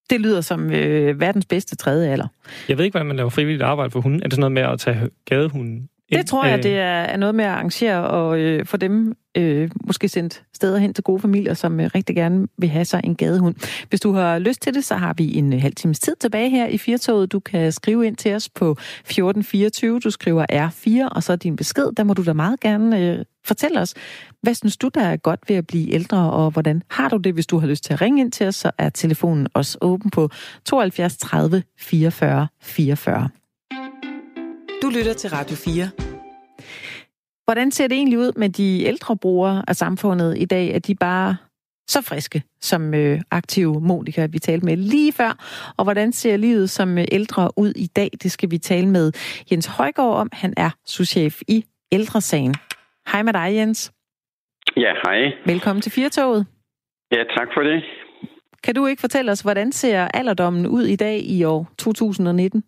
Det 0.09 0.21
lyder 0.21 0.41
som 0.41 0.71
øh, 0.71 1.19
verdens 1.19 1.45
bedste 1.45 1.75
tredje 1.75 2.09
alder. 2.09 2.27
Jeg 2.69 2.77
ved 2.77 2.85
ikke, 2.85 2.93
hvordan 2.93 3.07
man 3.07 3.15
laver 3.15 3.29
frivilligt 3.29 3.63
arbejde 3.63 3.91
for 3.91 4.01
hunden. 4.01 4.19
Er 4.19 4.23
det 4.23 4.33
sådan 4.33 4.39
noget 4.39 4.51
med 4.51 4.61
at 4.61 4.79
tage 4.79 5.09
gadehunden 5.25 5.89
det 6.11 6.25
tror 6.25 6.45
jeg, 6.45 6.63
det 6.63 6.79
er 6.79 7.17
noget 7.17 7.35
med 7.35 7.45
at 7.45 7.51
arrangere 7.51 8.07
og 8.07 8.39
øh, 8.39 8.65
få 8.65 8.77
dem 8.77 9.15
øh, 9.37 9.69
måske 9.85 10.09
sendt 10.09 10.43
steder 10.53 10.77
hen 10.77 10.93
til 10.93 11.03
gode 11.03 11.19
familier, 11.19 11.53
som 11.53 11.79
øh, 11.79 11.89
rigtig 11.95 12.15
gerne 12.15 12.47
vil 12.57 12.69
have 12.69 12.85
sig 12.85 13.01
en 13.03 13.15
gadehund. 13.15 13.55
Hvis 13.89 14.01
du 14.01 14.11
har 14.11 14.39
lyst 14.39 14.61
til 14.61 14.73
det, 14.73 14.85
så 14.85 14.95
har 14.95 15.13
vi 15.13 15.37
en 15.37 15.53
øh, 15.53 15.61
halv 15.61 15.75
times 15.75 15.99
tid 15.99 16.15
tilbage 16.19 16.49
her 16.49 16.67
i 16.67 16.77
Firtoget. 16.77 17.31
Du 17.31 17.39
kan 17.39 17.71
skrive 17.71 18.07
ind 18.07 18.15
til 18.15 18.35
os 18.35 18.49
på 18.49 18.71
1424. 18.71 19.99
Du 19.99 20.09
skriver 20.09 20.45
R4, 20.51 21.15
og 21.15 21.23
så 21.23 21.35
din 21.35 21.55
besked. 21.55 21.91
Der 21.97 22.03
må 22.03 22.13
du 22.13 22.23
da 22.23 22.33
meget 22.33 22.59
gerne 22.59 22.99
øh, 22.99 23.25
fortælle 23.45 23.81
os, 23.81 23.93
hvad 24.41 24.53
synes 24.53 24.77
du, 24.77 24.89
der 24.93 25.01
er 25.01 25.17
godt 25.17 25.39
ved 25.47 25.55
at 25.55 25.67
blive 25.67 25.93
ældre, 25.93 26.31
og 26.31 26.51
hvordan 26.51 26.81
har 26.89 27.09
du 27.09 27.17
det? 27.17 27.33
Hvis 27.33 27.47
du 27.47 27.57
har 27.57 27.67
lyst 27.67 27.83
til 27.83 27.93
at 27.93 28.01
ringe 28.01 28.21
ind 28.21 28.31
til 28.31 28.47
os, 28.47 28.55
så 28.55 28.71
er 28.77 28.89
telefonen 28.89 29.47
også 29.53 29.77
åben 29.81 30.11
på 30.11 30.29
72 30.65 31.17
30 31.17 31.63
44 31.79 32.47
44. 32.61 33.29
Du 34.81 34.89
lytter 34.89 35.13
til 35.13 35.29
Radio 35.29 35.55
4. 35.55 35.89
Hvordan 37.45 37.71
ser 37.71 37.87
det 37.87 37.95
egentlig 37.95 38.19
ud 38.19 38.31
med 38.37 38.49
de 38.49 38.83
ældre 38.83 39.17
brugere 39.17 39.63
af 39.67 39.75
samfundet 39.75 40.37
i 40.37 40.45
dag? 40.45 40.75
Er 40.75 40.79
de 40.79 40.95
bare 40.95 41.37
så 41.87 42.01
friske 42.01 42.43
som 42.61 42.93
øh, 42.93 43.21
aktive 43.31 43.81
Monika, 43.81 44.25
vi 44.25 44.39
talte 44.39 44.65
med 44.65 44.77
lige 44.77 45.13
før? 45.13 45.31
Og 45.77 45.83
hvordan 45.83 46.11
ser 46.11 46.37
livet 46.37 46.69
som 46.69 46.97
øh, 46.97 47.05
ældre 47.11 47.51
ud 47.57 47.73
i 47.75 47.87
dag? 47.87 48.09
Det 48.23 48.31
skal 48.31 48.51
vi 48.51 48.57
tale 48.57 48.87
med 48.89 49.11
Jens 49.51 49.65
Højgaard 49.65 50.15
om. 50.15 50.29
Han 50.33 50.53
er 50.57 50.69
souschef 50.85 51.41
i 51.47 51.65
Ældresagen. 51.91 52.55
Hej 53.11 53.23
med 53.23 53.33
dig, 53.33 53.55
Jens. 53.55 53.93
Ja, 54.77 54.93
hej. 55.03 55.31
Velkommen 55.45 55.81
til 55.81 55.91
Firtoget. 55.91 56.45
Ja, 57.11 57.23
tak 57.37 57.47
for 57.53 57.61
det. 57.61 57.83
Kan 58.63 58.75
du 58.75 58.85
ikke 58.85 58.99
fortælle 58.99 59.31
os, 59.31 59.41
hvordan 59.41 59.71
ser 59.71 60.07
alderdommen 60.13 60.67
ud 60.67 60.83
i 60.83 60.95
dag 60.95 61.19
i 61.19 61.43
år 61.43 61.71
2019? 61.77 62.63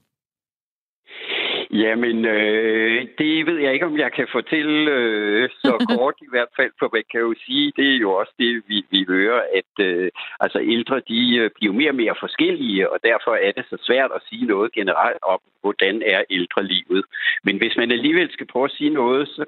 Jamen, 1.72 2.26
øh, 2.26 3.08
det 3.18 3.46
ved 3.46 3.58
jeg 3.60 3.74
ikke, 3.74 3.86
om 3.86 3.98
jeg 3.98 4.12
kan 4.12 4.28
fortælle 4.32 4.92
øh, 4.92 5.50
så 5.50 5.72
kort 5.98 6.16
i 6.22 6.30
hvert 6.30 6.52
fald, 6.56 6.72
for 6.80 6.90
man 6.94 7.04
kan 7.12 7.20
jo 7.20 7.34
sige, 7.46 7.74
det 7.76 7.94
er 7.94 7.98
jo 7.98 8.12
også 8.12 8.34
det, 8.40 8.64
vi, 8.68 8.86
vi 8.92 9.06
hører, 9.08 9.42
at 9.60 9.86
øh, 9.86 10.12
altså 10.40 10.60
ældre, 10.62 11.02
de 11.08 11.36
øh, 11.38 11.50
bliver 11.56 11.74
mere 11.74 11.92
og 11.92 11.96
mere 11.96 12.16
forskellige, 12.20 12.90
og 12.92 13.00
derfor 13.04 13.32
er 13.36 13.52
det 13.52 13.66
så 13.70 13.78
svært 13.88 14.12
at 14.16 14.22
sige 14.30 14.46
noget 14.46 14.72
generelt 14.72 15.24
om, 15.24 15.40
hvordan 15.62 16.02
er 16.06 16.22
ældrelivet. 16.30 17.04
Men 17.44 17.58
hvis 17.58 17.78
man 17.78 17.92
alligevel 17.92 18.32
skal 18.32 18.48
prøve 18.48 18.66
at 18.66 18.78
sige 18.78 18.90
noget, 18.90 19.28
så 19.28 19.46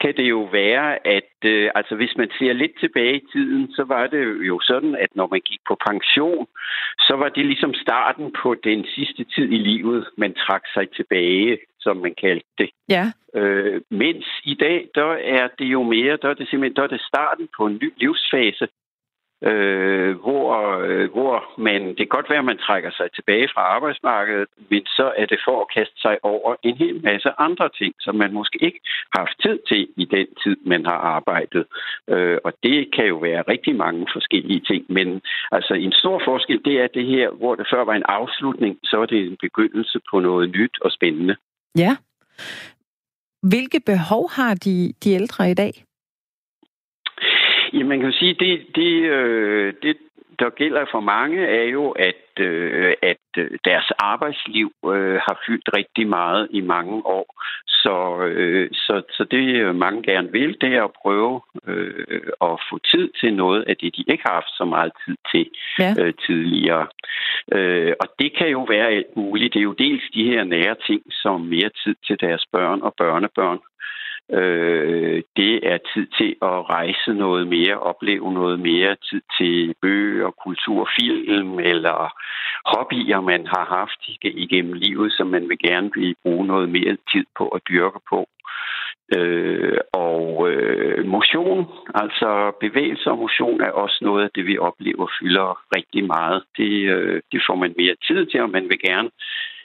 kan 0.00 0.16
det 0.16 0.26
jo 0.34 0.42
være, 0.52 1.06
at 1.06 1.34
øh, 1.44 1.70
altså 1.74 1.94
hvis 1.96 2.14
man 2.16 2.30
ser 2.38 2.52
lidt 2.52 2.80
tilbage 2.80 3.16
i 3.16 3.26
tiden, 3.32 3.72
så 3.72 3.84
var 3.84 4.06
det 4.06 4.22
jo 4.50 4.60
sådan, 4.60 4.94
at 4.96 5.10
når 5.14 5.28
man 5.30 5.40
gik 5.40 5.60
på 5.68 5.76
pension, 5.86 6.46
så 6.98 7.14
var 7.16 7.28
det 7.28 7.46
ligesom 7.46 7.74
starten 7.74 8.32
på 8.42 8.54
den 8.54 8.86
sidste 8.94 9.24
tid 9.24 9.48
i 9.52 9.60
livet, 9.70 10.08
man 10.16 10.34
trak 10.34 10.62
sig 10.74 10.90
tilbage, 10.90 11.58
som 11.80 11.96
man 11.96 12.14
kaldte 12.14 12.52
det. 12.58 12.70
Ja. 12.88 13.04
Øh, 13.34 13.80
mens 13.90 14.26
i 14.44 14.54
dag, 14.54 14.88
der 14.94 15.12
er 15.38 15.48
det 15.58 15.64
jo 15.64 15.82
mere, 15.82 16.18
der 16.22 16.28
er 16.28 16.34
det 16.34 16.48
simpelthen 16.48 16.76
der 16.76 16.82
er 16.82 16.94
det 16.96 17.00
starten 17.00 17.48
på 17.56 17.66
en 17.66 17.78
ny 17.82 17.92
livsfase, 17.96 18.68
øh, 19.50 20.16
hvor, 20.24 20.46
øh, 20.88 21.10
hvor 21.10 21.44
man, 21.58 21.80
det 21.88 21.96
kan 21.96 22.16
godt 22.16 22.30
være, 22.30 22.38
at 22.38 22.44
man 22.52 22.58
trækker 22.66 22.90
sig 22.90 23.08
tilbage 23.14 23.48
fra 23.54 23.60
arbejdsmarkedet, 23.60 24.48
men 24.70 24.86
så 24.86 25.12
er 25.16 25.26
det 25.26 25.40
for 25.46 25.60
at 25.60 25.72
kaste 25.76 26.00
sig 26.00 26.18
over 26.22 26.54
en 26.62 26.76
hel 26.76 27.02
masse 27.02 27.30
andre 27.38 27.68
ting, 27.78 27.94
som 28.00 28.14
man 28.14 28.32
måske 28.32 28.58
ikke 28.62 28.80
har 29.12 29.20
haft 29.20 29.36
tid 29.42 29.58
til 29.68 29.88
i 29.96 30.04
den 30.04 30.26
tid, 30.42 30.56
man 30.66 30.86
har 30.86 31.00
arbejdet. 31.16 31.64
Øh, 32.08 32.38
og 32.44 32.52
det 32.62 32.94
kan 32.94 33.06
jo 33.06 33.16
være 33.16 33.42
rigtig 33.48 33.76
mange 33.76 34.06
forskellige 34.12 34.60
ting, 34.60 34.84
men 34.88 35.20
altså 35.52 35.74
en 35.74 35.92
stor 35.92 36.22
forskel, 36.24 36.60
det 36.64 36.80
er 36.80 36.86
det 36.86 37.06
her, 37.06 37.30
hvor 37.30 37.54
det 37.54 37.66
før 37.72 37.84
var 37.84 37.94
en 37.94 38.08
afslutning, 38.08 38.78
så 38.84 38.96
er 39.02 39.06
det 39.06 39.26
en 39.26 39.36
begyndelse 39.40 39.98
på 40.10 40.20
noget 40.20 40.50
nyt 40.50 40.76
og 40.80 40.90
spændende. 40.92 41.36
Ja. 41.78 41.96
Hvilke 43.42 43.80
behov 43.86 44.30
har 44.30 44.54
de, 44.54 44.92
de 45.04 45.10
ældre 45.12 45.50
i 45.50 45.54
dag? 45.54 45.72
Ja, 47.72 47.84
man 47.84 48.00
kan 48.00 48.10
jo 48.10 48.18
sige, 48.18 48.34
det, 48.34 48.66
det, 48.74 48.92
øh, 49.02 49.74
det, 49.82 49.96
der 50.38 50.50
gælder 50.50 50.84
for 50.90 51.00
mange, 51.00 51.46
er 51.46 51.64
jo, 51.64 51.90
at, 51.90 52.24
øh, 52.40 52.94
at 53.02 53.26
øh, 53.38 53.50
deres 53.64 53.90
arbejdsliv 53.98 54.72
øh, 54.94 55.14
har 55.26 55.36
fyldt 55.46 55.68
rigtig 55.76 56.06
meget 56.08 56.48
i 56.50 56.60
mange 56.60 57.06
år. 57.06 57.26
Så, 57.66 58.24
øh, 58.24 58.68
så, 58.72 59.02
så 59.10 59.24
det 59.24 59.74
mange 59.74 60.02
gerne 60.02 60.32
vil, 60.32 60.56
det 60.60 60.74
er 60.74 60.84
at 60.84 60.96
prøve 61.02 61.40
øh, 61.66 62.22
at 62.42 62.54
få 62.70 62.78
tid 62.92 63.10
til 63.20 63.34
noget 63.34 63.62
af 63.62 63.76
det, 63.76 63.96
de 63.96 64.04
ikke 64.08 64.24
har 64.26 64.34
haft 64.34 64.56
så 64.56 64.64
meget 64.64 64.92
tid 65.04 65.16
til 65.32 65.46
ja. 65.78 65.94
øh, 65.98 66.14
tidligere. 66.26 66.86
Øh, 67.52 67.92
og 68.00 68.06
det 68.18 68.36
kan 68.38 68.48
jo 68.48 68.62
være 68.62 68.88
alt 68.88 69.16
muligt. 69.16 69.54
Det 69.54 69.60
er 69.60 69.70
jo 69.70 69.72
dels 69.72 70.04
de 70.14 70.24
her 70.24 70.44
nære 70.44 70.76
ting, 70.86 71.02
som 71.10 71.40
mere 71.40 71.70
tid 71.84 71.94
til 72.06 72.16
deres 72.20 72.44
børn 72.52 72.82
og 72.82 72.94
børnebørn. 72.98 73.58
Øh, 74.32 75.22
det 75.36 75.54
er 75.72 75.78
tid 75.94 76.06
til 76.18 76.30
at 76.42 76.70
rejse 76.70 77.14
noget 77.14 77.48
mere, 77.48 77.78
opleve 77.78 78.32
noget 78.32 78.60
mere, 78.60 78.96
tid 79.10 79.22
til 79.38 79.74
bøger, 79.82 80.30
kultur, 80.30 80.88
film 81.00 81.58
eller 81.58 81.98
hobbyer, 82.66 83.20
man 83.20 83.46
har 83.46 83.64
haft 83.64 84.00
igennem 84.22 84.72
livet, 84.72 85.12
som 85.12 85.26
man 85.26 85.48
vil 85.48 85.58
gerne 85.58 85.90
vil 85.94 86.14
bruge 86.22 86.46
noget 86.46 86.68
mere 86.68 86.96
tid 87.12 87.24
på 87.38 87.48
at 87.48 87.60
dyrke 87.68 88.00
på. 88.10 88.26
Øh, 89.16 89.78
og 89.92 90.50
øh, 90.50 91.06
motion, 91.06 91.66
altså 91.94 92.52
bevægelse 92.60 93.10
og 93.10 93.18
motion, 93.18 93.60
er 93.60 93.70
også 93.70 93.98
noget 94.02 94.24
af 94.24 94.30
det, 94.34 94.46
vi 94.46 94.58
oplever 94.58 95.06
fylder 95.20 95.48
rigtig 95.76 96.04
meget. 96.04 96.42
Det, 96.56 96.74
øh, 96.94 97.20
det 97.32 97.42
får 97.46 97.54
man 97.54 97.74
mere 97.76 97.96
tid 98.06 98.26
til, 98.26 98.40
og 98.40 98.50
man 98.50 98.68
vil 98.68 98.78
gerne 98.78 99.10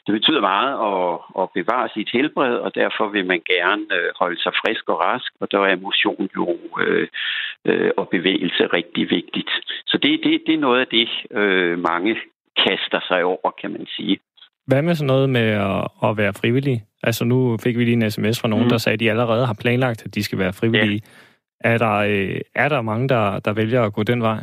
det 0.07 0.13
betyder 0.19 0.41
meget 0.41 0.73
at, 0.91 1.03
at 1.41 1.45
bevare 1.57 1.89
sit 1.95 2.09
helbred, 2.13 2.55
og 2.65 2.75
derfor 2.75 3.05
vil 3.15 3.25
man 3.25 3.41
gerne 3.55 3.83
øh, 3.97 4.09
holde 4.21 4.39
sig 4.43 4.53
frisk 4.61 4.89
og 4.89 4.99
rask, 4.99 5.31
og 5.41 5.51
der 5.51 5.59
er 5.59 5.75
motion 5.75 6.29
jo 6.35 6.47
øh, 6.83 7.07
øh, 7.65 7.91
og 7.97 8.09
bevægelse 8.09 8.63
rigtig 8.77 9.09
vigtigt. 9.09 9.51
Så 9.87 9.95
det, 10.03 10.19
det, 10.23 10.41
det 10.47 10.53
er 10.55 10.65
noget 10.67 10.79
af 10.79 10.87
det, 10.87 11.07
øh, 11.39 11.79
mange 11.79 12.15
kaster 12.63 12.99
sig 13.09 13.23
over, 13.23 13.51
kan 13.61 13.71
man 13.71 13.85
sige. 13.95 14.17
Hvad 14.67 14.81
med 14.81 14.95
sådan 14.95 15.07
noget 15.07 15.29
med 15.29 15.49
at, 15.69 15.87
at 16.03 16.17
være 16.17 16.33
frivillig? 16.33 16.83
Altså 17.03 17.25
nu 17.25 17.57
fik 17.63 17.77
vi 17.77 17.83
lige 17.83 18.05
en 18.05 18.11
sms 18.11 18.41
fra 18.41 18.47
nogen, 18.47 18.65
mm. 18.65 18.69
der 18.69 18.77
sagde, 18.77 18.93
at 18.93 18.99
de 18.99 19.09
allerede 19.09 19.45
har 19.45 19.57
planlagt, 19.61 20.05
at 20.05 20.15
de 20.15 20.23
skal 20.23 20.39
være 20.39 20.53
frivillige. 20.53 21.01
Ja. 21.63 21.69
Er, 21.73 21.77
der, 21.77 21.95
øh, 21.95 22.41
er 22.55 22.69
der 22.69 22.81
mange, 22.81 23.09
der, 23.09 23.39
der 23.39 23.53
vælger 23.53 23.83
at 23.83 23.93
gå 23.93 24.03
den 24.03 24.21
vej? 24.21 24.39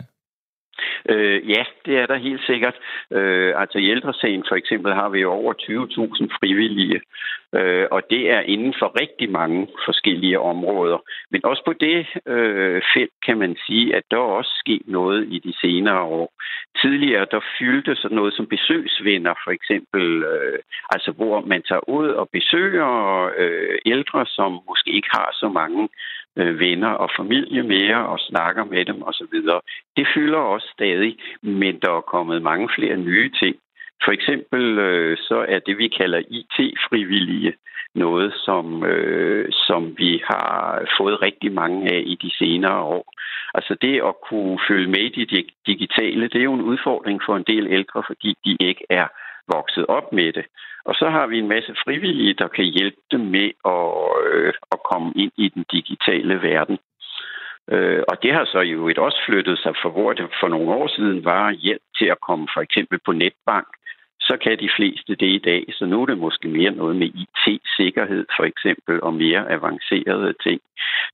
Øh, 1.09 1.51
ja, 1.51 1.65
det 1.87 1.99
er 1.99 2.07
der 2.07 2.17
helt 2.17 2.43
sikkert. 2.47 2.77
Øh, 3.11 3.53
altså 3.61 3.79
i 3.79 3.91
ældresagen 3.91 4.45
for 4.49 4.57
eksempel 4.57 4.93
har 4.93 5.09
vi 5.09 5.21
jo 5.21 5.31
over 5.33 5.53
20.000 5.53 6.39
frivillige, 6.39 7.01
øh, 7.55 7.87
og 7.91 8.03
det 8.11 8.31
er 8.31 8.41
inden 8.41 8.75
for 8.79 9.01
rigtig 9.01 9.31
mange 9.31 9.69
forskellige 9.85 10.41
områder. 10.41 10.99
Men 11.31 11.45
også 11.45 11.63
på 11.67 11.73
det 11.73 12.07
øh, 12.27 12.83
felt 12.95 13.13
kan 13.27 13.39
man 13.39 13.57
sige, 13.67 13.97
at 13.97 14.03
der 14.11 14.17
er 14.17 14.37
også 14.41 14.53
sket 14.59 14.83
noget 14.87 15.27
i 15.31 15.39
de 15.39 15.55
senere 15.61 16.03
år. 16.03 16.33
Tidligere 16.83 17.27
der 17.31 17.41
fyldte 17.59 17.97
sådan 17.97 18.17
noget 18.17 18.35
som 18.35 18.47
besøgsvenner 18.47 19.35
for 19.45 19.51
eksempel, 19.51 20.23
øh, 20.23 20.59
altså 20.91 21.11
hvor 21.13 21.41
man 21.41 21.63
tager 21.63 21.89
ud 21.89 22.09
og 22.09 22.29
besøger 22.33 22.91
øh, 23.37 23.79
ældre, 23.87 24.27
som 24.27 24.51
måske 24.69 24.91
ikke 24.91 25.09
har 25.13 25.31
så 25.33 25.49
mange 25.49 25.89
øh, 26.37 26.59
venner 26.59 26.89
og 26.89 27.11
familie 27.17 27.63
mere 27.63 28.07
og 28.07 28.19
snakker 28.19 28.65
med 28.65 28.85
dem 28.85 29.03
osv. 29.03 29.35
Det 29.97 30.07
fylder 30.15 30.39
også 30.39 30.69
stadig, 30.73 31.17
men 31.43 31.81
der 31.81 31.91
er 31.97 32.01
kommet 32.01 32.43
mange 32.43 32.69
flere 32.77 32.97
nye 32.97 33.31
ting. 33.31 33.57
For 34.05 34.13
eksempel 34.13 34.79
øh, 34.79 35.19
så 35.19 35.45
er 35.49 35.59
det, 35.59 35.79
vi 35.79 35.89
kalder 35.89 36.23
IT-frivillige, 36.31 37.53
noget, 37.95 38.33
som, 38.35 38.85
øh, 38.85 39.53
som 39.53 39.95
vi 39.99 40.23
har 40.25 40.81
fået 40.99 41.23
rigtig 41.23 41.53
mange 41.53 41.93
af 41.95 42.03
i 42.07 42.15
de 42.23 42.31
senere 42.39 42.81
år. 42.81 43.13
Altså 43.55 43.77
det 43.83 44.03
at 44.03 44.15
kunne 44.29 44.59
følge 44.69 44.91
med 44.91 45.01
i 45.01 45.25
det 45.25 45.47
digitale, 45.67 46.29
det 46.29 46.39
er 46.41 46.45
jo 46.51 46.55
en 46.55 46.69
udfordring 46.73 47.21
for 47.27 47.37
en 47.37 47.45
del 47.47 47.67
ældre, 47.67 48.03
fordi 48.07 48.37
de 48.45 48.57
ikke 48.61 48.85
er 48.91 49.07
vokset 49.49 49.87
op 49.87 50.13
med 50.13 50.33
det. 50.33 50.47
Og 50.85 50.95
så 50.95 51.09
har 51.09 51.27
vi 51.27 51.39
en 51.39 51.49
masse 51.49 51.75
frivillige, 51.85 52.35
der 52.35 52.49
kan 52.49 52.65
hjælpe 52.65 53.01
dem 53.11 53.21
med 53.21 53.51
at, 53.65 53.93
øh, 54.27 54.53
at 54.73 54.79
komme 54.91 55.13
ind 55.17 55.33
i 55.37 55.49
den 55.49 55.65
digitale 55.73 56.43
verden. 56.43 56.79
Øh, 57.71 58.03
og 58.09 58.23
det 58.23 58.33
har 58.33 58.45
så 58.45 58.61
jo 58.61 58.89
et 58.89 58.99
også 58.99 59.21
flyttet 59.27 59.59
sig 59.59 59.75
for, 59.83 59.91
hvor 59.91 60.13
det 60.13 60.31
for 60.41 60.49
nogle 60.49 60.71
år 60.71 60.87
siden 60.87 61.25
var 61.25 61.51
hjælp 61.51 61.83
til 61.99 62.07
at 62.07 62.21
komme 62.21 62.49
for 62.55 62.61
eksempel 62.61 62.99
på 63.05 63.13
netbank. 63.13 63.69
Så 64.21 64.37
kan 64.43 64.59
de 64.59 64.71
fleste 64.77 65.15
det 65.15 65.31
i 65.39 65.39
dag, 65.39 65.65
så 65.73 65.87
nu 65.87 66.03
er 66.03 66.07
det 66.07 66.19
måske 66.19 66.49
mere 66.49 66.71
noget 66.71 66.97
med 66.97 67.07
IT-sikkerhed 67.07 68.27
for 68.37 68.45
eksempel, 68.45 69.03
og 69.03 69.15
mere 69.15 69.51
avancerede 69.51 70.35
ting. 70.47 70.61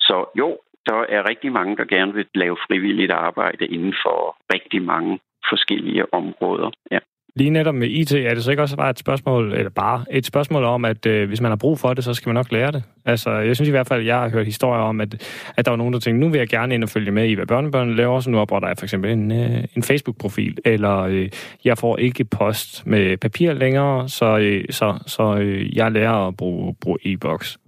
Så 0.00 0.24
jo, 0.38 0.58
der 0.86 1.04
er 1.08 1.28
rigtig 1.28 1.52
mange, 1.52 1.76
der 1.76 1.84
gerne 1.84 2.14
vil 2.14 2.26
lave 2.34 2.56
frivilligt 2.66 3.12
arbejde 3.12 3.66
inden 3.66 3.94
for 4.04 4.36
rigtig 4.54 4.82
mange 4.82 5.20
forskellige 5.48 6.14
områder. 6.14 6.70
Ja. 6.90 6.98
Lige 7.36 7.50
netop 7.50 7.74
med 7.74 7.88
IT, 7.88 8.12
er 8.12 8.34
det 8.34 8.44
så 8.44 8.50
ikke 8.50 8.62
også 8.62 8.76
bare 8.76 8.90
et 8.90 8.98
spørgsmål, 8.98 9.54
eller 9.54 9.70
bare 9.70 10.04
et 10.10 10.26
spørgsmål 10.26 10.64
om, 10.64 10.84
at 10.84 11.06
øh, 11.06 11.28
hvis 11.28 11.40
man 11.40 11.50
har 11.50 11.56
brug 11.56 11.78
for 11.78 11.94
det, 11.94 12.04
så 12.04 12.14
skal 12.14 12.28
man 12.28 12.34
nok 12.34 12.52
lære 12.52 12.72
det? 12.72 12.82
Altså, 13.04 13.30
jeg 13.30 13.56
synes 13.56 13.68
i 13.68 13.70
hvert 13.70 13.86
fald, 13.86 14.00
at 14.00 14.06
jeg 14.06 14.16
har 14.16 14.28
hørt 14.28 14.46
historier 14.46 14.82
om, 14.82 15.00
at, 15.00 15.14
at 15.56 15.64
der 15.64 15.70
var 15.70 15.76
nogen, 15.76 15.92
der 15.92 16.00
tænkte, 16.00 16.20
nu 16.20 16.28
vil 16.28 16.38
jeg 16.38 16.48
gerne 16.48 16.74
ind 16.74 16.82
og 16.82 16.88
følge 16.88 17.10
med 17.10 17.28
i, 17.28 17.34
hvad 17.34 17.46
børnebørn 17.46 17.96
laver, 17.96 18.20
så 18.20 18.30
nu 18.30 18.38
opretter 18.38 18.68
jeg 18.68 18.78
for 18.78 18.86
eksempel 18.86 19.10
en, 19.10 19.32
øh, 19.32 19.64
en 19.76 19.82
Facebook-profil, 19.82 20.58
eller 20.64 20.98
øh, 20.98 21.28
jeg 21.64 21.78
får 21.78 21.96
ikke 21.96 22.24
post 22.24 22.86
med 22.86 23.16
papir 23.16 23.52
længere, 23.52 24.08
så, 24.08 24.38
øh, 24.38 24.64
så, 24.70 24.98
så 25.06 25.36
øh, 25.36 25.76
jeg 25.76 25.92
lærer 25.92 26.28
at 26.28 26.36
bruge, 26.36 26.74
bruge 26.80 26.98
e-boks. 27.04 27.58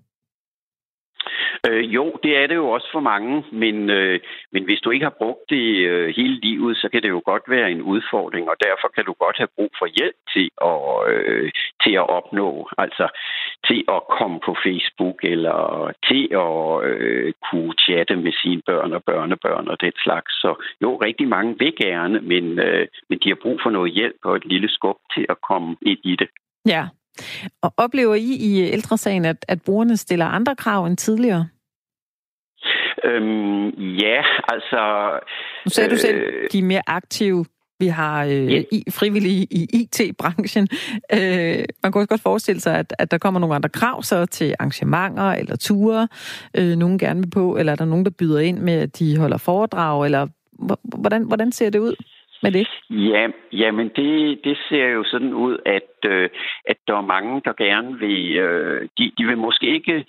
Øh, 1.69 1.95
jo, 1.95 2.05
det 2.23 2.39
er 2.39 2.47
det 2.47 2.55
jo 2.55 2.69
også 2.71 2.89
for 2.93 3.01
mange, 3.01 3.45
men, 3.53 3.91
øh, 3.91 4.21
men 4.53 4.65
hvis 4.65 4.81
du 4.81 4.91
ikke 4.91 5.05
har 5.05 5.17
brugt 5.23 5.51
det 5.51 5.67
øh, 5.91 6.15
hele 6.17 6.35
livet, 6.41 6.77
så 6.77 6.89
kan 6.89 7.03
det 7.03 7.09
jo 7.09 7.23
godt 7.25 7.43
være 7.49 7.71
en 7.71 7.83
udfordring, 7.83 8.49
og 8.49 8.57
derfor 8.67 8.89
kan 8.95 9.05
du 9.05 9.13
godt 9.13 9.37
have 9.37 9.55
brug 9.57 9.71
for 9.79 9.87
hjælp 9.99 10.17
til 10.35 10.51
at, 10.71 10.83
øh, 11.13 11.51
til 11.83 11.93
at 11.93 12.09
opnå, 12.09 12.69
altså 12.79 13.07
til 13.67 13.85
at 13.89 14.01
komme 14.19 14.41
på 14.47 14.57
Facebook, 14.65 15.19
eller 15.23 15.59
til 16.09 16.25
at 16.45 16.91
øh, 16.91 17.33
kunne 17.51 17.75
chatte 17.87 18.17
med 18.17 18.33
sine 18.43 18.63
børn 18.67 18.93
og 18.93 19.03
børnebørn 19.05 19.69
og 19.69 19.81
den 19.81 19.93
slags. 20.05 20.33
Så 20.43 20.51
jo, 20.83 20.97
rigtig 20.97 21.29
mange 21.29 21.59
vil 21.59 21.75
gerne, 21.77 22.21
men, 22.21 22.59
øh, 22.59 22.87
men 23.09 23.19
de 23.19 23.29
har 23.29 23.39
brug 23.43 23.61
for 23.63 23.71
noget 23.71 23.93
hjælp 23.93 24.21
og 24.25 24.37
et 24.37 24.45
lille 24.45 24.69
skub 24.69 24.99
til 25.15 25.27
at 25.29 25.41
komme 25.49 25.77
ind 25.83 26.01
i 26.05 26.17
det. 26.17 26.29
Ja, 26.67 26.85
og 27.63 27.75
oplever 27.77 28.15
I 28.15 28.37
i 28.41 28.61
ældresagen, 28.61 29.25
at, 29.25 29.45
at 29.49 29.63
brugerne 29.63 29.97
stiller 29.97 30.27
andre 30.27 30.57
krav 30.57 30.87
end 30.87 30.97
tidligere? 30.97 31.49
Øhm, 33.05 33.69
ja, 33.79 34.23
altså... 34.49 35.11
Nu 35.65 35.71
sagde 35.71 35.91
øh, 35.91 35.97
du 35.97 36.01
selv, 36.01 36.17
øh, 36.17 36.49
de 36.53 36.59
er 36.59 36.63
mere 36.63 36.83
aktive. 36.87 37.45
Vi 37.79 37.87
har 37.87 38.25
øh, 38.25 38.31
yeah. 38.31 38.65
i, 38.73 38.85
frivillige 38.91 39.47
i 39.51 39.67
IT-branchen. 39.73 40.69
Øh, 41.13 41.65
man 41.83 41.93
kunne 41.93 42.03
også 42.03 42.09
godt 42.09 42.21
forestille 42.21 42.61
sig, 42.61 42.79
at, 42.79 42.95
at 42.99 43.11
der 43.11 43.19
kommer 43.19 43.41
nogle 43.41 43.55
andre 43.55 43.69
krav 43.69 44.03
så 44.03 44.27
til 44.27 44.55
arrangementer 44.59 45.31
eller 45.33 45.57
ture, 45.57 46.09
øh, 46.57 46.77
nogen 46.77 46.99
gerne 46.99 47.21
vil 47.21 47.31
på, 47.31 47.57
eller 47.57 47.73
er 47.73 47.77
der 47.77 47.85
nogen, 47.85 48.05
der 48.05 48.11
byder 48.11 48.41
ind 48.41 48.59
med, 48.59 48.75
at 48.75 48.99
de 48.99 49.17
holder 49.17 49.39
foredrag, 49.39 50.05
eller 50.05 50.27
hvordan, 50.83 51.23
hvordan 51.23 51.53
ser 51.53 51.71
det 51.71 51.79
ud? 51.79 51.95
Med 52.43 52.53
det? 52.53 52.69
Ja, 52.91 53.29
jamen 53.53 53.89
det, 53.97 54.41
det 54.45 54.59
ser 54.69 54.87
jo 54.87 55.05
sådan 55.05 55.35
ud, 55.35 55.59
at, 55.67 56.11
øh, 56.11 56.31
at 56.65 56.77
der 56.87 56.97
er 56.97 57.01
mange, 57.01 57.43
der 57.45 57.53
gerne 57.53 57.99
vil... 57.99 58.37
Øh, 58.37 58.89
de, 58.99 59.13
de 59.19 59.25
vil 59.25 59.39
måske 59.39 59.67
ikke 59.67 59.93
Øh, 59.93 60.05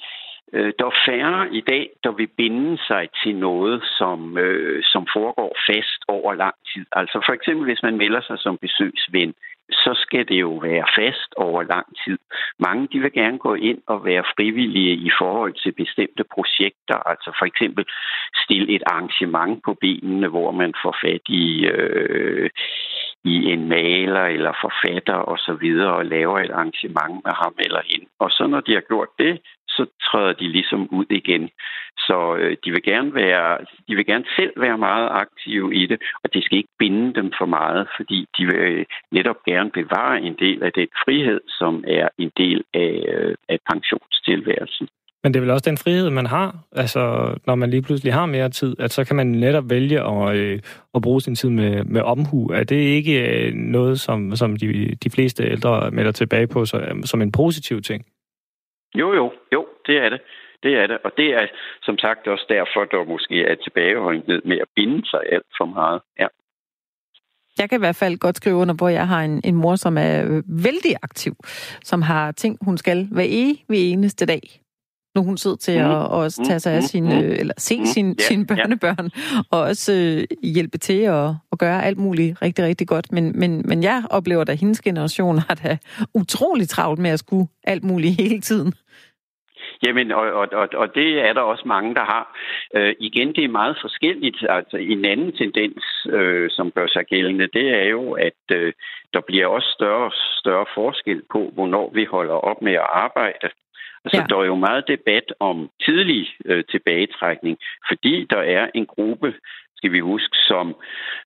Øh, 0.53 0.73
der 0.79 0.85
er 0.85 1.01
færre 1.07 1.53
i 1.53 1.61
dag, 1.61 1.89
der 2.03 2.11
vil 2.11 2.27
binde 2.27 2.77
sig 2.87 3.09
til 3.23 3.35
noget, 3.35 3.83
som, 3.97 4.37
øh, 4.37 4.83
som 4.83 5.07
foregår 5.13 5.57
fast 5.69 6.01
over 6.07 6.33
lang 6.33 6.55
tid. 6.73 6.85
Altså 6.91 7.21
for 7.25 7.33
eksempel, 7.33 7.65
hvis 7.65 7.83
man 7.83 7.97
melder 7.97 8.21
sig 8.21 8.39
som 8.39 8.57
besøgsven, 8.57 9.33
så 9.71 9.93
skal 10.03 10.27
det 10.27 10.39
jo 10.41 10.53
være 10.53 10.85
fast 10.95 11.33
over 11.37 11.63
lang 11.63 11.87
tid. 12.05 12.17
Mange 12.59 12.87
de 12.91 12.99
vil 12.99 13.13
gerne 13.13 13.37
gå 13.37 13.53
ind 13.55 13.81
og 13.87 14.05
være 14.05 14.23
frivillige 14.35 14.93
i 14.93 15.11
forhold 15.19 15.53
til 15.53 15.71
bestemte 15.71 16.23
projekter, 16.33 16.97
altså 17.11 17.35
for 17.39 17.45
eksempel 17.45 17.85
stille 18.43 18.75
et 18.75 18.83
arrangement 18.85 19.63
på 19.65 19.73
benene, 19.81 20.27
hvor 20.27 20.51
man 20.51 20.73
får 20.83 20.95
fat 21.03 21.25
i, 21.29 21.65
øh, 21.65 22.49
i 23.23 23.35
en 23.53 23.69
maler 23.69 24.25
eller 24.25 24.53
forfatter 24.61 25.13
og 25.13 25.37
så 25.37 25.53
videre 25.53 25.93
og 25.93 26.05
laver 26.05 26.39
et 26.39 26.51
arrangement 26.51 27.21
med 27.25 27.33
ham 27.41 27.55
eller 27.59 27.81
hende. 27.85 28.05
Og 28.19 28.29
så 28.31 28.47
når 28.47 28.61
de 28.61 28.73
har 28.73 28.81
gjort 28.81 29.09
det, 29.19 29.41
så 29.67 29.85
træder 30.07 30.33
de 30.33 30.47
ligesom 30.47 30.87
ud 30.91 31.05
igen. 31.09 31.49
Så 31.97 32.35
øh, 32.35 32.57
de 32.63 32.71
vil 32.71 32.83
gerne 32.83 33.15
være, 33.15 33.57
de 33.87 33.95
vil 33.95 34.05
gerne 34.05 34.25
selv 34.35 34.53
være 34.57 34.77
meget 34.77 35.09
aktive 35.11 35.75
i 35.75 35.85
det, 35.85 36.01
og 36.23 36.33
det 36.33 36.43
skal 36.43 36.57
ikke 36.57 36.77
binde 36.79 37.13
dem 37.13 37.31
for 37.37 37.45
meget, 37.45 37.87
fordi 37.97 38.27
de 38.37 38.45
vil 38.45 38.55
øh, 38.55 38.85
netop 39.11 39.43
gerne 39.45 39.71
bevare 39.71 40.21
en 40.21 40.35
del 40.39 40.63
af 40.63 40.71
den 40.73 40.87
frihed, 41.05 41.41
som 41.47 41.83
er 41.87 42.07
en 42.17 42.31
del 42.37 42.63
af, 42.73 43.05
øh, 43.07 43.35
af 43.49 43.57
pensionstilværelsen. 43.71 44.87
Men 45.23 45.33
det 45.33 45.39
er 45.39 45.41
vel 45.41 45.51
også 45.51 45.69
den 45.69 45.77
frihed, 45.77 46.09
man 46.09 46.25
har, 46.25 46.55
altså 46.71 47.33
når 47.47 47.55
man 47.55 47.69
lige 47.69 47.81
pludselig 47.81 48.13
har 48.13 48.25
mere 48.25 48.49
tid, 48.49 48.75
at 48.79 48.91
så 48.91 49.03
kan 49.05 49.15
man 49.15 49.27
netop 49.27 49.69
vælge 49.69 49.99
at, 50.01 50.35
øh, 50.35 50.59
at 50.95 51.01
bruge 51.01 51.21
sin 51.21 51.35
tid 51.35 51.49
med, 51.49 51.83
med 51.83 52.01
omhu. 52.01 52.47
Er 52.47 52.63
det 52.63 52.75
ikke 52.75 53.45
øh, 53.45 53.53
noget, 53.53 53.99
som, 53.99 54.35
som 54.35 54.57
de, 54.57 54.95
de 55.03 55.09
fleste 55.09 55.43
ældre 55.43 55.91
melder 55.91 56.11
tilbage 56.11 56.47
på 56.47 56.65
så, 56.65 57.01
som 57.05 57.21
en 57.21 57.31
positiv 57.31 57.81
ting? 57.81 58.05
Jo, 58.95 59.13
jo, 59.13 59.33
jo, 59.53 59.65
det 59.87 59.97
er 59.97 60.09
det. 60.09 60.21
Det 60.63 60.73
er 60.77 60.87
det, 60.87 60.97
og 61.03 61.11
det 61.17 61.33
er 61.33 61.47
som 61.81 61.97
sagt 61.97 62.27
også 62.27 62.45
derfor, 62.49 62.85
der 62.85 63.09
måske 63.09 63.45
er 63.45 63.55
tilbageholdenhed 63.55 64.41
med 64.45 64.57
at 64.57 64.67
binde 64.75 65.09
sig 65.09 65.19
alt 65.31 65.45
for 65.57 65.65
meget. 65.65 66.01
Ja. 66.19 66.27
Jeg 67.59 67.69
kan 67.69 67.79
i 67.79 67.85
hvert 67.85 67.95
fald 67.95 68.17
godt 68.17 68.37
skrive 68.37 68.55
under 68.55 68.75
på, 68.79 68.87
at 68.87 68.93
jeg 68.93 69.07
har 69.07 69.21
en, 69.21 69.41
en 69.43 69.55
mor, 69.55 69.75
som 69.75 69.97
er 69.97 70.41
vældig 70.65 70.95
aktiv, 71.01 71.33
som 71.83 72.01
har 72.01 72.31
ting, 72.31 72.57
hun 72.61 72.77
skal 72.77 73.07
hver 73.11 73.25
evig 73.27 73.91
eneste 73.91 74.25
dag. 74.25 74.62
Nu 75.15 75.23
hun 75.23 75.37
sidder 75.37 75.57
til 75.57 75.79
mm. 75.79 75.91
at 75.91 76.07
også 76.07 76.43
tage 76.45 76.59
sig 76.59 76.73
af 76.73 76.83
sin, 76.83 77.03
mm. 77.03 77.09
eller 77.11 77.53
se 77.57 77.79
mm. 77.79 77.85
sin, 77.85 78.07
yeah, 78.07 78.19
sine 78.19 78.47
børnebørn, 78.47 79.05
yeah. 79.05 79.43
og 79.51 79.59
også 79.61 79.93
øh, 79.93 80.37
hjælpe 80.53 80.77
til 80.77 81.01
at, 81.01 81.29
at 81.51 81.59
gøre 81.59 81.85
alt 81.85 81.97
muligt 81.97 82.41
rigtig, 82.41 82.65
rigtig 82.65 82.87
godt. 82.87 83.11
Men, 83.11 83.39
men, 83.39 83.61
men 83.65 83.83
jeg 83.83 84.03
oplever, 84.09 84.41
at 84.41 84.59
hendes 84.59 84.81
generation 84.81 85.37
har 85.37 85.55
da 85.63 85.77
utrolig 86.13 86.69
travlt 86.69 86.99
med 86.99 87.09
at 87.09 87.19
skulle 87.19 87.47
alt 87.63 87.83
muligt 87.83 88.21
hele 88.21 88.41
tiden. 88.41 88.73
Jamen, 89.85 90.11
og, 90.11 90.21
og, 90.21 90.47
og, 90.51 90.67
og 90.73 90.95
det 90.95 91.09
er 91.27 91.33
der 91.33 91.41
også 91.41 91.63
mange, 91.65 91.95
der 91.95 92.05
har. 92.13 92.37
Øh, 92.75 92.95
igen, 92.99 93.27
det 93.35 93.43
er 93.43 93.57
meget 93.61 93.77
forskelligt. 93.81 94.37
Altså, 94.49 94.77
en 94.77 95.05
anden 95.05 95.31
tendens, 95.31 95.83
øh, 96.09 96.49
som 96.51 96.71
gør 96.71 96.87
sig 96.87 97.05
gældende, 97.05 97.47
det 97.53 97.67
er 97.81 97.87
jo, 97.89 98.11
at 98.11 98.43
øh, 98.51 98.73
der 99.13 99.21
bliver 99.27 99.47
også 99.47 99.69
større 99.77 100.11
større 100.41 100.65
forskel 100.73 101.21
på, 101.31 101.51
hvornår 101.53 101.91
vi 101.93 102.05
holder 102.05 102.33
op 102.33 102.61
med 102.61 102.73
at 102.73 102.89
arbejde. 102.93 103.49
Altså, 104.05 104.21
ja. 104.21 104.25
der 104.29 104.41
er 104.41 104.45
jo 104.45 104.55
meget 104.55 104.87
debat 104.87 105.33
om 105.39 105.69
tidlig 105.85 106.27
øh, 106.45 106.63
tilbagetrækning, 106.71 107.57
fordi 107.89 108.25
der 108.29 108.41
er 108.57 108.67
en 108.73 108.85
gruppe, 108.85 109.33
skal 109.77 109.91
vi 109.91 109.99
huske, 109.99 110.37
som 110.47 110.67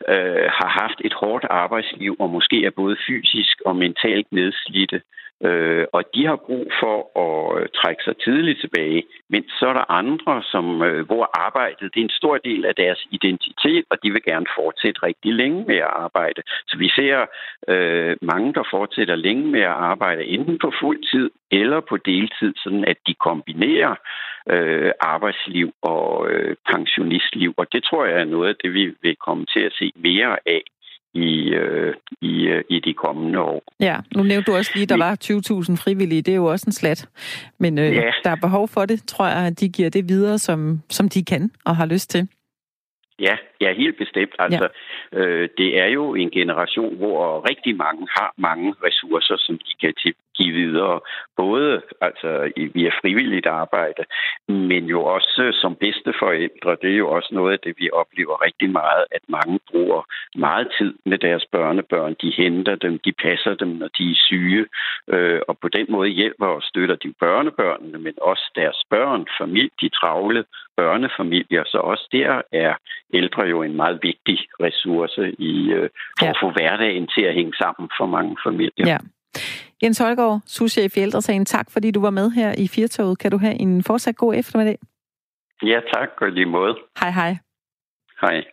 øh, 0.08 0.46
har 0.60 0.70
haft 0.82 1.00
et 1.06 1.14
hårdt 1.14 1.46
arbejdsliv 1.50 2.16
og 2.20 2.30
måske 2.30 2.66
er 2.66 2.70
både 2.70 2.98
fysisk 3.08 3.62
og 3.66 3.76
mentalt 3.76 4.32
nedslidte. 4.32 5.02
Øh, 5.44 5.86
og 5.94 6.04
de 6.16 6.26
har 6.26 6.36
brug 6.36 6.72
for 6.82 6.98
at 7.26 7.62
øh, 7.62 7.70
trække 7.76 8.04
sig 8.04 8.16
tidligt 8.18 8.60
tilbage. 8.60 9.04
Men 9.30 9.44
så 9.60 9.68
er 9.68 9.74
der 9.74 9.92
andre, 9.92 10.44
som, 10.44 10.82
øh, 10.82 11.06
hvor 11.06 11.30
arbejdet 11.46 11.94
det 11.94 12.00
er 12.00 12.04
en 12.04 12.20
stor 12.22 12.38
del 12.38 12.66
af 12.66 12.76
deres 12.76 13.08
identitet, 13.12 13.86
og 13.90 13.98
de 14.04 14.12
vil 14.12 14.24
gerne 14.24 14.46
fortsætte 14.56 15.04
rigtig 15.04 15.34
længe 15.34 15.66
med 15.68 15.76
at 15.76 15.94
arbejde. 16.06 16.42
Så 16.68 16.78
vi 16.78 16.90
ser 16.90 17.26
øh, 17.68 18.18
mange, 18.22 18.54
der 18.54 18.64
fortsætter 18.72 19.16
længe 19.16 19.48
med 19.48 19.62
at 19.62 19.80
arbejde 19.92 20.26
enten 20.26 20.58
på 20.60 20.72
fuld 20.80 21.04
tid 21.12 21.30
eller 21.52 21.80
på 21.80 21.98
deltid, 21.98 22.54
sådan 22.64 22.86
at 22.86 22.98
de 23.08 23.14
kombinerer 23.14 23.96
øh, 24.50 24.92
arbejdsliv 25.00 25.74
og 25.82 26.30
øh, 26.32 26.56
pensionistliv. 26.72 27.54
Og 27.58 27.66
det 27.74 27.84
tror 27.84 28.06
jeg 28.06 28.20
er 28.20 28.26
noget 28.26 28.50
af 28.50 28.56
det, 28.64 28.74
vi 28.74 28.94
vil 29.02 29.16
komme 29.16 29.46
til 29.46 29.60
at 29.60 29.74
se 29.80 29.92
mere 29.96 30.38
af 30.46 30.62
i, 31.24 31.50
øh, 31.50 31.94
i, 32.22 32.48
øh, 32.48 32.64
i 32.70 32.80
de 32.80 32.94
kommende 32.94 33.40
år. 33.40 33.64
Ja, 33.80 33.98
nu 34.16 34.24
nævnte 34.24 34.52
du 34.52 34.58
også 34.58 34.72
lige, 34.76 34.84
at 34.84 34.90
der 34.90 34.98
var 34.98 35.14
20.000 35.24 35.84
frivillige. 35.84 36.22
Det 36.22 36.32
er 36.32 36.36
jo 36.36 36.46
også 36.46 36.66
en 36.68 36.72
slat. 36.72 37.10
Men 37.60 37.80
øh, 37.80 37.96
ja. 37.96 38.12
der 38.24 38.30
er 38.30 38.36
behov 38.42 38.68
for 38.68 38.86
det, 38.86 39.08
tror 39.08 39.28
jeg, 39.28 39.48
at 39.48 39.60
de 39.60 39.70
giver 39.70 39.90
det 39.90 40.10
videre, 40.10 40.38
som, 40.38 40.82
som 40.90 41.10
de 41.10 41.26
kan 41.26 41.52
og 41.66 41.76
har 41.76 41.86
lyst 41.86 42.10
til. 42.10 42.28
Ja, 43.20 43.36
ja, 43.62 43.74
helt 43.74 43.98
bestemt. 43.98 44.36
Altså, 44.40 44.68
ja. 45.14 45.18
øh, 45.20 45.50
det 45.58 45.80
er 45.80 45.86
jo 45.86 46.16
en 46.16 46.30
generation, 46.30 46.98
hvor 46.98 47.50
rigtig 47.50 47.76
mange 47.76 48.08
har 48.18 48.34
mange 48.38 48.74
ressourcer, 48.86 49.36
som 49.38 49.56
de 49.58 49.74
kan 49.82 49.94
give 50.38 50.54
videre. 50.54 51.00
Både 51.38 51.82
altså, 52.02 52.52
via 52.74 52.92
frivilligt 53.02 53.46
arbejde, 53.46 54.04
men 54.48 54.84
jo 54.86 55.04
også 55.04 55.58
som 55.62 55.76
bedsteforældre. 55.76 56.78
Det 56.82 56.92
er 56.92 56.98
jo 56.98 57.10
også 57.10 57.30
noget 57.32 57.54
af 57.54 57.60
det, 57.60 57.74
vi 57.78 57.90
oplever 57.94 58.46
rigtig 58.46 58.70
meget, 58.70 59.06
at 59.12 59.22
mange 59.28 59.60
bruger 59.72 60.02
meget 60.36 60.68
tid 60.78 60.94
med 61.06 61.18
deres 61.18 61.46
børnebørn. 61.52 62.16
De 62.22 62.34
henter 62.38 62.76
dem, 62.76 63.00
de 63.06 63.12
passer 63.12 63.54
dem, 63.54 63.68
når 63.68 63.90
de 63.98 64.12
er 64.12 64.22
syge. 64.28 64.66
Øh, 65.08 65.42
og 65.48 65.58
på 65.58 65.68
den 65.68 65.86
måde 65.90 66.10
hjælper 66.10 66.48
og 66.48 66.64
støtter 66.64 66.96
de 66.96 67.14
børnebørnene, 67.20 67.98
men 67.98 68.14
også 68.22 68.52
deres 68.56 68.80
børn, 68.90 69.28
familie, 69.42 69.70
de 69.82 69.90
travle 69.90 70.44
børnefamilier. 70.78 71.64
Så 71.66 71.78
også 71.78 72.08
der 72.12 72.42
er 72.52 72.74
ældre 73.14 73.44
jo 73.44 73.64
en 73.64 73.76
meget 73.76 74.00
vigtig 74.04 74.38
ressource 74.66 75.36
i, 75.40 75.72
øh, 75.78 75.90
for 76.20 76.26
ja. 76.26 76.30
at 76.30 76.38
få 76.42 76.50
hverdagen 76.52 77.08
til 77.08 77.22
at 77.22 77.34
hænge 77.34 77.54
sammen 77.62 77.90
for 77.98 78.06
mange 78.06 78.38
familier. 78.46 78.88
Ja. 78.94 78.98
Jens 79.84 79.98
Holgaard, 79.98 80.42
souschef 80.46 80.98
i 80.98 81.00
Ældresagen, 81.00 81.46
tak 81.46 81.72
fordi 81.72 81.92
du 81.92 82.02
var 82.02 82.10
med 82.10 82.32
her 82.32 82.56
i 82.58 82.68
Firtoget. 82.68 83.20
Kan 83.20 83.32
du 83.32 83.38
have 83.38 83.54
en 83.54 83.84
fortsat 83.84 84.16
god 84.16 84.36
eftermiddag? 84.36 84.80
Ja, 85.64 85.80
tak, 85.94 86.10
og 86.22 86.32
lige 86.32 86.46
måde. 86.46 86.76
Hej, 87.00 87.12
hej. 87.12 87.38
Hej. 88.22 88.44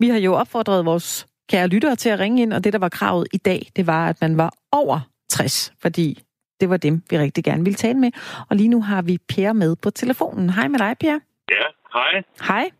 Vi 0.00 0.08
har 0.08 0.18
jo 0.18 0.34
opfordret 0.34 0.84
vores 0.84 1.26
kære 1.48 1.68
lyttere 1.68 1.96
til 1.96 2.08
at 2.08 2.18
ringe 2.18 2.42
ind, 2.42 2.52
og 2.52 2.64
det, 2.64 2.72
der 2.72 2.78
var 2.78 2.88
kravet 2.88 3.28
i 3.32 3.36
dag, 3.36 3.70
det 3.76 3.86
var, 3.86 4.08
at 4.08 4.20
man 4.20 4.36
var 4.36 4.54
over 4.72 5.00
60, 5.28 5.72
fordi 5.82 6.22
det 6.60 6.70
var 6.70 6.76
dem, 6.76 7.02
vi 7.10 7.18
rigtig 7.18 7.44
gerne 7.44 7.64
ville 7.64 7.74
tale 7.74 7.98
med. 7.98 8.10
Og 8.50 8.56
lige 8.56 8.68
nu 8.68 8.82
har 8.82 9.02
vi 9.02 9.18
Per 9.28 9.52
med 9.52 9.76
på 9.76 9.90
telefonen. 9.90 10.50
Hej 10.50 10.68
med 10.68 10.78
dig, 10.78 10.96
Per. 11.00 11.18
Ja, 11.50 11.64
hej. 11.92 12.22
Hej. 12.42 12.70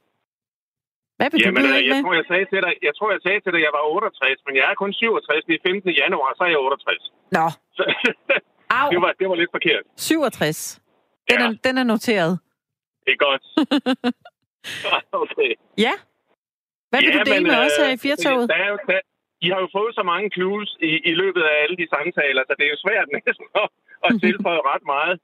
Hvad 1.18 1.28
vil 1.32 1.38
Jamen, 1.42 1.54
du 1.54 1.60
byde 1.60 1.78
øh, 1.78 1.86
jeg, 1.90 1.96
tror, 2.02 2.14
jeg, 2.20 2.26
sagde 2.30 2.46
til 2.52 2.60
dig, 2.66 2.72
jeg 2.88 2.94
tror, 2.98 3.08
jeg 3.16 3.22
sagde 3.26 3.40
til 3.44 3.50
dig, 3.52 3.60
at 3.60 3.66
jeg 3.66 3.72
var 3.78 3.82
68, 3.82 4.46
men 4.46 4.54
jeg 4.58 4.64
er 4.70 4.74
kun 4.82 4.92
67. 4.92 5.44
Det 5.48 5.54
er 5.58 5.62
15. 5.68 5.90
januar, 6.02 6.30
så 6.38 6.42
er 6.46 6.50
jeg 6.54 6.58
68. 6.58 7.12
Nå. 7.36 7.46
Så, 7.78 7.82
Au. 8.78 8.88
det, 8.92 8.98
var, 9.04 9.12
det 9.20 9.26
var 9.30 9.36
lidt 9.42 9.52
forkert. 9.56 9.84
67. 9.96 10.80
Den, 11.30 11.38
ja. 11.40 11.46
er, 11.46 11.50
den 11.66 11.74
er 11.82 11.86
noteret. 11.92 12.32
Det 13.04 13.12
er 13.16 13.20
godt. 13.28 13.42
okay. 15.22 15.50
Ja. 15.86 15.94
Hvad 16.90 17.00
vil 17.04 17.12
ja, 17.12 17.18
du 17.18 17.22
dele 17.30 17.44
men, 17.44 17.52
med 17.52 17.58
os 17.66 17.76
her 17.80 17.90
i 17.96 17.98
Firtoget? 18.06 18.46
Der 18.52 18.58
er 18.64 18.68
jo, 18.72 18.78
der, 18.90 19.00
I 19.44 19.48
har 19.52 19.60
jo 19.64 19.68
fået 19.78 19.92
så 19.98 20.02
mange 20.12 20.26
clues 20.36 20.70
i, 20.90 20.92
i 21.10 21.12
løbet 21.22 21.42
af 21.50 21.54
alle 21.62 21.76
de 21.80 21.86
samtaler, 21.94 22.42
så 22.48 22.52
det 22.58 22.64
er 22.66 22.72
jo 22.74 22.80
svært 22.86 23.08
næsten 23.16 23.46
at, 23.62 23.68
at 24.06 24.10
tilføje 24.24 24.62
ret 24.72 24.84
meget. 24.94 25.14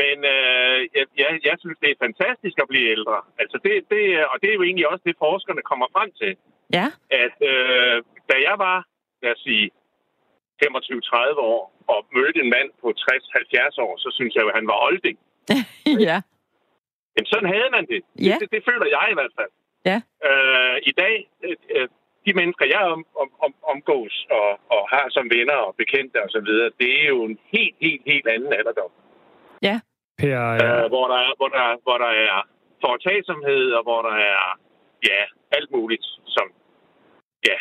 Men 0.00 0.16
øh, 0.34 0.78
ja, 1.20 1.28
jeg 1.48 1.56
synes, 1.62 1.78
det 1.82 1.90
er 1.90 2.04
fantastisk 2.06 2.56
at 2.62 2.70
blive 2.72 2.90
ældre. 2.96 3.18
Altså 3.42 3.56
det, 3.64 3.72
det, 3.92 4.02
og 4.32 4.36
det 4.40 4.48
er 4.48 4.58
jo 4.58 4.66
egentlig 4.68 4.88
også 4.92 5.04
det, 5.08 5.22
forskerne 5.26 5.62
kommer 5.70 5.86
frem 5.96 6.10
til. 6.20 6.32
Ja. 6.76 6.86
At 7.24 7.36
øh, 7.52 7.96
da 8.30 8.36
jeg 8.48 8.56
var, 8.66 8.78
lad 9.22 9.32
os 9.36 9.42
sige, 9.48 9.70
25-30 10.62 11.38
år, 11.52 11.62
og 11.92 11.98
mødte 12.16 12.38
en 12.44 12.50
mand 12.56 12.70
på 12.82 12.88
60-70 13.00 13.84
år, 13.86 13.92
så 14.04 14.08
synes 14.16 14.34
jeg 14.34 14.42
jo, 14.42 14.48
at 14.48 14.58
han 14.58 14.66
var 14.72 14.78
olding. 14.86 15.18
ja. 16.08 16.18
Jamen, 17.14 17.30
sådan 17.32 17.52
havde 17.54 17.70
man 17.76 17.86
det. 17.92 18.00
Ja. 18.02 18.24
Det, 18.24 18.40
det, 18.40 18.48
det 18.54 18.62
føler 18.68 18.86
jeg 18.96 19.06
i 19.10 19.16
hvert 19.18 19.34
fald. 19.38 19.52
Ja. 19.90 19.98
Øh, 20.28 20.76
I 20.90 20.92
dag, 21.02 21.14
øh, 21.76 21.88
de 22.26 22.32
mennesker, 22.40 22.64
jeg 22.74 22.82
om, 22.94 23.02
om, 23.22 23.28
om, 23.44 23.52
omgås 23.72 24.26
og, 24.30 24.48
og 24.74 24.82
har 24.92 25.06
som 25.16 25.30
venner 25.34 25.58
og 25.68 25.74
bekendte 25.82 26.18
osv., 26.24 26.50
det 26.80 26.90
er 27.00 27.06
jo 27.14 27.24
en 27.24 27.38
helt, 27.52 27.76
helt, 27.80 28.02
helt 28.06 28.28
anden 28.34 28.52
alderdom. 28.52 28.92
Ja. 29.62 29.76
Per, 30.18 30.40
ja. 30.60 30.84
Øh, 30.84 30.88
hvor, 30.92 31.06
der, 31.12 31.20
hvor, 31.38 31.48
der, 31.56 31.66
hvor 31.84 31.98
der 32.04 32.12
er 32.28 32.36
foretagsomhed, 32.84 33.64
og 33.78 33.82
hvor 33.82 34.00
der 34.08 34.14
er 34.32 34.42
ja, 35.10 35.20
alt 35.56 35.70
muligt, 35.76 36.04
som 36.36 36.46
ja, 37.48 37.56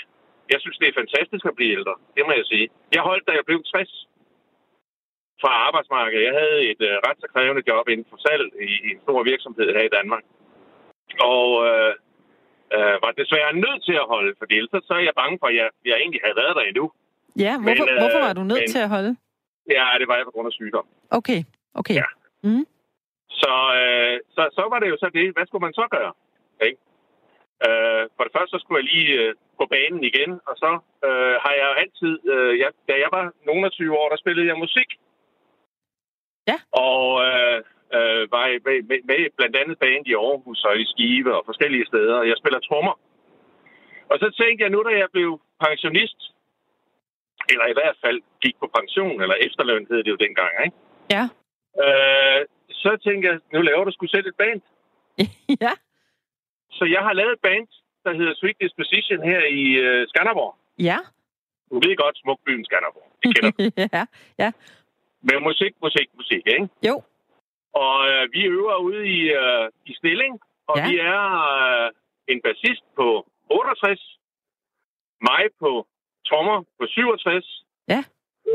jeg 0.52 0.60
synes, 0.62 0.78
det 0.82 0.88
er 0.88 1.00
fantastisk 1.02 1.46
at 1.46 1.56
blive 1.56 1.72
ældre. 1.78 1.96
Det 2.16 2.24
må 2.28 2.32
jeg 2.40 2.46
sige. 2.52 2.66
Jeg 2.96 3.02
holdt, 3.10 3.28
da 3.28 3.32
jeg 3.40 3.46
blev 3.46 3.60
60 3.64 4.08
fra 5.42 5.52
arbejdsmarkedet. 5.68 6.24
Jeg 6.28 6.34
havde 6.42 6.60
et 6.72 6.82
øh, 6.90 6.96
ret 7.08 7.18
så 7.24 7.28
krævende 7.34 7.64
job 7.70 7.86
inden 7.94 8.08
for 8.10 8.18
salg 8.26 8.46
i, 8.70 8.72
i 8.88 8.90
en 8.96 9.02
stor 9.06 9.20
virksomhed 9.32 9.68
her 9.78 9.84
i 9.90 9.94
Danmark. 9.98 10.24
Og 11.36 11.48
øh, 11.70 11.94
øh, 12.76 12.96
var 13.04 13.12
desværre 13.22 13.54
nødt 13.66 13.82
til 13.88 13.96
at 14.04 14.08
holde, 14.14 14.32
for 14.40 14.46
ellers 14.58 14.84
så 14.90 14.94
er 15.00 15.04
jeg 15.10 15.16
bange 15.22 15.36
for, 15.42 15.48
at 15.52 15.56
jeg, 15.62 15.68
jeg 15.90 15.96
egentlig 16.04 16.22
havde 16.26 16.38
været 16.42 16.56
der 16.58 16.62
endnu. 16.72 16.86
Ja, 17.46 17.54
hvorfor, 17.64 17.86
Men, 17.86 17.94
øh, 17.94 18.00
hvorfor 18.02 18.20
var 18.28 18.34
du 18.40 18.44
nødt 18.52 18.64
men- 18.64 18.74
til 18.76 18.82
at 18.88 18.90
holde? 18.96 19.12
Ja, 19.76 19.86
det 20.00 20.08
var 20.08 20.16
jeg 20.20 20.26
på 20.30 20.32
grund 20.36 20.48
af 20.52 20.56
sygdom. 20.60 20.86
Okay, 21.20 21.40
okay. 21.80 21.96
Ja. 22.02 22.08
Mm. 22.44 22.66
Så, 23.42 23.54
øh, 23.82 24.16
så, 24.36 24.42
så 24.58 24.64
var 24.72 24.80
det 24.80 24.90
jo 24.90 24.98
så 25.00 25.10
det. 25.14 25.34
Hvad 25.36 25.46
skulle 25.48 25.66
man 25.68 25.74
så 25.74 25.86
gøre? 25.96 26.14
Ikke? 26.68 26.80
Øh, 27.68 28.04
for 28.16 28.24
det 28.24 28.34
første, 28.36 28.52
så 28.54 28.60
skulle 28.62 28.80
jeg 28.82 28.90
lige 28.94 29.12
øh, 29.22 29.36
på 29.60 29.66
banen 29.76 30.04
igen, 30.12 30.32
og 30.50 30.56
så 30.64 30.72
øh, 31.08 31.36
har 31.44 31.54
jeg 31.60 31.66
jo 31.72 31.76
altid... 31.84 32.14
Øh, 32.34 32.60
jeg, 32.62 32.70
da 32.90 32.94
jeg 33.04 33.10
var 33.18 33.24
nogle 33.50 33.66
af 33.66 33.72
20 33.72 33.98
år, 34.00 34.10
der 34.10 34.18
spillede 34.24 34.48
jeg 34.48 34.58
musik. 34.66 34.90
Ja. 36.52 36.58
Og 36.88 37.04
øh, 37.28 37.58
øh, 37.98 38.22
var 38.36 38.46
i- 38.54 38.64
med, 38.68 38.78
med, 38.90 39.00
med 39.10 39.20
blandt 39.38 39.56
andet 39.62 39.80
band 39.84 40.04
i 40.08 40.14
Aarhus 40.14 40.64
og 40.70 40.74
i 40.82 40.86
Skive 40.92 41.36
og 41.38 41.44
forskellige 41.46 41.86
steder. 41.92 42.24
Jeg 42.32 42.38
spiller 42.42 42.60
trommer. 42.60 42.96
Og 44.12 44.16
så 44.20 44.28
tænkte 44.40 44.64
jeg, 44.64 44.70
nu 44.72 44.80
da 44.84 44.92
jeg 45.04 45.10
blev 45.16 45.30
pensionist, 45.66 46.20
eller 47.52 47.66
i 47.68 47.78
hvert 47.80 47.98
fald 48.06 48.20
gik 48.44 48.56
på 48.60 48.68
pension, 48.78 49.22
eller 49.24 49.36
efterløn 49.48 49.88
hed 49.90 49.98
det 50.04 50.12
jo 50.16 50.24
dengang, 50.26 50.52
ikke? 50.66 50.78
Ja. 51.16 51.24
Øh, 51.86 52.40
så 52.70 52.98
tænkte 53.04 53.30
jeg, 53.30 53.40
nu 53.54 53.62
laver 53.62 53.84
du 53.84 53.92
sgu 53.92 54.08
selv 54.08 54.28
et 54.28 54.36
band. 54.38 54.62
ja. 55.66 55.74
Så 56.72 56.84
jeg 56.96 57.02
har 57.08 57.14
lavet 57.14 57.34
et 57.34 57.40
band, 57.48 57.68
der 58.06 58.14
hedder 58.14 58.34
Sweet 58.36 58.58
Disposition 58.62 59.24
her 59.24 59.40
i 59.62 59.64
øh, 59.86 60.08
Skanderborg. 60.08 60.56
Ja. 60.80 60.98
Du 61.70 61.76
ved 61.76 61.96
godt, 61.96 62.18
Smukbyen 62.18 62.66
Skanderborg. 62.66 63.10
Det 63.24 63.36
kender 63.36 63.52
du. 63.52 63.64
ja. 63.98 64.06
Ja. 64.44 64.52
Med 65.22 65.40
musik, 65.40 65.74
musik, 65.82 66.08
musik, 66.16 66.44
ikke? 66.56 66.70
Jo. 66.88 66.96
Og 67.74 67.96
øh, 68.10 68.24
vi 68.34 68.42
øver 68.46 68.76
ude 68.78 69.08
i, 69.08 69.20
øh, 69.42 69.70
i 69.86 69.94
Stilling, 69.94 70.40
og 70.68 70.78
Ja. 70.78 70.88
vi 70.90 70.98
er 70.98 71.24
øh, 71.86 71.92
en 72.28 72.42
bassist 72.42 72.84
på 72.96 73.08
68, 73.50 74.18
mig 75.22 75.44
på 75.60 75.88
trommer 76.28 76.64
på 76.80 76.86
67, 76.88 77.66
Ja. 77.90 78.04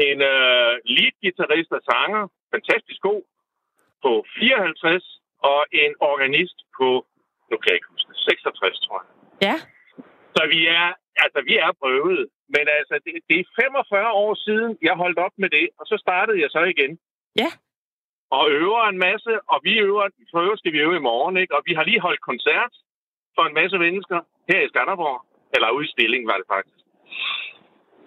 en 0.08 0.18
øh, 0.22 0.72
lead-gitarrist 0.84 1.72
og 1.72 1.80
sanger, 1.90 2.28
fantastisk 2.54 3.00
god, 3.08 3.22
på 4.04 4.12
54, 4.38 5.20
og 5.50 5.60
en 5.82 5.92
organist 6.12 6.58
på, 6.78 6.88
nu 7.50 7.54
kan 7.56 7.68
jeg 7.70 7.78
ikke 7.78 7.92
huske 7.94 8.08
det, 8.12 8.18
66, 8.18 8.80
tror 8.84 8.98
jeg. 9.02 9.08
Ja. 9.46 9.56
Så 10.36 10.42
vi 10.54 10.60
er, 10.80 10.88
altså, 11.24 11.40
vi 11.48 11.54
er 11.66 11.72
prøvet. 11.82 12.22
Men 12.54 12.64
altså, 12.78 12.94
det, 13.04 13.14
det 13.28 13.36
er 13.40 13.44
45 13.62 14.12
år 14.24 14.34
siden, 14.46 14.70
jeg 14.82 14.94
holdt 15.02 15.18
op 15.26 15.34
med 15.42 15.50
det, 15.56 15.66
og 15.78 15.84
så 15.86 15.96
startede 16.04 16.40
jeg 16.42 16.50
så 16.50 16.62
igen. 16.74 16.92
Ja. 17.42 17.50
Og 18.30 18.44
øver 18.50 18.82
en 18.84 18.98
masse, 18.98 19.32
og 19.52 19.58
vi 19.66 19.72
øver, 19.78 20.06
øvrigt 20.34 20.60
skal 20.60 20.72
vi 20.72 20.80
øve 20.86 20.96
i 20.96 21.06
morgen, 21.10 21.36
ikke? 21.36 21.54
Og 21.56 21.62
vi 21.66 21.72
har 21.74 21.84
lige 21.84 22.00
holdt 22.00 22.20
koncert 22.20 22.72
for 23.34 23.44
en 23.46 23.54
masse 23.54 23.78
mennesker 23.78 24.20
her 24.48 24.60
i 24.60 24.68
Skanderborg. 24.68 25.20
Eller 25.54 25.70
ude 25.70 25.84
i 25.84 25.92
Stilling, 25.94 26.26
var 26.26 26.36
det 26.36 26.46
faktisk. 26.54 26.84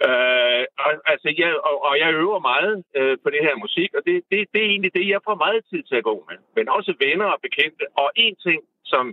Øh, 0.08 0.64
og, 0.86 0.91
altså, 1.12 1.28
jeg, 1.41 1.52
og, 1.68 1.76
og 1.88 1.93
jeg 2.02 2.10
øver 2.24 2.39
meget 2.52 2.74
øh, 2.99 3.18
på 3.24 3.30
det 3.34 3.41
her 3.47 3.56
musik, 3.66 3.89
og 3.97 4.02
det, 4.08 4.16
det, 4.32 4.38
det 4.54 4.60
er 4.62 4.70
egentlig 4.74 4.93
det, 4.97 5.06
jeg 5.14 5.22
får 5.28 5.36
meget 5.45 5.62
tid 5.72 5.82
til 5.89 5.95
at 6.02 6.08
gå 6.10 6.16
med. 6.30 6.38
Men 6.58 6.66
også 6.78 6.91
venner 7.06 7.28
og 7.36 7.39
bekendte. 7.45 7.84
Og 8.02 8.10
en 8.16 8.36
ting, 8.45 8.62
som 8.91 9.06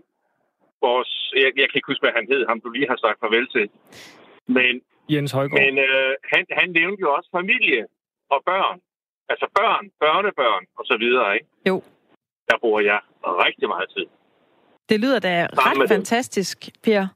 vores... 0.87 1.11
Jeg, 1.43 1.51
jeg 1.61 1.67
kan 1.69 1.79
ikke 1.79 1.91
huske, 1.93 2.05
hvad 2.05 2.17
han 2.19 2.27
hed, 2.33 2.43
ham 2.51 2.61
du 2.61 2.69
lige 2.71 2.89
har 2.93 2.99
sagt 3.05 3.21
farvel 3.21 3.49
til. 3.57 3.67
Men, 4.57 4.73
Jens 5.13 5.33
Højgaard. 5.33 5.61
men 5.63 5.73
øh, 5.87 6.13
han, 6.33 6.43
han 6.61 6.69
nævnte 6.79 7.01
jo 7.01 7.09
også 7.17 7.29
familie 7.39 7.83
og 8.35 8.41
børn. 8.51 8.79
Altså 9.33 9.47
børn, 9.59 9.85
børnebørn 10.01 10.65
og 10.79 10.85
så 10.91 10.97
videre, 11.05 11.35
ikke? 11.35 11.47
Jo. 11.69 11.77
Der 12.51 12.57
bruger 12.63 12.81
jeg 12.81 13.01
rigtig 13.47 13.69
meget 13.69 13.89
tid. 13.97 14.07
Det 14.89 15.01
lyder 15.01 15.19
da 15.19 15.33
med 15.41 15.67
ret 15.67 15.89
fantastisk, 15.89 16.59
Per, 16.85 17.07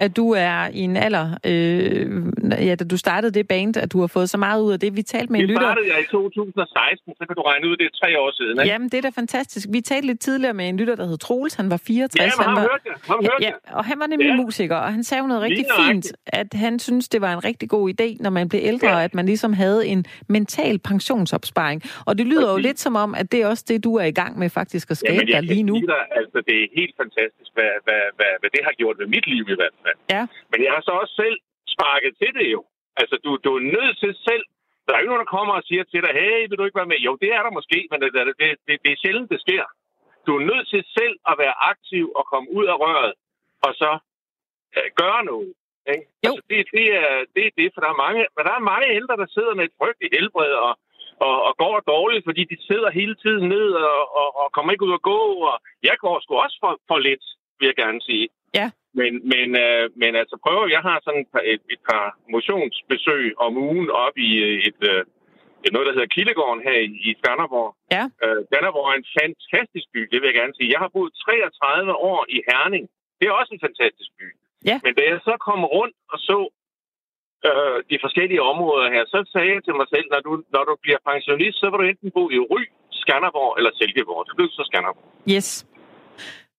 at 0.00 0.16
du 0.16 0.30
er 0.32 0.68
i 0.72 0.80
en 0.80 0.96
alder, 0.96 1.26
øh, 1.46 2.66
ja, 2.68 2.74
da 2.74 2.84
du 2.84 2.96
startede 2.96 3.32
det 3.38 3.48
band, 3.48 3.76
at 3.76 3.92
du 3.92 4.00
har 4.00 4.06
fået 4.06 4.30
så 4.30 4.38
meget 4.38 4.62
ud 4.62 4.72
af 4.72 4.80
det. 4.80 4.96
Vi 4.96 5.02
talte 5.02 5.32
med 5.32 5.40
en 5.40 5.42
Det 5.42 5.48
lytter. 5.48 5.62
startede 5.62 5.86
jeg 5.92 6.00
i 6.00 6.06
2016, 6.10 7.14
så 7.18 7.24
kan 7.26 7.34
du 7.36 7.42
regne 7.42 7.68
ud, 7.68 7.76
det 7.76 7.84
er 7.86 7.94
tre 8.02 8.18
år 8.20 8.30
siden, 8.38 8.50
ikke? 8.60 8.72
Jamen, 8.72 8.88
det 8.88 8.98
er 8.98 9.02
da 9.02 9.08
fantastisk. 9.08 9.66
Vi 9.72 9.80
talte 9.80 10.06
lidt 10.06 10.20
tidligere 10.20 10.54
med 10.54 10.68
en 10.68 10.76
lytter, 10.76 10.94
der 10.94 11.06
hed 11.06 11.18
Troels. 11.18 11.54
Han 11.54 11.70
var 11.70 11.76
64. 11.86 12.20
Jamen, 12.38 12.44
han 12.48 12.54
var, 12.56 12.60
hørte 12.60 12.82
jeg. 12.86 12.94
Ham 13.10 13.18
hørte 13.24 13.34
ja, 13.40 13.46
jeg. 13.46 13.54
og 13.78 13.84
han 13.84 13.98
var 14.00 14.06
nemlig 14.06 14.28
Ja. 14.28 14.36
musiker, 14.36 14.76
og 14.76 14.92
han 14.92 15.04
sagde 15.04 15.22
jo 15.22 15.26
noget 15.28 15.42
rigtig 15.42 15.66
Lige 15.78 15.86
fint, 15.92 16.12
at 16.26 16.46
han 16.54 16.78
synes, 16.78 17.08
det 17.08 17.20
var 17.20 17.32
en 17.32 17.44
rigtig 17.44 17.68
god 17.68 17.84
idé, 17.94 18.08
når 18.20 18.30
man 18.30 18.48
blev 18.48 18.60
ældre, 18.64 18.88
Ja. 18.98 19.04
at 19.04 19.14
man 19.14 19.26
ligesom 19.26 19.52
havde 19.52 19.86
en 19.86 20.04
mental 20.28 20.78
pensionsopsparing. 20.78 21.82
Og 22.06 22.18
det 22.18 22.26
lyder 22.26 22.46
jo 22.50 22.54
Præcis. 22.54 22.66
lidt 22.66 22.80
som 22.80 22.96
om, 22.96 23.14
at 23.14 23.32
det 23.32 23.42
er 23.42 23.46
også 23.46 23.64
det, 23.68 23.84
du 23.84 23.92
er 23.96 24.04
i 24.04 24.16
gang 24.22 24.38
med 24.38 24.50
faktisk 24.50 24.90
at 24.90 24.96
skabe 24.96 25.26
der 25.26 25.32
kan 25.32 25.44
lige 25.44 25.62
nu. 25.62 25.74
dig, 25.74 26.02
altså, 26.20 26.38
det 26.48 26.56
er 26.62 26.66
helt 26.80 26.94
fantastisk, 27.02 27.50
hvad, 27.54 27.72
hvad, 27.86 28.02
hvad, 28.16 28.32
hvad 28.40 28.50
det 28.54 28.60
har 28.64 28.72
gjort 28.80 28.96
ved 29.00 29.06
mit 29.06 29.26
liv 29.26 29.44
i 29.54 29.56
hvert 29.60 29.76
fald. 29.84 29.89
Ja. 30.14 30.22
Men 30.50 30.58
jeg 30.64 30.72
har 30.76 30.82
så 30.88 30.92
også 31.02 31.14
selv 31.22 31.36
sparket 31.74 32.12
til 32.20 32.32
det 32.38 32.46
jo. 32.56 32.60
Altså, 33.00 33.14
du, 33.24 33.30
du 33.44 33.50
er 33.58 33.64
nødt 33.76 33.96
til 34.02 34.12
selv... 34.28 34.44
Der 34.84 34.90
er 34.94 35.00
ikke 35.00 35.12
nogen, 35.12 35.26
der 35.26 35.36
kommer 35.36 35.54
og 35.54 35.64
siger 35.70 35.84
til 35.84 36.00
dig, 36.04 36.12
hey, 36.20 36.40
vil 36.48 36.58
du 36.58 36.64
ikke 36.64 36.80
være 36.80 36.92
med? 36.92 36.98
Jo, 37.08 37.12
det 37.22 37.30
er 37.36 37.42
der 37.42 37.58
måske, 37.58 37.78
men 37.90 37.98
det, 38.02 38.08
det, 38.14 38.24
det, 38.66 38.76
det, 38.84 38.90
er 38.92 39.02
sjældent, 39.02 39.30
det 39.32 39.40
sker. 39.46 39.64
Du 40.26 40.30
er 40.38 40.48
nødt 40.50 40.66
til 40.72 40.82
selv 40.98 41.16
at 41.30 41.34
være 41.42 41.54
aktiv 41.72 42.04
og 42.18 42.24
komme 42.32 42.48
ud 42.58 42.66
af 42.72 42.76
røret, 42.84 43.12
og 43.66 43.72
så 43.82 43.90
øh, 44.76 44.88
gøre 45.02 45.24
noget. 45.24 45.52
Ikke? 45.92 46.04
Jo. 46.26 46.30
Altså, 46.30 46.42
det, 46.50 46.58
det, 46.76 46.86
er, 47.02 47.12
det 47.34 47.42
er 47.46 47.52
det, 47.60 47.68
for 47.74 47.80
der 47.84 47.90
er 47.94 48.02
mange, 48.04 48.20
men 48.36 48.42
der 48.46 48.52
er 48.54 48.70
mange 48.72 48.88
ældre, 48.98 49.16
der 49.22 49.28
sidder 49.36 49.54
med 49.54 49.64
et 49.64 49.78
frygteligt 49.80 50.14
helbred 50.18 50.52
og, 50.66 50.72
og, 51.26 51.34
og 51.46 51.52
går 51.62 51.76
dårligt, 51.94 52.24
fordi 52.28 52.42
de 52.52 52.56
sidder 52.68 52.90
hele 53.00 53.14
tiden 53.24 53.48
ned 53.54 53.68
og, 53.90 54.00
og, 54.20 54.28
og 54.40 54.46
kommer 54.54 54.72
ikke 54.72 54.86
ud 54.88 54.98
at 54.98 55.06
gå. 55.12 55.20
Og 55.50 55.56
jeg 55.82 55.96
går 56.04 56.20
sgu 56.20 56.32
også 56.36 56.58
for, 56.62 56.72
for 56.88 56.98
lidt, 56.98 57.24
vil 57.58 57.66
jeg 57.66 57.76
gerne 57.84 58.00
sige. 58.08 58.28
Ja. 58.54 58.70
Men, 58.98 59.12
men, 59.32 59.48
øh, 59.64 59.84
men 60.02 60.12
altså 60.22 60.36
prøv, 60.44 60.58
jeg 60.76 60.82
har 60.88 60.96
sådan 61.04 61.22
et 61.24 61.30
par, 61.34 61.44
et, 61.54 61.62
et 61.74 61.82
par 61.90 62.06
motionsbesøg 62.34 63.24
om 63.44 63.52
ugen 63.66 63.90
op 64.04 64.16
i 64.28 64.30
øh, 64.46 64.56
et, 64.68 64.80
øh, 64.92 65.00
et 65.64 65.72
noget, 65.72 65.86
der 65.86 65.96
hedder 65.96 66.14
Kildegården 66.16 66.62
her 66.68 66.78
i, 66.88 66.90
i 67.08 67.10
Skanderborg. 67.20 67.70
Ja. 67.96 68.04
Øh, 68.24 68.40
Skanderborg 68.48 68.86
er 68.92 68.96
en 69.02 69.10
fantastisk 69.20 69.86
by, 69.94 70.00
det 70.10 70.18
vil 70.18 70.28
jeg 70.30 70.38
gerne 70.40 70.54
sige. 70.56 70.72
Jeg 70.74 70.80
har 70.84 70.90
boet 70.96 71.12
33 71.24 71.94
år 72.10 72.20
i 72.36 72.38
Herning. 72.48 72.84
Det 73.18 73.24
er 73.26 73.34
også 73.40 73.52
en 73.56 73.64
fantastisk 73.66 74.10
by. 74.18 74.26
Ja. 74.70 74.76
Men 74.84 74.92
da 74.98 75.02
jeg 75.12 75.18
så 75.28 75.34
kom 75.46 75.60
rundt 75.76 75.96
og 76.12 76.18
så 76.28 76.38
øh, 77.48 77.78
de 77.90 77.96
forskellige 78.04 78.42
områder 78.52 78.86
her, 78.94 79.04
så 79.14 79.18
sagde 79.32 79.50
jeg 79.54 79.64
til 79.64 79.74
mig 79.80 79.88
selv, 79.94 80.06
når 80.14 80.20
du, 80.26 80.32
når 80.54 80.64
du 80.70 80.74
bliver 80.84 81.00
pensionist, 81.10 81.56
så 81.60 81.66
vil 81.70 81.78
du 81.80 81.86
enten 81.92 82.10
bo 82.16 82.24
i 82.36 82.38
Ry, 82.52 82.62
Skanderborg 83.02 83.52
eller 83.58 83.70
Silkeborg. 83.78 84.22
Det 84.28 84.34
blev 84.36 84.48
så 84.58 84.62
Skanderborg. 84.70 85.08
Yes. 85.34 85.48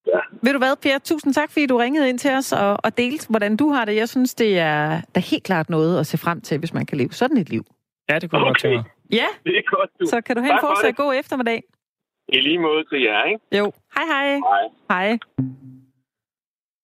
Ja. 0.07 0.19
Ved 0.43 0.53
du 0.53 0.57
hvad, 0.57 0.75
Per? 0.81 0.97
Tusind 1.03 1.33
tak, 1.33 1.51
fordi 1.51 1.65
du 1.65 1.77
ringede 1.77 2.09
ind 2.09 2.19
til 2.19 2.31
os 2.31 2.51
og, 2.53 2.77
og 2.83 2.97
delte, 2.97 3.27
hvordan 3.29 3.57
du 3.57 3.69
har 3.69 3.85
det. 3.85 3.95
Jeg 3.95 4.09
synes, 4.09 4.35
det 4.35 4.59
er, 4.59 4.89
der 4.89 5.01
er 5.15 5.29
helt 5.29 5.43
klart 5.43 5.69
noget 5.69 5.99
at 5.99 6.07
se 6.07 6.17
frem 6.17 6.41
til, 6.41 6.57
hvis 6.57 6.73
man 6.73 6.85
kan 6.85 6.97
leve 6.97 7.11
sådan 7.11 7.37
et 7.37 7.49
liv. 7.49 7.65
Ja, 8.09 8.19
det 8.19 8.29
kunne 8.29 8.39
jeg 8.39 8.45
godt 8.47 8.57
Okay. 8.65 8.75
tænke. 8.75 8.89
Ja, 9.11 9.25
Det 9.45 9.57
er 9.57 9.75
godt, 9.77 9.89
du. 10.01 10.05
så 10.05 10.21
kan 10.21 10.35
du 10.35 10.41
have 10.41 10.51
en 10.51 10.55
Tak 10.55 10.61
for 10.61 10.67
fortsat 10.67 10.95
god 10.95 11.15
eftermiddag. 11.19 11.63
I 12.29 12.37
lige 12.39 12.59
måde 12.59 12.83
til 12.83 13.01
jer, 13.01 13.23
ikke? 13.23 13.57
Jo. 13.57 13.71
Hej, 13.95 14.05
hej. 14.05 14.39
Hej. 14.89 15.07
Hej. 15.07 15.17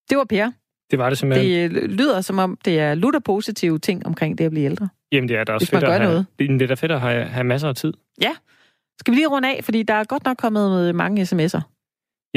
Det 0.09 0.17
var 0.17 0.23
Per. 0.23 0.51
Det 0.91 0.99
var 0.99 1.09
det 1.09 1.17
simpelthen. 1.17 1.71
Det 1.75 1.89
lyder 1.91 2.21
som 2.21 2.39
om, 2.39 2.57
det 2.65 2.79
er 2.79 2.95
lutter 2.95 3.19
positive 3.19 3.79
ting 3.79 4.05
omkring 4.05 4.37
det 4.37 4.43
at 4.45 4.51
blive 4.51 4.65
ældre. 4.65 4.89
Jamen, 5.11 5.29
det 5.29 5.37
er 5.37 5.43
da 5.43 5.53
også 5.53 5.65
hvis 5.65 5.73
man 5.73 5.79
fedt 5.81 5.89
at 5.91 5.93
gør 5.99 6.05
have, 6.05 6.25
noget. 6.39 6.59
Det 6.59 6.61
er 6.61 6.67
da 6.67 6.73
fedt 6.73 6.91
at 6.91 7.01
have, 7.01 7.25
have 7.25 7.43
masser 7.43 7.69
af 7.69 7.75
tid. 7.75 7.93
Skal 8.99 9.11
vi 9.11 9.15
lige 9.15 9.27
runde 9.27 9.55
af, 9.55 9.63
fordi 9.63 9.83
der 9.83 9.93
er 9.93 10.03
godt 10.03 10.25
nok 10.25 10.37
kommet 10.37 10.95
mange 10.95 11.21
sms'er. 11.21 11.61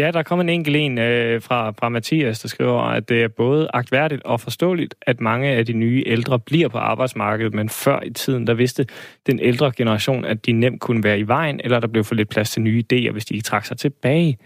Ja, 0.00 0.10
der 0.10 0.18
er 0.18 0.22
kommet 0.22 0.44
en 0.44 0.48
enkelt 0.48 0.76
en 0.76 0.98
øh, 0.98 1.42
fra, 1.42 1.70
fra 1.70 1.88
Mathias, 1.88 2.40
der 2.40 2.48
skriver, 2.48 2.80
at 2.80 3.08
det 3.08 3.22
er 3.22 3.28
både 3.28 3.70
agtværdigt 3.74 4.22
og 4.22 4.40
forståeligt, 4.40 4.94
at 5.02 5.20
mange 5.20 5.48
af 5.48 5.66
de 5.66 5.72
nye 5.72 6.02
ældre 6.06 6.38
bliver 6.38 6.68
på 6.68 6.78
arbejdsmarkedet, 6.78 7.54
men 7.54 7.68
før 7.68 8.00
i 8.02 8.10
tiden, 8.10 8.46
der 8.46 8.54
vidste 8.54 8.86
den 9.26 9.38
ældre 9.40 9.72
generation, 9.76 10.24
at 10.24 10.46
de 10.46 10.52
nemt 10.52 10.80
kunne 10.80 11.04
være 11.04 11.18
i 11.18 11.26
vejen, 11.28 11.60
eller 11.64 11.80
der 11.80 11.88
blev 11.88 12.04
for 12.04 12.14
lidt 12.14 12.28
plads 12.28 12.50
til 12.50 12.62
nye 12.62 12.84
idéer, 12.92 13.12
hvis 13.12 13.24
de 13.24 13.34
ikke 13.34 13.44
trak 13.44 13.64
sig 13.64 13.78
tilbage. 13.78 14.38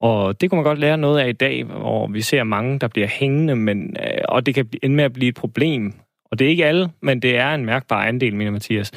Og 0.00 0.40
det 0.40 0.50
kunne 0.50 0.56
man 0.56 0.64
godt 0.64 0.78
lære 0.78 0.98
noget 0.98 1.20
af 1.20 1.28
i 1.28 1.32
dag, 1.32 1.64
hvor 1.64 2.06
vi 2.06 2.20
ser 2.20 2.44
mange, 2.44 2.78
der 2.78 2.88
bliver 2.88 3.08
hængende, 3.08 3.56
men, 3.56 3.96
øh, 4.00 4.22
og 4.28 4.46
det 4.46 4.54
kan 4.54 4.66
blive- 4.66 4.84
ende 4.84 4.96
med 4.96 5.04
at 5.04 5.12
blive 5.12 5.28
et 5.28 5.34
problem. 5.34 5.92
Og 6.30 6.38
det 6.38 6.44
er 6.44 6.48
ikke 6.50 6.66
alle, 6.66 6.88
men 7.02 7.22
det 7.22 7.36
er 7.36 7.54
en 7.54 7.64
mærkbar 7.64 8.04
andel, 8.04 8.36
mener 8.36 8.50
Mathias. 8.50 8.92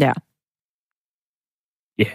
Ja. 0.00 0.12
Ja, 1.98 2.10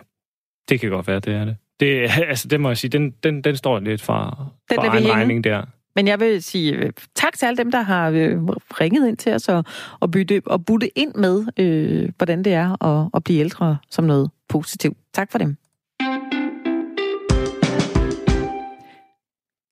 det 0.70 0.80
kan 0.80 0.90
godt 0.90 1.08
være, 1.08 1.20
det 1.20 1.34
er 1.34 1.46
det. 1.46 1.56
Det, 1.82 2.10
altså, 2.30 2.48
det 2.48 2.60
må 2.60 2.70
jeg 2.70 2.78
sige, 2.78 2.90
den, 2.92 3.12
den, 3.24 3.42
den 3.42 3.58
står 3.58 3.80
lidt 3.80 4.02
fra, 4.02 4.46
Den 4.70 4.76
fra 4.76 4.88
egen 4.88 5.12
regning 5.12 5.44
der. 5.44 5.64
Men 5.96 6.08
jeg 6.08 6.20
vil 6.20 6.44
sige 6.44 6.74
øh, 6.74 6.92
tak 7.16 7.38
til 7.38 7.46
alle 7.46 7.58
dem, 7.58 7.72
der 7.72 7.82
har 7.82 8.10
øh, 8.10 8.38
ringet 8.82 9.08
ind 9.08 9.18
til 9.18 9.34
os 9.34 9.50
og, 9.50 9.64
og, 10.00 10.12
bytte, 10.12 10.42
og 10.46 10.66
butte 10.66 10.98
ind 11.00 11.16
med, 11.16 11.46
øh, 11.58 12.10
hvordan 12.18 12.44
det 12.44 12.54
er 12.54 12.86
at, 12.86 13.10
at 13.14 13.24
blive 13.24 13.40
ældre 13.40 13.78
som 13.90 14.06
noget 14.06 14.30
positivt. 14.50 14.98
Tak 15.14 15.32
for 15.32 15.38
dem. 15.38 15.58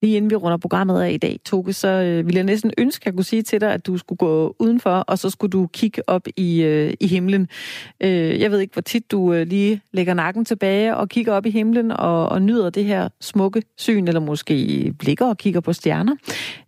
Lige 0.02 0.16
inden 0.16 0.30
vi 0.30 0.36
runder 0.36 0.58
programmet 0.58 1.02
af 1.02 1.10
i 1.12 1.16
dag, 1.16 1.40
Toke, 1.44 1.72
så 1.72 1.88
øh, 1.88 2.26
ville 2.26 2.36
jeg 2.36 2.44
næsten 2.44 2.72
ønske, 2.78 3.02
at 3.02 3.06
jeg 3.06 3.14
kunne 3.14 3.24
sige 3.24 3.42
til 3.42 3.60
dig, 3.60 3.72
at 3.72 3.86
du 3.86 3.96
skulle 3.96 4.16
gå 4.16 4.56
udenfor, 4.58 4.90
og 4.90 5.18
så 5.18 5.30
skulle 5.30 5.50
du 5.50 5.66
kigge 5.66 6.08
op 6.08 6.26
i, 6.36 6.62
øh, 6.62 6.94
i 7.00 7.06
himlen. 7.06 7.48
Øh, 8.00 8.40
jeg 8.40 8.50
ved 8.50 8.60
ikke, 8.60 8.72
hvor 8.72 8.82
tit 8.82 9.10
du 9.10 9.32
øh, 9.32 9.46
lige 9.46 9.80
lægger 9.92 10.14
nakken 10.14 10.44
tilbage 10.44 10.96
og 10.96 11.08
kigger 11.08 11.32
op 11.32 11.46
i 11.46 11.50
himlen 11.50 11.90
og, 11.90 12.28
og 12.28 12.42
nyder 12.42 12.70
det 12.70 12.84
her 12.84 13.08
smukke 13.20 13.62
syn, 13.78 14.08
eller 14.08 14.20
måske 14.20 14.54
blikker 14.98 15.26
og 15.26 15.38
kigger 15.38 15.60
på 15.60 15.72
stjerner. 15.72 16.16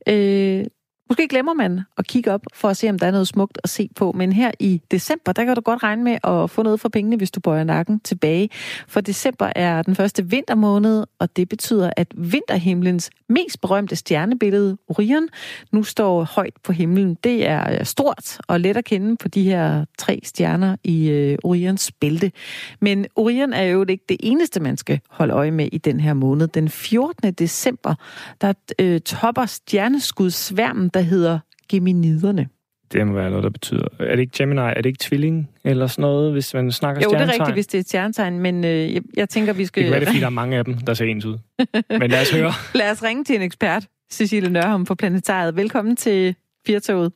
Øh, 0.09 0.64
Måske 1.12 1.28
glemmer 1.28 1.52
man 1.54 1.80
at 1.98 2.06
kigge 2.06 2.32
op 2.32 2.40
for 2.54 2.68
at 2.68 2.76
se, 2.76 2.88
om 2.88 2.98
der 2.98 3.06
er 3.06 3.10
noget 3.10 3.28
smukt 3.28 3.58
at 3.64 3.70
se 3.70 3.88
på. 3.96 4.12
Men 4.12 4.32
her 4.32 4.50
i 4.60 4.80
december, 4.90 5.32
der 5.32 5.44
kan 5.44 5.54
du 5.54 5.60
godt 5.60 5.82
regne 5.82 6.04
med 6.04 6.18
at 6.24 6.50
få 6.50 6.62
noget 6.62 6.80
for 6.80 6.88
pengene, 6.88 7.16
hvis 7.16 7.30
du 7.30 7.40
bøjer 7.40 7.64
nakken 7.64 8.00
tilbage. 8.00 8.50
For 8.88 9.00
december 9.00 9.52
er 9.56 9.82
den 9.82 9.96
første 9.96 10.30
vintermåned, 10.30 11.04
og 11.18 11.36
det 11.36 11.48
betyder, 11.48 11.90
at 11.96 12.08
vinterhimlens 12.16 13.10
mest 13.28 13.60
berømte 13.60 13.96
stjernebillede, 13.96 14.76
Orion, 14.88 15.28
nu 15.72 15.82
står 15.82 16.24
højt 16.24 16.54
på 16.64 16.72
himlen. 16.72 17.14
Det 17.24 17.48
er 17.48 17.72
øh, 17.72 17.84
stort 17.84 18.38
og 18.48 18.60
let 18.60 18.76
at 18.76 18.84
kende 18.84 19.16
på 19.16 19.28
de 19.28 19.42
her 19.42 19.84
tre 19.98 20.20
stjerner 20.24 20.76
i 20.84 21.08
øh, 21.10 21.38
Orions 21.44 21.92
bælte. 21.92 22.32
Men 22.80 23.06
Orion 23.16 23.52
er 23.52 23.62
jo 23.62 23.84
ikke 23.88 24.04
det 24.08 24.16
eneste, 24.20 24.60
man 24.60 24.76
skal 24.76 25.00
holde 25.10 25.34
øje 25.34 25.50
med 25.50 25.68
i 25.72 25.78
den 25.78 26.00
her 26.00 26.14
måned. 26.14 26.48
Den 26.48 26.68
14. 26.68 27.32
december, 27.32 27.94
der 28.40 28.52
øh, 28.78 29.00
topper 29.00 29.46
stjerneskudsværmen, 29.46 30.88
der 30.88 31.01
hedder 31.05 31.38
Geminiderne. 31.68 32.48
Det 32.92 33.07
må 33.07 33.12
være 33.12 33.30
noget, 33.30 33.44
der 33.44 33.50
betyder... 33.50 33.88
Er 34.00 34.16
det 34.16 34.18
ikke 34.18 34.32
Gemini? 34.38 34.61
Er 34.61 34.74
det 34.74 34.86
ikke 34.86 34.98
tvilling? 35.00 35.50
Eller 35.64 35.86
sådan 35.86 36.03
noget, 36.03 36.32
hvis 36.32 36.55
man 36.55 36.72
snakker 36.72 37.03
Jo, 37.05 37.11
det 37.11 37.20
er 37.20 37.32
rigtigt, 37.32 37.53
hvis 37.53 37.66
det 37.66 37.78
er 37.78 37.80
et 37.80 37.86
stjernetegn, 37.86 38.38
men 38.38 38.64
øh, 38.64 38.94
jeg, 38.94 39.03
jeg 39.16 39.28
tænker, 39.28 39.53
vi 39.53 39.64
skal... 39.64 39.82
Det 39.82 39.86
kan 39.86 39.92
være, 39.92 40.00
det 40.00 40.09
fordi, 40.09 40.20
der 40.20 40.26
er 40.26 40.30
mange 40.30 40.57
af 40.57 40.64
dem, 40.64 40.74
der 40.74 40.94
ser 40.94 41.05
ens 41.05 41.24
ud. 41.24 41.38
Men 42.00 42.11
lad 42.11 42.20
os 42.20 42.30
høre. 42.36 42.53
lad 42.74 42.90
os 42.90 43.03
ringe 43.03 43.24
til 43.24 43.36
en 43.36 43.42
ekspert, 43.42 43.86
Cecilie 44.11 44.50
Nørholm 44.50 44.84
på 44.84 44.94
Planetariet. 44.94 45.57
Velkommen 45.57 45.96
til 45.96 46.36
Firtoget. 46.66 47.12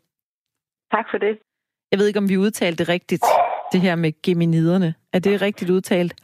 Tak 0.91 1.07
for 1.11 1.19
det. 1.19 1.39
Jeg 1.91 1.99
ved 1.99 2.07
ikke, 2.07 2.19
om 2.19 2.29
vi 2.29 2.37
udtalte 2.37 2.79
det 2.85 2.89
rigtigt, 2.89 3.25
det 3.73 3.81
her 3.81 3.97
med 3.97 4.13
geminiderne. 4.23 4.95
Er 5.13 5.19
det 5.19 5.43
rigtigt 5.43 5.71
udtalt? 5.71 6.15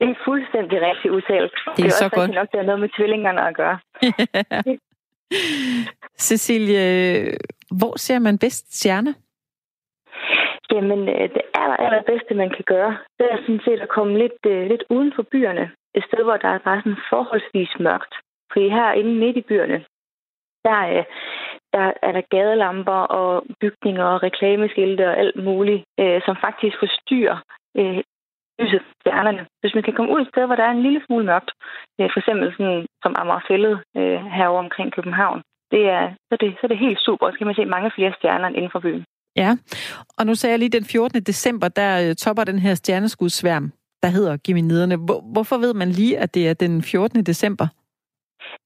Det 0.00 0.08
er 0.08 0.14
fuldstændig 0.24 0.78
rigtigt 0.88 1.14
udtalt. 1.14 1.52
Det 1.52 1.70
er, 1.70 1.74
det 1.76 1.84
er 1.84 1.90
så 1.90 2.04
også 2.04 2.16
godt. 2.16 2.30
nok, 2.34 2.48
det 2.52 2.58
har 2.60 2.66
noget 2.66 2.80
med 2.80 2.88
tvillingerne 2.96 3.40
at 3.48 3.56
gøre. 3.56 3.78
Cecilie, 6.20 6.84
hvor 7.78 7.98
ser 7.98 8.18
man 8.18 8.38
bedst 8.38 8.78
stjerner? 8.78 9.14
Jamen, 10.72 11.08
øh, 11.08 11.28
det 11.34 11.42
aller, 11.54 11.76
allerbedste, 11.76 12.34
man 12.34 12.50
kan 12.50 12.64
gøre, 12.66 12.96
det 13.18 13.26
er 13.32 13.36
sådan 13.36 13.60
set 13.64 13.80
at 13.80 13.88
komme 13.88 14.18
lidt, 14.18 14.40
øh, 14.46 14.66
lidt 14.66 14.84
uden 14.90 15.12
for 15.16 15.22
byerne. 15.22 15.70
Et 15.94 16.04
sted, 16.04 16.24
hvor 16.24 16.36
der 16.36 16.48
er 16.48 16.58
bare 16.58 16.80
sådan 16.80 17.06
forholdsvis 17.10 17.72
mørkt. 17.80 18.14
Fordi 18.52 18.68
herinde 18.68 19.14
midt 19.14 19.36
i 19.36 19.48
byerne, 19.48 19.84
der, 20.64 20.78
øh, 20.94 21.04
der 21.72 21.92
er 22.02 22.12
der 22.12 22.30
gadelamper 22.30 23.00
og 23.18 23.44
bygninger 23.60 24.04
og 24.04 24.22
reklameskilte 24.22 25.08
og 25.08 25.18
alt 25.18 25.44
muligt, 25.44 25.84
som 26.26 26.36
faktisk 26.46 26.76
forstyrrer 26.78 27.38
lyset 28.58 28.80
fra 28.86 28.94
stjernerne. 29.00 29.46
Hvis 29.60 29.74
man 29.74 29.84
kan 29.84 29.94
komme 29.94 30.12
ud 30.14 30.20
et 30.20 30.28
sted, 30.32 30.46
hvor 30.46 30.56
der 30.56 30.64
er 30.66 30.70
en 30.70 30.82
lille 30.82 31.02
smule 31.06 31.24
mørkt, 31.24 31.50
for 32.12 32.18
eksempel 32.18 32.52
sådan, 32.52 32.86
som 33.02 33.14
Amagerfællet 33.18 33.74
uh, 33.98 34.20
herovre 34.36 34.64
omkring 34.66 34.92
København, 34.92 35.42
det 35.70 35.82
er, 35.96 36.04
så, 36.28 36.32
er 36.36 36.36
det, 36.36 36.50
så 36.54 36.60
er 36.62 36.68
det 36.68 36.78
helt 36.78 37.00
super. 37.06 37.30
Så 37.30 37.38
kan 37.38 37.46
man 37.46 37.54
se 37.54 37.64
mange 37.64 37.90
flere 37.96 38.12
stjerner 38.18 38.46
end 38.46 38.56
inden 38.56 38.70
for 38.72 38.80
byen. 38.80 39.04
Ja, 39.36 39.56
og 40.18 40.26
nu 40.26 40.34
sagde 40.34 40.52
jeg 40.52 40.58
lige 40.58 40.76
den 40.78 40.84
14. 40.84 41.22
december, 41.22 41.68
der 41.68 42.08
øh, 42.08 42.14
topper 42.14 42.44
den 42.44 42.58
her 42.58 42.74
stjerneskudsværm, 42.74 43.72
der 44.02 44.08
hedder 44.08 44.36
Geminiderne. 44.44 44.96
Hvor, 44.96 45.20
hvorfor 45.32 45.58
ved 45.58 45.74
man 45.74 45.88
lige, 45.88 46.18
at 46.18 46.34
det 46.34 46.48
er 46.48 46.54
den 46.54 46.82
14. 46.82 47.24
december? 47.24 47.66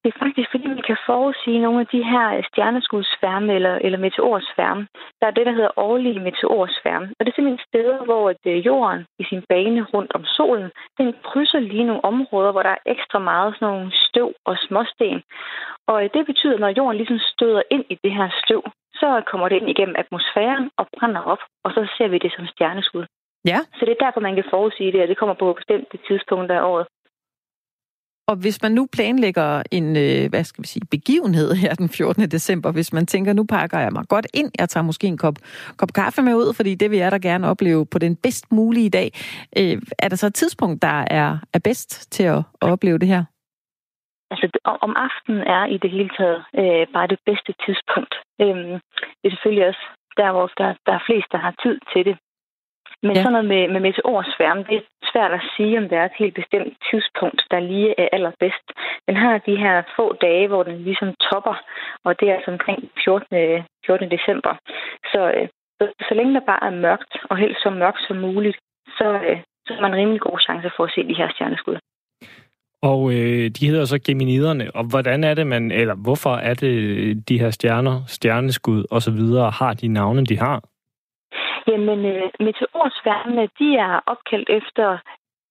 Det 0.03 0.09
er 0.15 0.19
faktisk, 0.25 0.49
fordi 0.51 0.67
man 0.67 0.83
kan 0.87 0.99
forudsige 1.07 1.63
nogle 1.67 1.81
af 1.81 1.87
de 1.87 2.03
her 2.13 2.43
stjerneskudsværme 2.49 3.55
eller, 3.55 3.75
eller 3.75 3.99
meteorsværme. 3.99 4.87
Der 5.21 5.27
er 5.27 5.31
det, 5.31 5.47
der 5.47 5.53
hedder 5.53 5.79
årlige 5.79 6.21
meteorsværme. 6.21 7.07
Og 7.17 7.21
det 7.21 7.31
er 7.31 7.37
simpelthen 7.37 7.67
steder, 7.69 8.05
hvor 8.05 8.31
at 8.31 8.65
jorden 8.69 9.07
i 9.19 9.25
sin 9.25 9.43
bane 9.49 9.83
rundt 9.95 10.13
om 10.15 10.25
solen, 10.25 10.71
den 10.99 11.15
krydser 11.25 11.61
lige 11.61 11.85
nogle 11.85 12.05
områder, 12.05 12.53
hvor 12.53 12.63
der 12.63 12.71
er 12.71 12.85
ekstra 12.87 13.19
meget 13.19 13.55
sådan 13.55 13.69
nogle 13.69 13.93
støv 14.07 14.33
og 14.45 14.57
småsten. 14.67 15.23
Og 15.87 15.99
det 16.15 16.27
betyder, 16.27 16.55
at 16.55 16.61
når 16.61 16.77
jorden 16.79 16.97
ligesom 16.97 17.19
støder 17.19 17.63
ind 17.71 17.85
i 17.91 17.99
det 18.05 18.13
her 18.13 18.29
støv, 18.45 18.63
så 18.95 19.23
kommer 19.31 19.49
det 19.49 19.57
ind 19.57 19.69
igennem 19.71 19.97
atmosfæren 19.99 20.71
og 20.79 20.87
brænder 20.97 21.23
op, 21.33 21.43
og 21.65 21.71
så 21.73 21.81
ser 21.97 22.09
vi 22.09 22.19
det 22.19 22.33
som 22.37 22.47
stjerneskud. 22.47 23.05
Ja. 23.51 23.59
Så 23.77 23.83
det 23.87 23.93
er 23.93 24.05
derfor, 24.05 24.21
man 24.21 24.35
kan 24.35 24.45
forudsige 24.51 24.93
det, 24.93 25.03
og 25.03 25.09
det 25.09 25.17
kommer 25.17 25.35
på 25.35 25.53
bestemte 25.53 25.99
tidspunkter 26.09 26.57
af 26.59 26.65
året. 26.73 26.87
Og 28.29 28.37
hvis 28.37 28.63
man 28.63 28.73
nu 28.73 28.89
planlægger 28.93 29.63
en, 29.71 29.97
øh, 29.97 30.31
hvad 30.31 30.45
skal 30.45 30.63
vi 30.63 30.69
sige, 30.69 30.87
begivenhed 30.91 31.55
her 31.55 31.75
den 31.75 31.89
14. 31.89 32.23
december, 32.31 32.73
hvis 32.73 32.93
man 32.93 33.07
tænker, 33.07 33.33
nu 33.33 33.45
pakker 33.45 33.79
jeg 33.79 33.93
mig 33.93 34.05
godt 34.09 34.27
ind, 34.35 34.51
jeg 34.59 34.69
tager 34.69 34.85
måske 34.85 35.07
en 35.07 35.19
kop, 35.19 35.35
kop 35.77 35.93
kaffe 35.93 36.23
med 36.23 36.35
ud, 36.35 36.55
fordi 36.57 36.75
det 36.75 36.91
vil 36.91 36.99
jeg 36.99 37.13
da 37.13 37.17
gerne 37.17 37.49
opleve 37.49 37.87
på 37.87 37.99
den 37.99 38.17
bedst 38.17 38.53
mulige 38.53 38.91
dag. 38.91 39.09
Øh, 39.59 39.77
er 39.99 40.09
der 40.09 40.17
så 40.17 40.27
et 40.27 40.35
tidspunkt, 40.35 40.83
der 40.83 41.05
er, 41.11 41.39
er 41.55 41.59
bedst 41.65 42.13
til 42.13 42.23
at, 42.23 42.43
at 42.63 42.69
opleve 42.75 42.99
det 42.99 43.09
her? 43.09 43.25
Altså, 44.31 44.47
om 44.87 44.93
aftenen 44.97 45.43
er 45.57 45.65
i 45.67 45.79
det 45.83 45.91
hele 45.91 46.11
taget 46.19 46.45
øh, 46.61 46.87
bare 46.95 47.07
det 47.07 47.21
bedste 47.27 47.53
tidspunkt. 47.67 48.15
Øhm, 48.41 48.75
det 49.19 49.27
er 49.27 49.35
selvfølgelig 49.35 49.67
også 49.69 49.85
der, 50.17 50.33
hvor 50.33 50.47
der, 50.61 50.75
der 50.87 50.93
er 50.99 51.03
flest, 51.09 51.29
der 51.33 51.39
har 51.47 51.55
tid 51.65 51.77
til 51.93 52.05
det. 52.09 52.17
Men 53.07 53.15
ja. 53.17 53.23
sådan 53.23 53.33
noget 53.33 53.49
med, 53.55 53.63
med 53.73 53.81
meteorsværme, 53.81 54.65
det 54.69 54.77
er 54.77 54.87
svært 55.13 55.33
at 55.39 55.47
sige, 55.57 55.79
om 55.81 55.89
det 55.89 55.99
er 55.99 56.05
et 56.05 56.21
helt 56.23 56.37
bestemt 56.41 56.73
tidspunkt, 56.91 57.41
der 57.51 57.61
lige 57.61 57.91
er 58.03 58.09
allerbedst. 58.17 58.67
Den 59.09 59.17
har 59.17 59.35
de 59.49 59.57
her 59.65 59.83
få 59.97 60.07
dage, 60.27 60.49
hvor 60.49 60.63
den 60.63 60.77
ligesom 60.89 61.15
topper, 61.29 61.57
og 62.05 62.21
det 62.21 62.27
er 62.29 62.35
altså 62.35 62.51
omkring 62.51 62.81
14. 63.05 63.65
14. 63.87 64.11
december. 64.17 64.53
Så, 65.13 65.21
øh, 65.37 65.49
så, 65.79 65.85
så 66.09 66.13
længe 66.15 66.35
der 66.35 66.51
bare 66.53 66.65
er 66.71 66.81
mørkt, 66.87 67.13
og 67.31 67.37
helst 67.37 67.63
så 67.63 67.71
mørkt 67.71 68.03
som 68.07 68.17
muligt, 68.17 68.59
så, 68.99 69.09
øh, 69.29 69.39
så 69.67 69.71
har 69.75 69.81
man 69.81 69.95
rimelig 70.01 70.21
god 70.21 70.39
chance 70.47 70.71
for 70.77 70.85
at 70.85 70.93
se 70.95 71.09
de 71.09 71.21
her 71.21 71.29
stjerneskud. 71.35 71.77
Og 72.83 73.01
øh, 73.15 73.51
de 73.57 73.67
hedder 73.67 73.85
så 73.85 73.99
geminiderne, 74.07 74.71
og 74.75 74.85
hvordan 74.91 75.25
er 75.25 75.35
det 75.35 75.47
man, 75.47 75.71
eller 75.71 75.95
hvorfor 75.95 76.35
er 76.37 76.55
det 76.55 76.75
de 77.29 77.39
her 77.39 77.51
stjerner, 77.51 78.03
stjerneskud 78.07 78.85
osv. 78.91 79.21
har 79.61 79.75
de 79.75 79.89
navne, 79.89 80.25
de 80.25 80.39
har? 80.39 80.72
Jamen, 81.69 82.05
øh, 82.05 82.31
meteorsværmene, 82.41 83.49
de 83.59 83.77
er 83.77 84.01
opkaldt 84.07 84.49
efter 84.51 84.99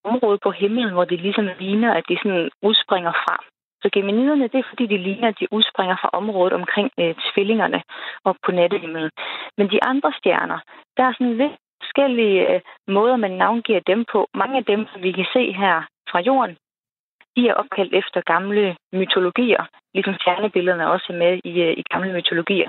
området 0.04 0.40
på 0.42 0.50
himlen, 0.50 0.92
hvor 0.92 1.04
det 1.04 1.20
ligesom 1.20 1.48
ligner, 1.58 1.94
at 1.94 2.04
de 2.08 2.16
sådan 2.22 2.50
udspringer 2.62 3.12
fra. 3.12 3.36
Så 3.82 3.88
geminiderne, 3.92 4.48
det 4.48 4.58
er 4.58 4.68
fordi, 4.68 4.86
de 4.86 4.98
ligner, 4.98 5.28
at 5.28 5.40
de 5.40 5.52
udspringer 5.52 5.96
fra 6.00 6.10
området 6.12 6.52
omkring 6.52 6.90
øh, 7.00 7.14
tvillingerne 7.32 7.82
og 8.24 8.36
på 8.44 8.52
nattehimlen. 8.52 9.10
Men 9.58 9.70
de 9.70 9.84
andre 9.84 10.12
stjerner, 10.18 10.58
der 10.96 11.02
er 11.04 11.12
sådan 11.12 11.36
lidt 11.36 11.52
forskellige 11.82 12.54
øh, 12.54 12.60
måder, 12.88 13.16
man 13.16 13.30
navngiver 13.30 13.80
dem 13.80 14.04
på. 14.12 14.28
Mange 14.34 14.56
af 14.56 14.64
dem, 14.64 14.86
som 14.92 15.02
vi 15.02 15.12
kan 15.12 15.26
se 15.32 15.52
her 15.52 15.76
fra 16.10 16.20
jorden, 16.20 16.56
de 17.36 17.48
er 17.48 17.54
opkaldt 17.54 17.94
efter 17.94 18.20
gamle 18.32 18.76
mytologier, 18.92 19.62
ligesom 19.94 20.14
stjernebillederne 20.14 20.90
også 20.90 21.06
er 21.12 21.16
med 21.24 21.40
i, 21.44 21.54
øh, 21.66 21.72
i 21.80 21.82
gamle 21.92 22.12
mytologier. 22.12 22.68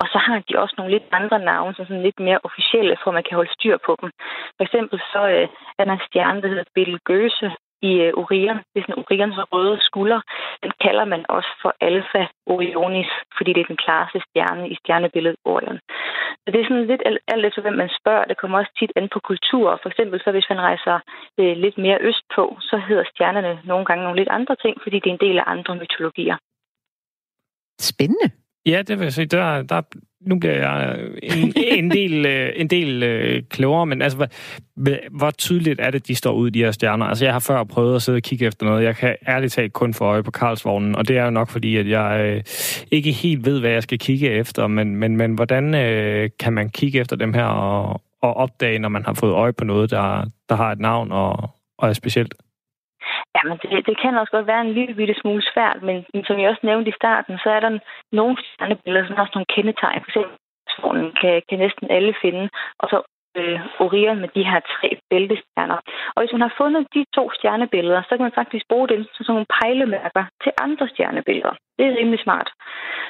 Og 0.00 0.06
så 0.12 0.18
har 0.18 0.42
de 0.48 0.58
også 0.62 0.74
nogle 0.78 0.92
lidt 0.92 1.06
andre 1.12 1.38
navne, 1.38 1.74
som 1.74 1.86
sådan 1.86 2.02
lidt 2.02 2.20
mere 2.20 2.40
officielle, 2.48 2.96
for 3.02 3.10
man 3.10 3.24
kan 3.28 3.36
holde 3.36 3.52
styr 3.52 3.76
på 3.86 3.96
dem. 4.00 4.10
For 4.56 4.62
eksempel 4.64 4.98
så 5.12 5.22
øh, 5.34 5.48
er 5.78 5.84
der 5.84 5.92
en 5.92 6.06
stjerne, 6.08 6.42
der 6.42 6.48
hedder 6.48 6.72
Betelgeuse 6.74 7.50
i 7.82 7.92
øh, 8.06 8.12
Orion. 8.22 8.58
Det 8.70 8.78
er 8.78 8.84
sådan 8.86 9.02
Orions 9.02 9.38
røde 9.52 9.78
skulder. 9.80 10.20
Den 10.62 10.72
kalder 10.84 11.04
man 11.04 11.22
også 11.28 11.50
for 11.62 11.72
Alpha 11.80 12.22
Orionis, 12.46 13.10
fordi 13.36 13.50
det 13.52 13.60
er 13.60 13.72
den 13.72 13.82
klareste 13.84 14.18
stjerne 14.26 14.64
i 14.72 14.74
stjernebilledet 14.80 15.38
Orion. 15.44 15.78
Så 16.42 16.48
det 16.52 16.60
er 16.60 16.68
sådan 16.68 16.86
lidt 16.86 17.02
alt 17.32 17.44
efter, 17.46 17.62
hvem 17.62 17.76
man 17.82 17.90
spørger. 18.00 18.24
Det 18.24 18.36
kommer 18.36 18.58
også 18.58 18.72
tit 18.78 18.92
an 18.96 19.08
på 19.14 19.20
kultur. 19.30 19.78
For 19.82 19.88
eksempel 19.88 20.20
så 20.24 20.30
hvis 20.30 20.50
man 20.50 20.60
rejser 20.60 20.96
øh, 21.40 21.56
lidt 21.64 21.78
mere 21.78 21.98
østpå, 22.08 22.44
så 22.60 22.76
hedder 22.88 23.04
stjernerne 23.12 23.60
nogle 23.64 23.84
gange 23.84 24.04
nogle 24.04 24.20
lidt 24.20 24.28
andre 24.38 24.56
ting, 24.56 24.74
fordi 24.82 24.96
det 25.00 25.08
er 25.10 25.16
en 25.18 25.26
del 25.26 25.38
af 25.38 25.46
andre 25.46 25.74
mytologier. 25.76 26.36
Spændende. 27.80 28.28
Ja, 28.66 28.78
det 28.86 28.98
vil 28.98 29.04
jeg 29.04 29.12
sige. 29.12 29.26
Der, 29.26 29.62
der, 29.62 29.82
nu 30.26 30.38
bliver 30.38 30.54
jeg 30.54 30.98
en, 31.22 31.52
en 31.78 31.90
del, 31.90 32.26
øh, 32.26 32.52
en 32.56 32.68
del 32.68 33.02
øh, 33.02 33.42
klogere, 33.50 33.86
men 33.86 34.02
altså, 34.02 34.16
hvor, 34.76 34.96
hvor 35.18 35.30
tydeligt 35.30 35.80
er 35.80 35.90
det, 35.90 36.08
de 36.08 36.14
står 36.14 36.32
ud, 36.32 36.50
de 36.50 36.58
her 36.58 36.70
stjerner? 36.70 37.06
Altså, 37.06 37.24
jeg 37.24 37.34
har 37.34 37.40
før 37.40 37.64
prøvet 37.64 37.96
at 37.96 38.02
sidde 38.02 38.16
og 38.16 38.22
kigge 38.22 38.46
efter 38.46 38.66
noget. 38.66 38.84
Jeg 38.84 38.96
kan 38.96 39.16
ærligt 39.28 39.52
talt 39.52 39.72
kun 39.72 39.94
få 39.94 40.04
øje 40.04 40.22
på 40.22 40.30
Karlsvognen, 40.30 40.96
og 40.96 41.08
det 41.08 41.18
er 41.18 41.24
jo 41.24 41.30
nok 41.30 41.50
fordi, 41.50 41.76
at 41.76 41.88
jeg 41.88 42.20
øh, 42.24 42.42
ikke 42.90 43.12
helt 43.12 43.46
ved, 43.46 43.60
hvad 43.60 43.70
jeg 43.70 43.82
skal 43.82 43.98
kigge 43.98 44.30
efter, 44.30 44.66
men, 44.66 44.96
men, 44.96 45.16
men 45.16 45.34
hvordan 45.34 45.74
øh, 45.74 46.30
kan 46.38 46.52
man 46.52 46.68
kigge 46.68 47.00
efter 47.00 47.16
dem 47.16 47.34
her 47.34 47.44
og, 47.44 48.00
og 48.22 48.36
opdage, 48.36 48.78
når 48.78 48.88
man 48.88 49.04
har 49.04 49.14
fået 49.14 49.32
øje 49.32 49.52
på 49.52 49.64
noget, 49.64 49.90
der, 49.90 50.24
der 50.48 50.56
har 50.56 50.72
et 50.72 50.80
navn 50.80 51.12
og, 51.12 51.50
og 51.78 51.88
er 51.88 51.92
specielt? 51.92 52.34
Jamen, 53.36 53.58
det, 53.62 53.86
det 53.86 53.96
kan 54.02 54.18
også 54.18 54.32
godt 54.36 54.46
være 54.46 54.60
en 54.60 54.72
lille 54.78 54.94
bitte 54.94 55.14
smule 55.20 55.42
svært, 55.52 55.82
men 55.82 55.96
som 56.24 56.38
jeg 56.38 56.50
også 56.50 56.66
nævnte 56.66 56.90
i 56.90 56.98
starten, 57.00 57.38
så 57.38 57.50
er 57.50 57.60
der 57.60 57.78
nogle 58.12 58.36
stjernebilleder, 58.42 59.06
som 59.06 59.16
har 59.16 59.26
sådan 59.26 59.36
nogle 59.38 59.54
kendetegn. 59.54 60.02
For 60.04 60.10
eksempel 60.10 60.36
kan, 61.20 61.42
kan 61.48 61.58
næsten 61.58 61.90
alle 61.90 62.14
finde. 62.22 62.48
Og 62.78 62.86
så 62.92 62.98
øh, 63.36 63.60
Orion 63.84 64.20
med 64.20 64.28
de 64.36 64.44
her 64.50 64.60
tre 64.74 64.88
bæltestjerner. 65.10 65.78
Og 66.14 66.18
hvis 66.22 66.32
man 66.32 66.40
har 66.46 66.54
fundet 66.56 66.86
de 66.94 67.04
to 67.14 67.24
stjernebilleder, 67.36 68.02
så 68.02 68.12
kan 68.16 68.26
man 68.28 68.38
faktisk 68.40 68.64
bruge 68.68 68.88
dem 68.88 69.04
som 69.12 69.34
nogle 69.34 69.52
pejlemærker 69.60 70.24
til 70.42 70.52
andre 70.58 70.88
stjernebilleder. 70.88 71.54
Det 71.78 71.86
er 71.86 71.96
rimelig 72.00 72.20
smart. 72.20 72.48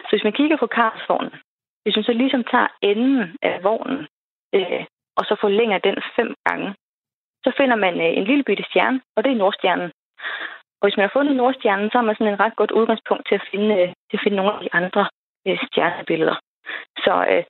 Så 0.07 0.11
hvis 0.11 0.25
man 0.25 0.39
kigger 0.39 0.57
på 0.57 0.67
Karlsvognen, 0.67 1.35
hvis 1.83 1.97
man 1.97 2.05
så 2.05 2.13
ligesom 2.13 2.45
tager 2.45 2.69
enden 2.83 3.37
af 3.43 3.65
vognen, 3.65 4.07
øh, 4.55 4.85
og 5.19 5.25
så 5.25 5.37
forlænger 5.41 5.79
den 5.79 5.97
fem 6.17 6.35
gange, 6.47 6.75
så 7.45 7.51
finder 7.57 7.77
man 7.77 7.95
øh, 8.01 8.13
en 8.19 8.25
lille 8.25 8.45
bitte 8.45 8.65
stjerne, 8.71 9.01
og 9.17 9.25
det 9.25 9.33
er 9.33 9.37
Nordstjernen. 9.37 9.91
Og 10.81 10.85
hvis 10.87 10.97
man 10.97 11.07
har 11.07 11.17
fundet 11.17 11.37
Nordstjernen, 11.37 11.91
så 11.91 11.99
har 11.99 12.07
man 12.07 12.17
sådan 12.17 12.33
en 12.33 12.41
ret 12.41 12.57
godt 12.57 12.71
udgangspunkt 12.71 13.25
til 13.29 13.35
at 13.35 13.49
finde, 13.51 13.71
øh, 13.81 13.89
til 14.09 14.17
at 14.19 14.23
finde 14.25 14.37
nogle 14.37 14.53
af 14.55 14.61
de 14.61 14.75
andre 14.81 15.03
øh, 15.47 15.59
stjernebilleder. 15.67 16.37
Så 17.05 17.15
øh, 17.33 17.45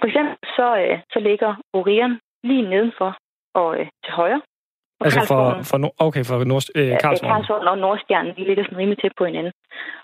for 0.00 0.06
eksempel 0.08 0.36
så, 0.56 0.66
øh, 0.82 0.98
så 1.12 1.18
ligger 1.28 1.50
Orion 1.72 2.20
lige 2.42 2.70
nedenfor 2.72 3.10
og 3.54 3.80
øh, 3.80 3.86
til 4.04 4.12
højre. 4.12 4.42
Og 5.00 5.06
altså 5.06 5.20
for, 5.32 5.42
for, 5.70 5.78
okay, 6.06 6.24
for 6.28 6.44
Nord, 6.44 6.64
øh, 6.78 6.92
Karlsvogn. 7.02 7.32
Karlsvogn 7.32 7.68
og 7.68 7.78
Nordstjernen, 7.78 8.36
de 8.36 8.44
ligger 8.44 8.64
sådan 8.64 8.78
rimelig 8.78 8.98
tæt 8.98 9.14
på 9.18 9.24
hinanden. 9.24 9.52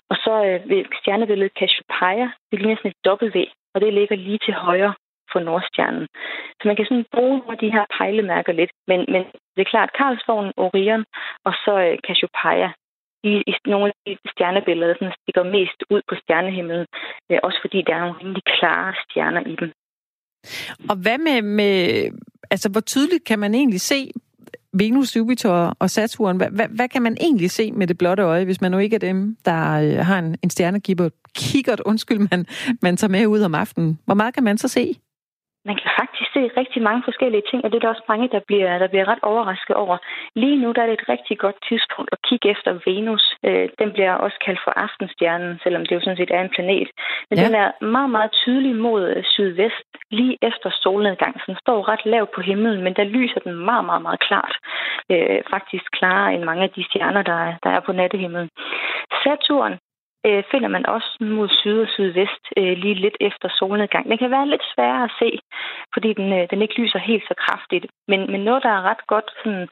Og 0.09 0.15
så 0.25 0.33
øh, 0.47 0.69
ved 0.69 0.85
stjernebilledet 1.01 1.57
Cassiopeia, 1.59 2.27
det 2.51 2.59
ligner 2.59 2.77
sådan 2.77 2.91
et 2.91 3.01
W, 3.07 3.37
og 3.73 3.81
det 3.81 3.93
ligger 3.93 4.15
lige 4.15 4.41
til 4.45 4.53
højre 4.53 4.93
på 5.33 5.39
Nordstjernen. 5.39 6.05
Så 6.57 6.63
man 6.69 6.75
kan 6.75 6.85
sådan 6.85 7.11
bruge 7.15 7.37
nogle 7.37 7.55
af 7.55 7.61
de 7.63 7.73
her 7.75 7.85
pejlemærker 7.97 8.53
lidt. 8.59 8.71
Men, 8.89 8.99
men 9.13 9.21
det 9.53 9.61
er 9.61 9.73
klart, 9.73 9.95
Karlsvognen, 9.97 10.53
Orion 10.65 11.03
og 11.47 11.53
så 11.63 11.73
øh, 11.87 11.97
Cassiopeia, 12.07 12.69
de, 13.23 13.31
i 13.51 13.53
nogle 13.65 13.85
af 13.87 13.93
de 14.05 14.31
stjernebilleder 14.33 14.93
sådan 14.93 15.17
stikker 15.21 15.43
mest 15.57 15.79
ud 15.93 16.01
på 16.09 16.15
stjernehimlen, 16.21 16.85
øh, 17.31 17.39
også 17.43 17.59
fordi 17.61 17.79
der 17.87 17.93
er 17.95 17.99
nogle 17.99 18.19
rimelig 18.21 18.43
klare 18.43 18.93
stjerner 19.03 19.43
i 19.53 19.55
dem. 19.61 19.69
Og 20.89 20.95
hvad 21.03 21.17
med, 21.27 21.41
med 21.41 21.75
altså 22.53 22.69
hvor 22.71 22.81
tydeligt 22.81 23.25
kan 23.25 23.39
man 23.39 23.53
egentlig 23.53 23.81
se 23.81 24.11
Venus, 24.73 25.15
Jupiter 25.15 25.73
og 25.79 25.89
Saturn, 25.89 26.37
hvad, 26.37 26.47
hvad, 26.51 26.67
hvad 26.67 26.89
kan 26.89 27.01
man 27.01 27.17
egentlig 27.19 27.51
se 27.51 27.71
med 27.71 27.87
det 27.87 27.97
blotte 27.97 28.23
øje, 28.23 28.45
hvis 28.45 28.61
man 28.61 28.71
nu 28.71 28.77
ikke 28.77 28.95
er 28.95 28.99
dem, 28.99 29.37
der 29.45 29.71
øh, 29.71 30.05
har 30.05 30.19
en, 30.19 30.37
en 30.43 30.49
stjernekikkert, 30.49 31.11
kikkert, 31.35 31.79
undskyld, 31.85 32.19
man, 32.31 32.45
man 32.81 32.97
tager 32.97 33.11
med 33.11 33.27
ud 33.27 33.41
om 33.41 33.55
aftenen? 33.55 33.99
Hvor 34.05 34.15
meget 34.15 34.33
kan 34.33 34.43
man 34.43 34.57
så 34.57 34.67
se? 34.67 34.95
Man 35.65 35.75
kan 35.81 35.91
faktisk 35.99 36.29
se 36.33 36.41
rigtig 36.61 36.81
mange 36.81 37.01
forskellige 37.09 37.43
ting, 37.49 37.59
og 37.63 37.69
det 37.69 37.77
er 37.77 37.83
der 37.83 37.95
også 37.95 38.07
mange, 38.13 38.27
der 38.35 38.41
bliver, 38.47 38.77
der 38.77 38.87
bliver 38.87 39.07
ret 39.07 39.23
overrasket 39.31 39.75
over. 39.75 39.97
Lige 40.35 40.57
nu 40.61 40.71
der 40.71 40.81
er 40.81 40.89
det 40.89 40.97
et 41.01 41.09
rigtig 41.09 41.39
godt 41.39 41.57
tidspunkt 41.69 42.09
at 42.11 42.21
kigge 42.27 42.49
efter 42.49 42.71
Venus. 42.85 43.25
Øh, 43.47 43.69
den 43.79 43.91
bliver 43.91 44.13
også 44.13 44.37
kaldt 44.45 44.61
for 44.63 44.73
aftenstjernen, 44.85 45.59
selvom 45.63 45.85
det 45.85 45.95
jo 45.95 46.01
sådan 46.01 46.17
set 46.17 46.31
er 46.31 46.41
en 46.41 46.55
planet. 46.55 46.89
Men 47.29 47.39
ja. 47.39 47.45
den 47.45 47.55
er 47.55 47.85
meget, 47.85 48.09
meget 48.09 48.31
tydelig 48.31 48.75
mod 48.75 49.03
øh, 49.15 49.23
sydvest, 49.23 49.87
lige 50.11 50.37
efter 50.41 50.69
solnedgang. 50.83 51.33
Så 51.39 51.45
den 51.47 51.57
står 51.63 51.87
ret 51.89 52.05
lavt 52.05 52.31
på 52.35 52.41
himlen, 52.41 52.81
men 52.83 52.93
der 52.93 53.03
lyser 53.03 53.39
den 53.39 53.53
meget, 53.53 53.85
meget, 53.85 54.01
meget 54.01 54.19
klart. 54.19 54.55
Øh, 55.11 55.39
faktisk 55.53 55.85
klarere 55.91 56.33
end 56.33 56.43
mange 56.43 56.63
af 56.63 56.69
de 56.69 56.83
stjerner, 56.89 57.21
der, 57.21 57.53
der 57.63 57.69
er 57.69 57.79
på 57.79 57.91
nattehimlen. 57.91 58.49
Saturn 59.23 59.73
øh, 60.27 60.43
finder 60.51 60.69
man 60.75 60.85
også 60.85 61.17
mod 61.19 61.49
syd 61.49 61.79
og 61.81 61.87
sydvest 61.95 62.43
øh, 62.57 62.77
lige 62.83 62.93
lidt 63.05 63.17
efter 63.19 63.49
solnedgang. 63.59 64.09
Den 64.09 64.17
kan 64.17 64.31
være 64.31 64.47
lidt 64.47 64.65
sværere 64.73 65.03
at 65.03 65.15
se, 65.19 65.39
fordi 65.93 66.13
den, 66.13 66.33
øh, 66.33 66.47
den 66.51 66.61
ikke 66.61 66.81
lyser 66.81 66.99
helt 66.99 67.23
så 67.27 67.33
kraftigt. 67.43 67.85
Men, 68.07 68.31
men 68.31 68.41
noget, 68.41 68.63
der 68.63 68.69
er 68.69 68.81
ret 68.89 69.07
godt, 69.07 69.29
sådan, 69.43 69.67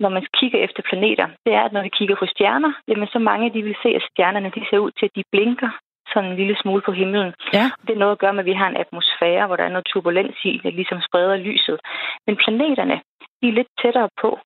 når 0.00 0.08
man 0.08 0.26
kigger 0.38 0.58
efter 0.58 0.82
planeter, 0.88 1.26
det 1.44 1.52
er, 1.54 1.62
at 1.62 1.72
når 1.72 1.82
vi 1.82 1.88
kigger 1.98 2.16
på 2.18 2.26
stjerner, 2.26 2.72
jamen 2.88 3.08
så 3.08 3.18
mange 3.18 3.54
de 3.54 3.62
vil 3.62 3.76
se, 3.82 3.88
at 3.88 4.06
stjernerne 4.10 4.50
de 4.54 4.66
ser 4.70 4.78
ud 4.78 4.90
til, 4.90 5.06
at 5.06 5.16
de 5.16 5.24
blinker 5.32 5.70
sådan 6.12 6.30
en 6.30 6.36
lille 6.36 6.56
smule 6.62 6.82
på 6.82 6.92
himlen. 6.92 7.32
Ja. 7.52 7.66
Det 7.86 7.92
er 7.94 8.02
noget 8.02 8.12
at 8.12 8.18
gøre 8.18 8.34
med, 8.34 8.44
at 8.44 8.50
vi 8.50 8.60
har 8.60 8.68
en 8.68 8.76
atmosfære, 8.76 9.46
hvor 9.46 9.56
der 9.56 9.64
er 9.64 9.74
noget 9.74 9.86
turbulens 9.86 10.44
i, 10.44 10.60
der 10.62 10.70
ligesom 10.70 11.00
spreder 11.08 11.36
lyset. 11.36 11.80
Men 12.26 12.36
planeterne, 12.36 13.00
de 13.42 13.48
er 13.48 13.52
lidt 13.52 13.70
tættere 13.82 14.08
på. 14.22 14.38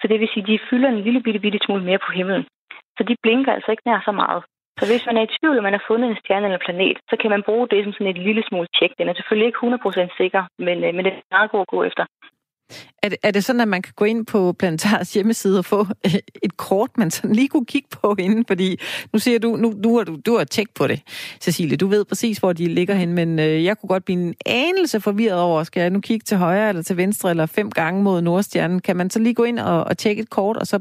Så 0.00 0.04
det 0.08 0.20
vil 0.20 0.28
sige, 0.28 0.42
at 0.42 0.48
de 0.48 0.66
fylder 0.70 0.88
en 0.88 1.00
lille 1.06 1.20
bitte, 1.22 1.40
bitte 1.40 1.58
smule 1.64 1.84
mere 1.84 1.98
på 2.06 2.12
himlen. 2.12 2.46
Så 2.96 3.02
de 3.08 3.16
blinker 3.22 3.52
altså 3.52 3.70
ikke 3.70 3.86
nær 3.86 4.00
så 4.04 4.12
meget. 4.12 4.42
Så 4.78 4.84
hvis 4.90 5.06
man 5.08 5.16
er 5.16 5.24
i 5.24 5.34
tvivl, 5.38 5.58
om 5.58 5.64
man 5.68 5.76
har 5.78 5.84
fundet 5.90 6.06
en 6.10 6.20
stjerne 6.22 6.46
eller 6.46 6.64
planet, 6.66 6.96
så 7.10 7.14
kan 7.20 7.30
man 7.34 7.42
bruge 7.48 7.68
det 7.72 7.84
som 7.84 7.92
sådan 7.92 8.12
et 8.14 8.20
lille 8.26 8.42
smule 8.48 8.68
tjek. 8.76 8.92
Den 8.98 9.08
er 9.08 9.14
selvfølgelig 9.14 9.48
ikke 9.48 9.62
100% 9.62 10.16
sikker, 10.20 10.42
men, 10.66 10.76
øh, 10.84 10.90
men 10.94 11.02
det 11.04 11.12
er 11.12 11.34
meget 11.36 11.50
god 11.50 11.60
at 11.66 11.72
gå 11.74 11.82
efter. 11.90 12.04
Er 13.02 13.08
det, 13.08 13.18
er 13.22 13.30
det 13.30 13.44
sådan, 13.44 13.60
at 13.60 13.68
man 13.68 13.82
kan 13.82 13.92
gå 13.96 14.04
ind 14.04 14.26
på 14.26 14.52
Planetars 14.58 15.14
hjemmeside 15.14 15.58
og 15.58 15.64
få 15.64 15.80
øh, 16.06 16.14
et 16.42 16.56
kort, 16.56 16.90
man 16.98 17.10
sådan 17.10 17.36
lige 17.36 17.48
kunne 17.48 17.66
kigge 17.66 17.88
på 18.02 18.16
inden? 18.18 18.44
Fordi 18.46 18.80
nu 19.12 19.18
siger 19.18 19.38
du, 19.38 19.56
nu, 19.56 19.68
nu 19.84 19.96
har 19.96 20.04
du, 20.04 20.16
du 20.26 20.36
har 20.36 20.44
tjek 20.44 20.66
på 20.74 20.86
det, 20.86 21.02
Cecilie. 21.40 21.76
Du 21.76 21.86
ved 21.86 22.04
præcis, 22.04 22.38
hvor 22.38 22.52
de 22.52 22.66
ligger 22.66 22.94
hen, 22.94 23.12
men 23.12 23.38
øh, 23.38 23.64
jeg 23.64 23.78
kunne 23.78 23.88
godt 23.88 24.04
blive 24.04 24.20
en 24.20 24.34
anelse 24.46 25.00
forvirret 25.00 25.40
over, 25.40 25.62
skal 25.62 25.80
jeg 25.80 25.90
nu 25.90 26.00
kigge 26.00 26.24
til 26.24 26.36
højre 26.36 26.68
eller 26.68 26.82
til 26.82 26.96
venstre 26.96 27.30
eller 27.30 27.46
fem 27.46 27.70
gange 27.70 28.02
mod 28.02 28.20
Nordstjernen? 28.20 28.80
Kan 28.80 28.96
man 28.96 29.10
så 29.10 29.18
lige 29.18 29.34
gå 29.34 29.44
ind 29.44 29.58
og, 29.58 29.84
og 29.84 29.98
tjekke 29.98 30.22
et 30.22 30.30
kort, 30.30 30.56
og 30.56 30.66
så 30.66 30.80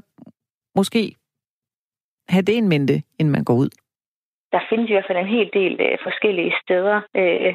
måske 0.76 1.16
have 2.30 2.42
det 2.42 2.58
en 2.58 2.70
mente, 2.70 3.04
inden 3.20 3.32
man 3.32 3.44
går 3.44 3.56
ud? 3.56 3.70
Der 4.56 4.68
findes 4.70 4.90
i 4.90 4.94
hvert 4.94 5.08
fald 5.08 5.22
en 5.22 5.36
hel 5.38 5.50
del 5.60 5.74
øh, 5.86 5.98
forskellige 6.08 6.54
steder. 6.64 6.98
Øh, 7.22 7.54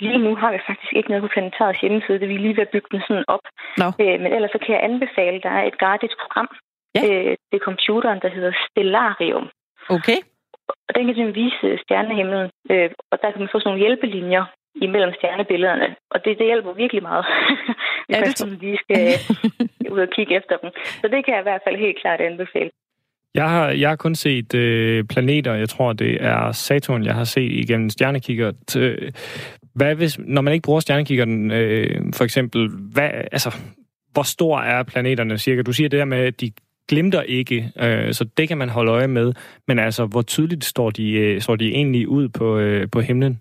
lige 0.00 0.24
nu 0.26 0.32
har 0.42 0.50
vi 0.52 0.60
faktisk 0.68 0.92
ikke 0.96 1.10
noget 1.10 1.24
på 1.24 1.32
Planetariets 1.34 1.80
hjemmeside, 1.80 2.20
det 2.20 2.28
vi 2.28 2.36
lige 2.36 2.56
ved 2.56 2.66
at 2.68 2.74
bygge 2.74 2.90
den 2.92 3.02
sådan 3.08 3.28
op. 3.34 3.44
No. 3.80 3.88
Øh, 4.02 4.16
men 4.22 4.30
ellers 4.36 4.52
så 4.54 4.58
kan 4.64 4.74
jeg 4.74 4.84
anbefale, 4.88 5.38
der 5.46 5.52
er 5.58 5.64
et 5.70 5.78
gratis 5.82 6.14
program. 6.22 6.48
Ja. 6.96 7.00
Øh, 7.06 7.32
det 7.48 7.56
er 7.56 7.68
computeren, 7.68 8.20
der 8.24 8.30
hedder 8.36 8.52
Stellarium. 8.64 9.46
Okay. 9.96 10.18
Og 10.86 10.90
den 10.94 11.02
kan 11.06 11.14
simpelthen 11.14 11.42
vise 11.44 11.68
stjernehimlen, 11.82 12.50
øh, 12.72 12.90
og 13.12 13.16
der 13.22 13.30
kan 13.30 13.40
man 13.40 13.52
få 13.52 13.58
sådan 13.58 13.68
nogle 13.70 13.84
hjælpelinjer 13.84 14.44
imellem 14.86 15.12
stjernebillederne. 15.14 15.88
Og 16.10 16.24
det, 16.24 16.38
det 16.38 16.46
hjælper 16.46 16.72
virkelig 16.72 17.02
meget, 17.02 17.24
hvis 18.06 18.16
ja, 18.16 18.20
man 18.20 18.32
sådan 18.40 18.58
lige 18.64 18.78
skal 18.84 18.98
ud 19.94 20.00
og 20.06 20.10
kigge 20.16 20.36
efter 20.36 20.56
dem. 20.56 20.70
Så 21.00 21.08
det 21.08 21.24
kan 21.24 21.34
jeg 21.34 21.42
i 21.42 21.48
hvert 21.48 21.64
fald 21.64 21.76
helt 21.76 21.98
klart 22.02 22.20
anbefale. 22.20 22.70
Jeg 23.34 23.50
har, 23.50 23.68
jeg 23.68 23.88
har 23.88 23.96
kun 23.96 24.14
set 24.14 24.54
øh, 24.54 25.04
planeter. 25.04 25.54
Jeg 25.54 25.68
tror, 25.68 25.92
det 25.92 26.24
er 26.24 26.52
Saturn, 26.52 27.04
jeg 27.04 27.14
har 27.14 27.24
set 27.24 27.52
igennem 27.52 27.90
stjernekikker. 27.90 28.52
Øh, 28.78 29.12
hvad 29.74 29.94
hvis, 29.94 30.18
når 30.18 30.42
man 30.42 30.52
ikke 30.52 30.66
bruger 30.66 30.80
stjernekikkeren, 30.80 31.50
øh, 31.50 32.00
for 32.16 32.24
eksempel, 32.24 32.70
hvad, 32.94 33.10
altså, 33.32 33.50
hvor 34.12 34.22
stor 34.22 34.58
er 34.58 34.82
planeterne 34.82 35.38
cirka? 35.38 35.62
Du 35.62 35.72
siger 35.72 35.88
det 35.88 35.98
der 35.98 36.04
med, 36.04 36.18
at 36.18 36.40
de 36.40 36.52
glimter 36.88 37.22
ikke, 37.22 37.72
øh, 37.84 38.12
så 38.12 38.24
det 38.36 38.48
kan 38.48 38.58
man 38.58 38.68
holde 38.68 38.92
øje 38.92 39.08
med. 39.08 39.32
Men 39.68 39.78
altså, 39.78 40.06
hvor 40.06 40.22
tydeligt 40.22 40.64
står 40.64 40.90
de, 40.90 41.12
øh, 41.12 41.40
står 41.40 41.56
de 41.56 41.68
egentlig 41.68 42.08
ud 42.08 42.28
på, 42.28 42.58
øh, 42.58 42.90
på 42.92 43.00
himlen? 43.00 43.40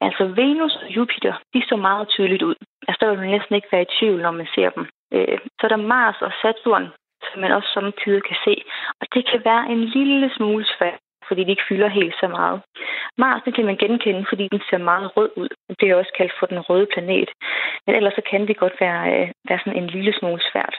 Altså, 0.00 0.24
Venus 0.24 0.76
og 0.82 0.96
Jupiter, 0.96 1.34
de 1.54 1.62
står 1.66 1.76
meget 1.76 2.08
tydeligt 2.08 2.42
ud. 2.42 2.54
Altså, 2.88 2.98
der 3.00 3.10
vil 3.10 3.18
man 3.18 3.30
næsten 3.30 3.54
ikke 3.54 3.68
være 3.72 3.82
i 3.82 3.94
tvivl, 4.00 4.22
når 4.22 4.30
man 4.30 4.46
ser 4.54 4.70
dem. 4.70 4.84
Øh, 5.14 5.38
så 5.58 5.62
er 5.66 5.68
der 5.68 5.88
Mars 5.94 6.18
og 6.22 6.32
Saturn, 6.42 6.86
som 7.30 7.40
man 7.40 7.52
også 7.52 7.70
samtidig 7.74 8.22
kan 8.30 8.38
se. 8.44 8.54
Og 9.00 9.06
det 9.14 9.22
kan 9.30 9.40
være 9.44 9.64
en 9.74 9.82
lille 9.96 10.30
smule 10.36 10.64
svært, 10.78 11.00
fordi 11.28 11.44
de 11.44 11.50
ikke 11.50 11.68
fylder 11.68 11.88
helt 11.88 12.14
så 12.22 12.28
meget. 12.28 12.60
Mars 13.18 13.42
det 13.44 13.54
kan 13.54 13.64
man 13.64 13.76
genkende, 13.76 14.24
fordi 14.28 14.44
den 14.54 14.62
ser 14.70 14.78
meget 14.78 15.16
rød 15.16 15.30
ud. 15.36 15.48
Det 15.80 15.86
er 15.90 15.96
også 15.96 16.12
kaldt 16.18 16.34
for 16.38 16.46
den 16.46 16.60
røde 16.68 16.86
planet. 16.94 17.30
Men 17.86 17.96
ellers 17.96 18.14
så 18.14 18.22
kan 18.30 18.48
det 18.48 18.56
godt 18.56 18.76
være, 18.80 19.02
øh, 19.14 19.28
være 19.48 19.60
sådan 19.64 19.78
en 19.82 19.90
lille 19.96 20.12
smule 20.18 20.42
svært. 20.52 20.76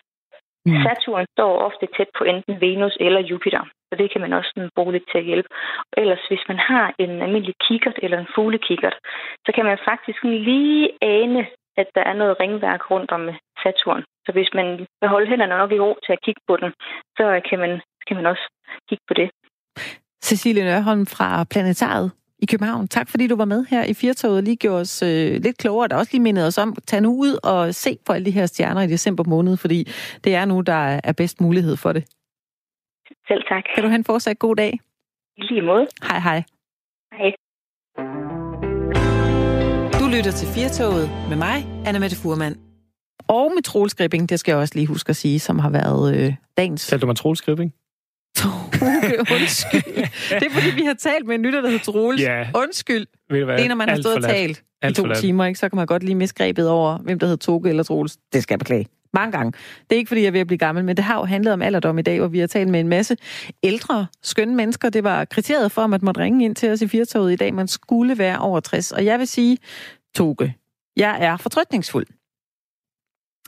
Mm. 0.65 0.81
Saturn 0.83 1.25
står 1.35 1.53
ofte 1.67 1.85
tæt 1.97 2.09
på 2.17 2.23
enten 2.23 2.61
Venus 2.61 2.97
eller 2.99 3.21
Jupiter, 3.29 3.63
så 3.87 3.93
det 3.99 4.11
kan 4.11 4.21
man 4.21 4.33
også 4.33 4.69
bruge 4.75 4.91
lidt 4.93 5.07
til 5.11 5.17
at 5.17 5.27
hjælpe. 5.29 5.49
Og 5.91 6.01
ellers, 6.03 6.23
hvis 6.27 6.43
man 6.47 6.57
har 6.57 6.93
en 6.99 7.21
almindelig 7.21 7.55
kikkert 7.67 7.97
eller 8.03 8.17
en 8.19 8.33
fuglekikkert, 8.35 8.97
så 9.45 9.51
kan 9.55 9.65
man 9.65 9.77
faktisk 9.89 10.23
lige 10.23 10.89
ane, 11.01 11.47
at 11.77 11.87
der 11.95 12.03
er 12.09 12.13
noget 12.13 12.39
ringværk 12.39 12.91
rundt 12.91 13.11
om 13.11 13.29
Saturn. 13.63 14.03
Så 14.25 14.31
hvis 14.31 14.49
man 14.53 14.67
vil 14.99 15.09
holde 15.09 15.29
hænderne 15.29 15.57
nok 15.57 15.71
i 15.71 15.79
ro 15.79 15.91
til 16.05 16.13
at 16.13 16.21
kigge 16.25 16.41
på 16.47 16.55
den, 16.61 16.69
så 17.17 17.41
kan 17.49 17.59
man, 17.59 17.81
kan 18.07 18.15
man 18.17 18.25
også 18.25 18.45
kigge 18.89 19.03
på 19.07 19.13
det. 19.13 19.27
Cecilie 20.23 20.63
Nørholm 20.63 21.05
fra 21.05 21.43
Planetariet 21.53 22.11
i 22.39 22.45
København. 22.51 22.87
Tak 22.87 23.07
fordi 23.09 23.27
du 23.27 23.35
var 23.35 23.45
med 23.45 23.65
her 23.65 23.83
i 23.83 23.93
Firtoget 23.93 24.37
og 24.37 24.43
lige 24.43 24.55
gjorde 24.55 24.81
os 24.81 25.03
øh, 25.03 25.31
lidt 25.45 25.57
klogere. 25.57 25.87
Der 25.87 25.95
også 25.97 26.13
lige 26.13 26.21
mindet 26.27 26.47
os 26.47 26.57
om, 26.57 26.75
tag 26.87 27.01
nu 27.01 27.11
ud 27.25 27.33
og 27.43 27.73
se 27.73 27.97
på 28.05 28.13
alle 28.13 28.25
de 28.25 28.31
her 28.31 28.45
stjerner 28.45 28.81
i 28.81 28.87
december 28.87 29.23
måned, 29.27 29.57
fordi 29.57 29.79
det 30.23 30.35
er 30.35 30.45
nu, 30.45 30.61
der 30.61 30.99
er 31.03 31.13
bedst 31.17 31.41
mulighed 31.41 31.77
for 31.77 31.91
det. 31.93 32.03
Selv 33.27 33.43
tak. 33.49 33.63
Kan 33.75 33.83
du 33.83 33.89
have 33.89 33.99
en 33.99 34.03
fortsat 34.03 34.39
god 34.39 34.55
dag? 34.55 34.79
I 35.37 35.41
lige 35.41 35.61
måde. 35.61 35.87
Hej 36.09 36.19
hej. 36.19 36.43
Hej. 37.13 38.24
Du 40.05 40.09
lytter 40.09 40.31
til 40.31 40.47
Firtoget 40.47 41.09
med 41.29 41.37
mig, 41.37 41.67
Anna 41.85 41.99
Mette 41.99 42.15
Furman. 42.15 42.55
Og 43.27 43.51
med 43.55 43.63
Troels 43.63 43.95
Gripping, 43.95 44.29
det 44.29 44.39
skal 44.39 44.51
jeg 44.51 44.59
også 44.59 44.75
lige 44.75 44.87
huske 44.87 45.09
at 45.09 45.15
sige, 45.15 45.39
som 45.39 45.59
har 45.59 45.69
været 45.69 46.15
øh, 46.15 46.33
dagens... 46.57 46.87
Talte 46.87 47.01
du 47.01 47.07
med 47.07 47.15
Troels 47.15 47.41
Gripping? 47.41 47.71
Undskyld. 49.35 49.93
Det 50.39 50.47
er 50.47 50.51
fordi, 50.51 50.75
vi 50.75 50.81
har 50.81 50.93
talt 50.93 51.27
med 51.27 51.35
en 51.35 51.41
lytter, 51.41 51.61
der 51.61 51.69
hedder 51.69 51.83
Troels. 51.83 52.21
Ja. 52.21 52.47
Undskyld. 52.55 53.07
Ved 53.29 53.39
du 53.39 53.45
hvad? 53.45 53.57
Det 53.57 53.63
er, 53.63 53.69
når 53.69 53.75
man 53.75 53.89
har 53.89 54.01
stået 54.01 54.15
og 54.15 54.23
talt 54.23 54.63
i 54.89 54.93
to 54.93 55.13
timer, 55.13 55.45
ikke? 55.45 55.59
så 55.59 55.69
kan 55.69 55.77
man 55.77 55.85
godt 55.85 56.03
lige 56.03 56.15
misgrebet 56.15 56.69
over, 56.69 56.97
hvem 56.97 57.19
der 57.19 57.27
hedder 57.27 57.45
Toge 57.45 57.69
eller 57.69 57.83
Troels. 57.83 58.17
Det 58.33 58.43
skal 58.43 58.53
jeg 58.53 58.59
beklage. 58.59 58.85
Mange 59.15 59.31
gange. 59.31 59.53
Det 59.89 59.95
er 59.95 59.97
ikke, 59.97 60.07
fordi 60.07 60.21
jeg 60.21 60.27
er 60.27 60.31
ved 60.31 60.39
at 60.39 60.47
blive 60.47 60.57
gammel, 60.57 60.85
men 60.85 60.97
det 60.97 61.05
har 61.05 61.17
jo 61.17 61.23
handlet 61.23 61.53
om 61.53 61.61
alderdom 61.61 61.99
i 61.99 62.01
dag, 62.01 62.19
hvor 62.19 62.27
vi 62.27 62.39
har 62.39 62.47
talt 62.47 62.69
med 62.69 62.79
en 62.79 62.87
masse 62.87 63.17
ældre, 63.63 64.07
skønne 64.23 64.55
mennesker. 64.55 64.89
Det 64.89 65.03
var 65.03 65.25
kriteriet 65.25 65.71
for, 65.71 65.81
at 65.81 65.89
man 65.89 65.99
måtte 66.03 66.21
ringe 66.21 66.45
ind 66.45 66.55
til 66.55 66.71
os 66.71 66.81
i 66.81 66.87
Firtoget 66.87 67.33
i 67.33 67.35
dag. 67.35 67.53
Man 67.53 67.67
skulle 67.67 68.17
være 68.17 68.39
over 68.39 68.59
60. 68.59 68.91
Og 68.91 69.05
jeg 69.05 69.19
vil 69.19 69.27
sige, 69.27 69.57
Toge, 70.15 70.55
Jeg 70.97 71.17
er 71.19 71.37
fortrykningsfuld. 71.37 72.05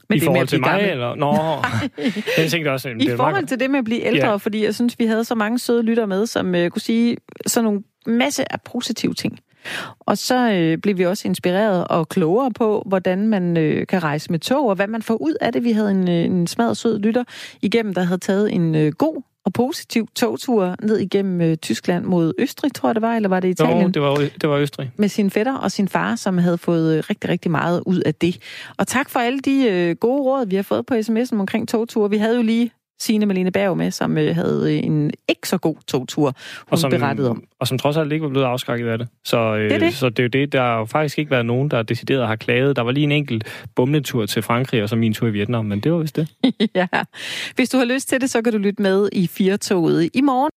Men 0.10 0.18
I 0.18 0.20
det 0.20 0.26
forhold 0.26 0.48
til 0.48 0.60
mig, 0.60 0.70
gammel. 0.70 0.90
eller? 0.90 1.16
Nå, 1.16 1.34
jeg 2.38 2.52
tænkte 2.52 2.70
også... 2.70 2.90
I 3.00 3.10
forhold 3.16 3.34
meget... 3.34 3.50
til 3.50 3.60
det 3.60 3.70
med 3.72 3.80
at 3.80 3.86
blive 3.86 4.02
ældre, 4.02 4.30
ja. 4.30 4.36
fordi 4.36 4.64
jeg 4.64 4.76
synes, 4.76 5.00
vi 5.00 5.06
havde 5.06 5.24
så 5.24 5.36
mange 5.36 5.60
søde 5.60 5.84
lytter 5.84 6.06
med, 6.06 6.26
som 6.26 6.54
uh, 6.56 6.68
kunne 6.68 6.82
sige 6.82 7.18
sådan 7.46 7.64
nogle 7.64 7.84
masse 8.06 8.52
af 8.52 8.62
positive 8.62 9.14
ting. 9.14 9.40
Og 10.00 10.18
så 10.18 10.52
øh, 10.52 10.78
blev 10.78 10.98
vi 10.98 11.06
også 11.06 11.28
inspireret 11.28 11.88
og 11.88 12.10
klogere 12.10 12.52
på, 12.52 12.84
hvordan 12.86 13.28
man 13.28 13.58
øh, 13.58 13.88
kan 13.88 14.04
rejse 14.04 14.32
med 14.32 14.40
tog, 14.40 14.70
og 14.70 14.76
hvad 14.76 14.88
man 14.88 15.02
får 15.02 15.16
ud 15.22 15.34
af 15.42 15.54
det. 15.54 15.64
Vi 15.64 15.72
havde 15.72 15.92
en, 15.92 16.10
øh, 16.10 16.26
en 16.26 16.48
smadret 16.48 16.78
sød 16.78 17.00
lytter 17.00 17.24
igennem, 17.62 17.94
der 17.94 18.04
havde 18.04 18.20
taget 18.20 18.54
en 18.54 18.76
øh, 18.76 18.92
god 18.92 19.22
og 19.48 19.54
positiv 19.54 20.08
togtur 20.16 20.76
ned 20.82 20.98
igennem 20.98 21.42
øh, 21.42 21.58
Tyskland 21.58 22.06
mod 22.06 22.34
Østrig, 22.38 22.74
tror 22.74 22.90
jeg 22.90 22.96
det 22.96 23.02
var, 23.02 23.16
eller 23.16 23.30
var 23.30 23.40
det 23.40 23.50
Italien? 23.50 23.82
Jo, 23.82 23.88
det 23.88 24.02
var, 24.02 24.16
det 24.42 24.50
var 24.50 24.58
Østrig. 24.58 24.92
Med 24.96 25.10
sin 25.10 25.30
fætter 25.30 25.54
og 25.54 25.72
sin 25.72 25.88
far, 25.88 26.16
som 26.16 26.38
havde 26.38 26.58
fået 26.58 26.98
øh, 26.98 27.04
rigtig, 27.10 27.30
rigtig 27.30 27.52
meget 27.52 27.84
ud 27.86 28.00
af 28.00 28.16
det. 28.16 28.38
Og 28.78 28.88
tak 28.88 29.10
for 29.10 29.20
alle 29.20 29.40
de 29.40 29.70
øh, 29.70 29.96
gode 29.96 30.22
råd, 30.22 30.46
vi 30.46 30.56
har 30.56 30.64
fået 30.64 30.86
på 30.86 30.94
sms'en 30.94 31.40
omkring 31.40 31.68
togture. 31.68 32.10
Vi 32.10 32.18
havde 32.18 32.36
jo 32.36 32.42
lige 32.42 32.72
Signe 33.00 33.26
Malene 33.26 33.52
Berg 33.52 33.78
med, 33.78 33.92
som 33.92 34.18
øh, 34.18 34.36
havde 34.36 34.74
en 34.74 35.12
ikke 35.28 35.50
så 35.50 35.58
god 35.58 35.76
togtur, 35.88 36.26
hun 36.26 36.66
og 36.70 36.80
som, 36.80 36.92
berettede 36.92 37.30
om. 37.30 37.44
Og 37.60 37.68
som 37.68 37.78
trods 37.78 37.98
alt 37.98 38.12
ikke 38.12 38.24
var 38.24 38.30
blevet 38.30 38.46
afskrækket 38.46 38.88
af 38.88 38.98
det. 38.98 39.08
Så, 39.24 39.56
øh, 39.56 39.64
det 39.64 39.72
er 39.72 39.80
det. 39.80 39.94
så 39.94 40.10
det 40.10 40.20
er 40.20 40.24
jo 40.24 40.30
det, 40.30 40.54
der 40.54 40.62
har 40.62 40.78
jo 40.78 40.86
faktisk 40.86 41.20
ikke 41.20 41.32
været 41.32 41.46
nogen, 41.46 41.72
der 41.72 41.84
decideret 41.84 42.28
har 42.28 42.36
klaget. 42.36 42.76
Der 42.76 42.82
var 42.82 42.92
lige 42.92 43.04
en 43.04 43.12
enkelt 43.12 43.68
bumletur 43.76 44.26
til 44.26 44.42
Frankrig, 44.42 44.84
og 44.84 44.90
så 44.90 44.96
min 44.96 45.14
tur 45.14 45.28
i 45.28 45.32
Vietnam, 45.32 45.66
men 45.66 45.80
det 45.80 45.92
var 45.92 45.98
vist 45.98 46.16
det. 46.16 46.28
ja. 46.76 46.88
Hvis 47.56 47.70
du 47.70 47.78
har 47.78 47.86
lyst 47.86 48.10
til 48.10 48.22
det, 48.22 48.30
så 48.30 48.42
kan 48.42 48.54
du 48.54 48.60
lytte 48.60 48.82
med 48.82 49.10
i 49.12 49.28
Firtoget 49.28 50.10
i 50.14 50.22
morgen. 50.22 50.52